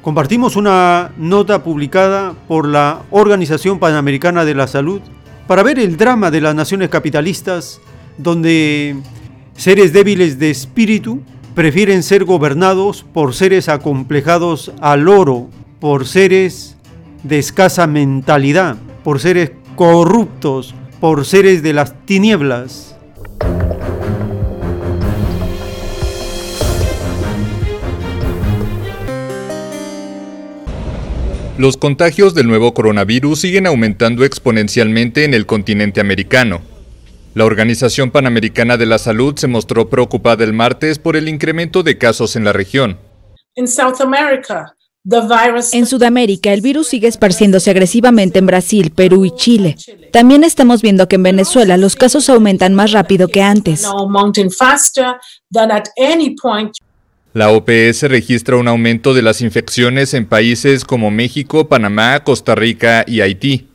Compartimos 0.09 0.55
una 0.55 1.11
nota 1.19 1.63
publicada 1.63 2.33
por 2.47 2.67
la 2.67 3.03
Organización 3.11 3.77
Panamericana 3.77 4.43
de 4.43 4.55
la 4.55 4.65
Salud 4.65 5.01
para 5.45 5.61
ver 5.61 5.77
el 5.77 5.97
drama 5.97 6.31
de 6.31 6.41
las 6.41 6.55
naciones 6.55 6.89
capitalistas 6.89 7.79
donde 8.17 8.95
seres 9.55 9.93
débiles 9.93 10.39
de 10.39 10.49
espíritu 10.49 11.21
prefieren 11.53 12.01
ser 12.01 12.25
gobernados 12.25 13.05
por 13.13 13.35
seres 13.35 13.69
acomplejados 13.69 14.71
al 14.81 15.07
oro, 15.07 15.47
por 15.79 16.07
seres 16.07 16.75
de 17.21 17.37
escasa 17.37 17.85
mentalidad, 17.85 18.77
por 19.03 19.19
seres 19.19 19.51
corruptos, 19.75 20.73
por 20.99 21.23
seres 21.23 21.61
de 21.61 21.73
las 21.73 21.93
tinieblas. 22.07 22.95
Los 31.59 31.75
contagios 31.75 32.33
del 32.33 32.47
nuevo 32.47 32.73
coronavirus 32.73 33.41
siguen 33.41 33.67
aumentando 33.67 34.23
exponencialmente 34.23 35.25
en 35.25 35.33
el 35.33 35.45
continente 35.45 35.99
americano. 35.99 36.61
La 37.33 37.43
Organización 37.43 38.11
Panamericana 38.11 38.77
de 38.77 38.85
la 38.85 38.97
Salud 38.97 39.35
se 39.35 39.47
mostró 39.47 39.89
preocupada 39.89 40.45
el 40.45 40.53
martes 40.53 40.99
por 40.99 41.17
el 41.17 41.27
incremento 41.27 41.83
de 41.83 41.97
casos 41.97 42.37
en 42.37 42.45
la 42.45 42.53
región. 42.53 42.97
En 45.73 45.85
Sudamérica, 45.85 46.53
el 46.53 46.61
virus 46.61 46.87
sigue 46.87 47.09
esparciéndose 47.09 47.69
agresivamente 47.71 48.39
en 48.39 48.45
Brasil, 48.45 48.91
Perú 48.95 49.25
y 49.25 49.35
Chile. 49.35 49.75
También 50.13 50.45
estamos 50.45 50.81
viendo 50.81 51.09
que 51.09 51.17
en 51.17 51.23
Venezuela 51.23 51.75
los 51.75 51.97
casos 51.97 52.29
aumentan 52.29 52.73
más 52.73 52.93
rápido 52.93 53.27
que 53.27 53.41
antes. 53.41 53.85
La 57.31 57.51
OPS 57.51 58.03
registra 58.09 58.55
un 58.55 58.67
aumento 58.67 59.13
de 59.13 59.21
las 59.21 59.41
infecciones 59.41 60.15
en 60.15 60.25
países 60.25 60.83
como 60.83 61.11
México, 61.11 61.69
Panamá, 61.69 62.23
Costa 62.23 62.55
Rica 62.55 63.03
y 63.05 63.21
Haití. 63.21 63.67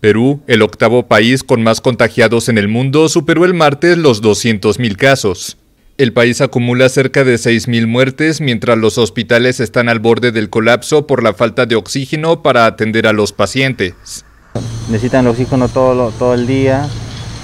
Perú, 0.00 0.40
el 0.46 0.62
octavo 0.62 1.06
país 1.06 1.42
con 1.44 1.62
más 1.62 1.82
contagiados 1.82 2.48
en 2.48 2.56
el 2.56 2.68
mundo, 2.68 3.10
superó 3.10 3.44
el 3.44 3.52
martes 3.52 3.98
los 3.98 4.22
200.000 4.22 4.96
casos. 4.96 5.58
El 5.98 6.14
país 6.14 6.40
acumula 6.40 6.88
cerca 6.88 7.24
de 7.24 7.34
6.000 7.34 7.86
muertes 7.86 8.40
mientras 8.40 8.78
los 8.78 8.96
hospitales 8.96 9.60
están 9.60 9.90
al 9.90 9.98
borde 9.98 10.32
del 10.32 10.48
colapso 10.48 11.06
por 11.06 11.22
la 11.22 11.34
falta 11.34 11.66
de 11.66 11.76
oxígeno 11.76 12.42
para 12.42 12.64
atender 12.64 13.06
a 13.06 13.12
los 13.12 13.32
pacientes. 13.32 14.24
Necesitan 14.88 15.26
oxígeno 15.26 15.68
todo 15.68 16.32
el 16.32 16.46
día, 16.46 16.88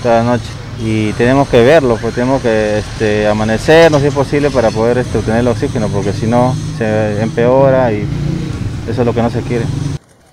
toda 0.03 0.23
la 0.23 0.31
noche 0.37 0.70
y 0.83 1.13
tenemos 1.13 1.49
que 1.49 1.63
verlo, 1.63 1.99
pues 2.01 2.15
tenemos 2.15 2.41
que 2.41 2.79
este, 2.79 3.27
amanecer, 3.27 3.91
no 3.91 4.01
si 4.01 4.07
es 4.07 4.15
posible, 4.15 4.51
para 4.51 4.71
poder 4.71 4.99
este, 4.99 5.19
obtener 5.19 5.41
el 5.41 5.49
oxígeno, 5.49 5.89
porque 5.89 6.13
si 6.13 6.27
no 6.27 6.55
se 6.79 7.21
empeora 7.21 7.93
y 7.93 8.07
eso 8.89 9.03
es 9.03 9.07
lo 9.07 9.15
que 9.15 9.23
no 9.23 9.31
se 9.31 9.43
quiere. 9.43 9.65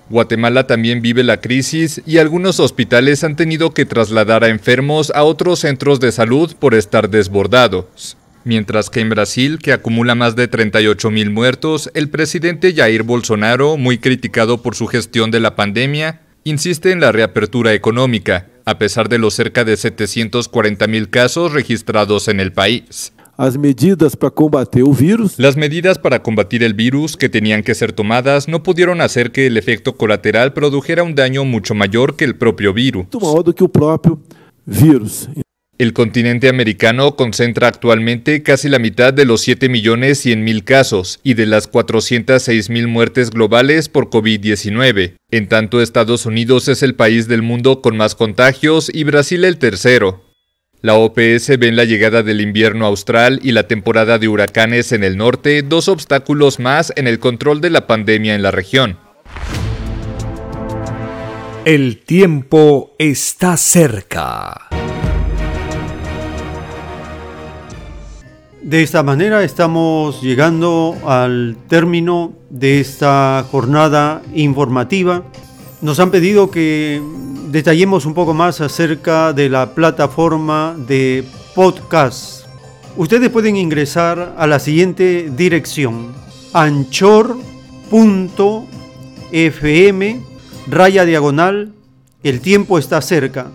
Guatemala 0.08 0.66
también 0.66 1.02
vive 1.02 1.22
la 1.22 1.40
crisis 1.40 2.00
y 2.06 2.16
algunos 2.16 2.60
hospitales 2.60 3.24
han 3.24 3.36
tenido 3.36 3.74
que 3.74 3.84
trasladar 3.84 4.42
a 4.42 4.48
enfermos 4.48 5.12
a 5.14 5.22
otros 5.24 5.58
centros 5.58 6.00
de 6.00 6.12
salud 6.12 6.54
por 6.58 6.74
estar 6.74 7.10
desbordados. 7.10 8.16
Mientras 8.44 8.88
que 8.88 9.00
en 9.00 9.10
Brasil, 9.10 9.58
que 9.58 9.74
acumula 9.74 10.14
más 10.14 10.34
de 10.34 10.48
38 10.48 11.10
mil 11.10 11.28
muertos, 11.28 11.90
el 11.92 12.08
presidente 12.08 12.72
Jair 12.74 13.02
Bolsonaro, 13.02 13.76
muy 13.76 13.98
criticado 13.98 14.62
por 14.62 14.74
su 14.74 14.86
gestión 14.86 15.30
de 15.30 15.40
la 15.40 15.54
pandemia, 15.54 16.22
insiste 16.44 16.92
en 16.92 17.00
la 17.00 17.12
reapertura 17.12 17.74
económica, 17.74 18.46
a 18.68 18.76
pesar 18.76 19.08
de 19.08 19.16
los 19.16 19.32
cerca 19.32 19.64
de 19.64 19.78
740 19.78 20.86
mil 20.88 21.08
casos 21.08 21.54
registrados 21.54 22.28
en 22.28 22.38
el 22.38 22.52
país. 22.52 23.14
Las 23.38 23.56
medidas 23.56 24.14
para 24.14 24.30
combatir 24.30 24.84
el 24.84 24.92
virus. 24.92 25.38
Las 25.38 25.56
medidas 25.56 25.98
para 25.98 26.22
combatir 26.22 26.62
el 26.62 26.74
virus 26.74 27.16
que 27.16 27.30
tenían 27.30 27.62
que 27.62 27.74
ser 27.74 27.92
tomadas 27.92 28.46
no 28.46 28.62
pudieron 28.62 29.00
hacer 29.00 29.32
que 29.32 29.46
el 29.46 29.56
efecto 29.56 29.96
colateral 29.96 30.52
produjera 30.52 31.02
un 31.02 31.14
daño 31.14 31.46
mucho 31.46 31.74
mayor 31.74 32.14
que 32.16 32.26
el 32.26 32.36
propio 32.36 32.74
virus. 32.74 33.06
que 33.54 33.64
el 33.64 33.70
propio 33.70 34.20
virus. 34.66 35.30
El 35.78 35.92
continente 35.92 36.48
americano 36.48 37.14
concentra 37.14 37.68
actualmente 37.68 38.42
casi 38.42 38.68
la 38.68 38.80
mitad 38.80 39.14
de 39.14 39.24
los 39.24 39.42
7 39.42 39.68
millones 39.68 40.18
100 40.18 40.42
mil 40.42 40.64
casos 40.64 41.20
y 41.22 41.34
de 41.34 41.46
las 41.46 41.68
406 41.68 42.68
mil 42.68 42.88
muertes 42.88 43.30
globales 43.30 43.88
por 43.88 44.10
COVID-19. 44.10 45.14
En 45.30 45.46
tanto, 45.46 45.80
Estados 45.80 46.26
Unidos 46.26 46.66
es 46.66 46.82
el 46.82 46.96
país 46.96 47.28
del 47.28 47.42
mundo 47.42 47.80
con 47.80 47.96
más 47.96 48.16
contagios 48.16 48.90
y 48.92 49.04
Brasil 49.04 49.44
el 49.44 49.58
tercero. 49.58 50.24
La 50.82 50.94
OPS 50.94 51.56
ve 51.60 51.68
en 51.68 51.76
la 51.76 51.84
llegada 51.84 52.24
del 52.24 52.40
invierno 52.40 52.84
austral 52.84 53.38
y 53.44 53.52
la 53.52 53.68
temporada 53.68 54.18
de 54.18 54.26
huracanes 54.26 54.90
en 54.90 55.04
el 55.04 55.16
norte 55.16 55.62
dos 55.62 55.86
obstáculos 55.86 56.58
más 56.58 56.92
en 56.96 57.06
el 57.06 57.20
control 57.20 57.60
de 57.60 57.70
la 57.70 57.86
pandemia 57.86 58.34
en 58.34 58.42
la 58.42 58.50
región. 58.50 58.98
El 61.64 61.98
tiempo 61.98 62.96
está 62.98 63.56
cerca. 63.56 64.68
De 68.68 68.82
esta 68.82 69.02
manera 69.02 69.42
estamos 69.44 70.20
llegando 70.20 70.94
al 71.06 71.56
término 71.68 72.34
de 72.50 72.80
esta 72.80 73.42
jornada 73.50 74.20
informativa. 74.34 75.22
Nos 75.80 75.98
han 76.00 76.10
pedido 76.10 76.50
que 76.50 77.00
detallemos 77.50 78.04
un 78.04 78.12
poco 78.12 78.34
más 78.34 78.60
acerca 78.60 79.32
de 79.32 79.48
la 79.48 79.74
plataforma 79.74 80.76
de 80.86 81.24
podcast. 81.54 82.44
Ustedes 82.98 83.30
pueden 83.30 83.56
ingresar 83.56 84.34
a 84.36 84.46
la 84.46 84.58
siguiente 84.58 85.30
dirección: 85.34 86.12
anchor.fm 86.52 87.40
raya 90.66 91.06
diagonal. 91.06 91.72
El 92.22 92.42
tiempo 92.42 92.78
está 92.78 93.00
cerca. 93.00 93.46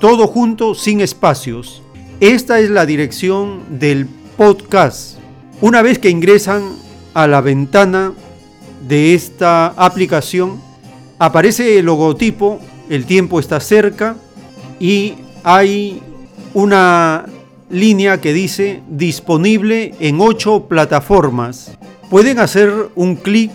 Todo 0.00 0.28
junto 0.28 0.76
sin 0.76 1.00
espacios. 1.00 1.82
Esta 2.20 2.60
es 2.60 2.70
la 2.70 2.86
dirección 2.86 3.80
del 3.80 4.06
podcast. 4.06 4.23
Una 5.60 5.82
vez 5.82 5.98
que 5.98 6.10
ingresan 6.10 6.62
a 7.14 7.26
la 7.26 7.40
ventana 7.40 8.12
de 8.86 9.14
esta 9.14 9.68
aplicación, 9.68 10.60
aparece 11.18 11.78
el 11.78 11.86
logotipo, 11.86 12.58
el 12.90 13.06
tiempo 13.06 13.38
está 13.38 13.60
cerca 13.60 14.16
y 14.80 15.14
hay 15.44 16.02
una 16.52 17.26
línea 17.70 18.20
que 18.20 18.32
dice 18.32 18.82
disponible 18.88 19.94
en 20.00 20.20
ocho 20.20 20.66
plataformas. 20.68 21.72
Pueden 22.10 22.38
hacer 22.38 22.90
un 22.94 23.16
clic 23.16 23.50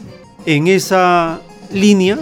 en 0.46 0.68
esa 0.68 1.42
línea 1.72 2.18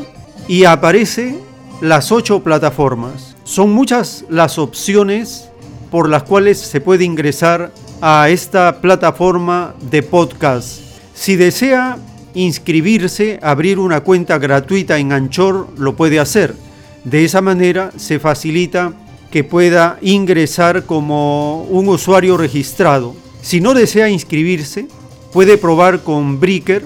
y 0.48 0.66
aparece 0.66 1.36
las 1.82 2.12
ocho 2.12 2.42
plataformas. 2.42 3.36
Son 3.44 3.72
muchas 3.72 4.26
las 4.30 4.58
opciones 4.58 5.50
por 5.92 6.10
las 6.10 6.24
cuales 6.24 6.58
se 6.58 6.82
puede 6.82 7.06
ingresar 7.06 7.72
a 8.02 8.30
esta 8.30 8.80
plataforma 8.80 9.74
de 9.90 10.04
podcast. 10.04 10.82
Si 11.14 11.36
desea 11.36 11.98
inscribirse, 12.34 13.40
abrir 13.42 13.80
una 13.80 14.02
cuenta 14.02 14.38
gratuita 14.38 14.98
en 14.98 15.12
Anchor, 15.12 15.68
lo 15.78 15.96
puede 15.96 16.20
hacer. 16.20 16.56
De 17.04 17.26
esa 17.26 17.42
manera 17.42 17.92
se 17.96 18.20
facilita 18.20 18.94
que 19.32 19.44
pueda 19.44 19.98
ingresar 20.02 20.84
como 20.84 21.64
un 21.64 21.88
usuario 21.90 22.38
registrado. 22.38 23.16
Si 23.42 23.62
no 23.62 23.74
desea 23.74 24.10
inscribirse, 24.10 24.88
puede 25.34 25.58
probar 25.58 26.02
con 26.02 26.40
Breaker 26.40 26.84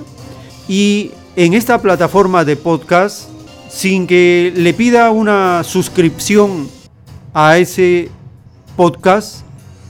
y 0.67 1.11
en 1.35 1.53
esta 1.53 1.81
plataforma 1.81 2.45
de 2.45 2.55
podcast, 2.55 3.29
sin 3.69 4.05
que 4.05 4.53
le 4.55 4.73
pida 4.73 5.11
una 5.11 5.63
suscripción 5.63 6.69
a 7.33 7.57
ese 7.57 8.09
podcast, 8.75 9.41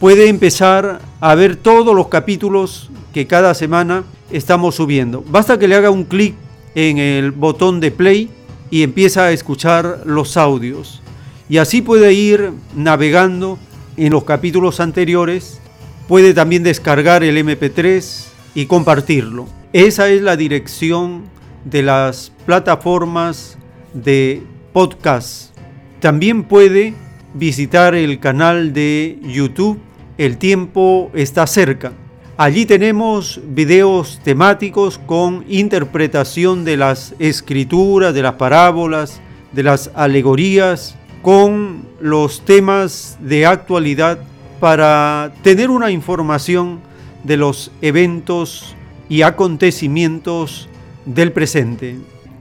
puede 0.01 0.29
empezar 0.29 0.99
a 1.19 1.35
ver 1.35 1.57
todos 1.57 1.95
los 1.95 2.07
capítulos 2.07 2.89
que 3.13 3.27
cada 3.27 3.53
semana 3.53 4.03
estamos 4.31 4.73
subiendo. 4.73 5.23
Basta 5.29 5.59
que 5.59 5.67
le 5.67 5.75
haga 5.75 5.91
un 5.91 6.05
clic 6.05 6.33
en 6.73 6.97
el 6.97 7.29
botón 7.29 7.79
de 7.79 7.91
play 7.91 8.27
y 8.71 8.81
empieza 8.81 9.25
a 9.25 9.31
escuchar 9.31 10.01
los 10.05 10.37
audios. 10.37 11.03
Y 11.49 11.59
así 11.59 11.83
puede 11.83 12.13
ir 12.13 12.51
navegando 12.75 13.59
en 13.95 14.11
los 14.11 14.23
capítulos 14.23 14.79
anteriores. 14.79 15.61
Puede 16.07 16.33
también 16.33 16.63
descargar 16.63 17.23
el 17.23 17.37
MP3 17.37 18.25
y 18.55 18.65
compartirlo. 18.65 19.45
Esa 19.71 20.09
es 20.09 20.23
la 20.23 20.35
dirección 20.35 21.25
de 21.63 21.83
las 21.83 22.31
plataformas 22.47 23.55
de 23.93 24.41
podcast. 24.73 25.55
También 25.99 26.41
puede 26.43 26.95
visitar 27.35 27.93
el 27.93 28.19
canal 28.19 28.73
de 28.73 29.19
YouTube 29.21 29.79
El 30.21 30.37
tiempo 30.37 31.09
está 31.15 31.47
cerca. 31.47 31.93
Allí 32.37 32.67
tenemos 32.67 33.41
videos 33.43 34.19
temáticos 34.23 34.99
con 34.99 35.43
interpretación 35.49 36.63
de 36.63 36.77
las 36.77 37.15
escrituras, 37.17 38.13
de 38.13 38.21
las 38.21 38.33
parábolas, 38.33 39.19
de 39.51 39.63
las 39.63 39.89
alegorías, 39.95 40.95
con 41.23 41.87
los 41.99 42.45
temas 42.45 43.17
de 43.19 43.47
actualidad 43.47 44.19
para 44.59 45.33
tener 45.41 45.71
una 45.71 45.89
información 45.89 46.81
de 47.23 47.37
los 47.37 47.71
eventos 47.81 48.75
y 49.09 49.23
acontecimientos 49.23 50.69
del 51.03 51.31
presente. 51.31 51.95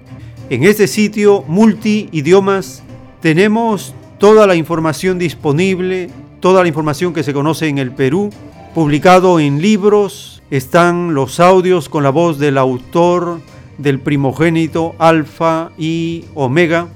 En 0.49 0.64
este 0.64 0.89
sitio 0.89 1.45
multi-idiomas 1.47 2.83
tenemos 3.20 3.95
toda 4.18 4.47
la 4.47 4.55
información 4.55 5.18
disponible, 5.18 6.09
toda 6.41 6.62
la 6.62 6.68
información 6.68 7.12
que 7.12 7.22
se 7.22 7.33
conoce 7.33 7.68
en 7.68 7.78
el 7.78 7.93
Perú, 7.93 8.31
publicado 8.74 9.39
en 9.39 9.62
libros, 9.62 10.43
están 10.51 11.14
los 11.14 11.39
audios 11.39 11.89
con 11.89 12.03
la 12.03 12.11
voz 12.11 12.39
del 12.39 12.59
autor 12.59 13.41
del 13.78 14.01
primogénito 14.01 14.97
Alfa 14.99 15.70
y 15.78 16.24
Omega, 16.35 16.89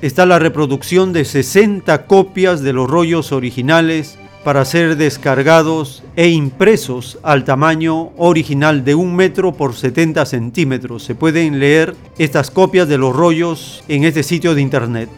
está 0.00 0.26
la 0.26 0.38
reproducción 0.38 1.12
de 1.12 1.24
60 1.24 2.06
copias 2.06 2.62
de 2.62 2.72
los 2.72 2.88
rollos 2.88 3.32
originales 3.32 4.18
para 4.44 4.64
ser 4.64 4.96
descargados 4.96 6.02
e 6.16 6.28
impresos 6.28 7.18
al 7.22 7.44
tamaño 7.44 8.10
original 8.16 8.84
de 8.84 8.94
un 8.94 9.14
metro 9.14 9.52
por 9.52 9.74
70 9.74 10.26
centímetros. 10.26 11.04
Se 11.04 11.14
pueden 11.14 11.60
leer 11.60 11.94
estas 12.18 12.50
copias 12.50 12.88
de 12.88 12.98
los 12.98 13.14
rollos 13.14 13.84
en 13.88 14.04
este 14.04 14.22
sitio 14.22 14.54
de 14.54 14.62
internet. 14.62 15.08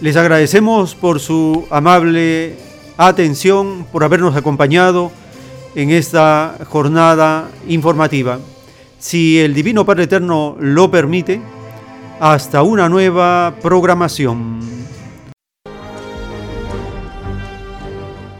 Les 0.00 0.16
agradecemos 0.16 0.94
por 0.94 1.20
su 1.20 1.66
amable 1.70 2.56
atención, 2.96 3.86
por 3.90 4.04
habernos 4.04 4.36
acompañado 4.36 5.10
en 5.74 5.90
esta 5.90 6.56
jornada 6.68 7.48
informativa. 7.68 8.38
Si 8.98 9.40
el 9.40 9.54
Divino 9.54 9.84
Padre 9.84 10.04
Eterno 10.04 10.56
lo 10.60 10.90
permite, 10.90 11.40
hasta 12.20 12.62
una 12.62 12.88
nueva 12.88 13.54
programación. 13.60 14.71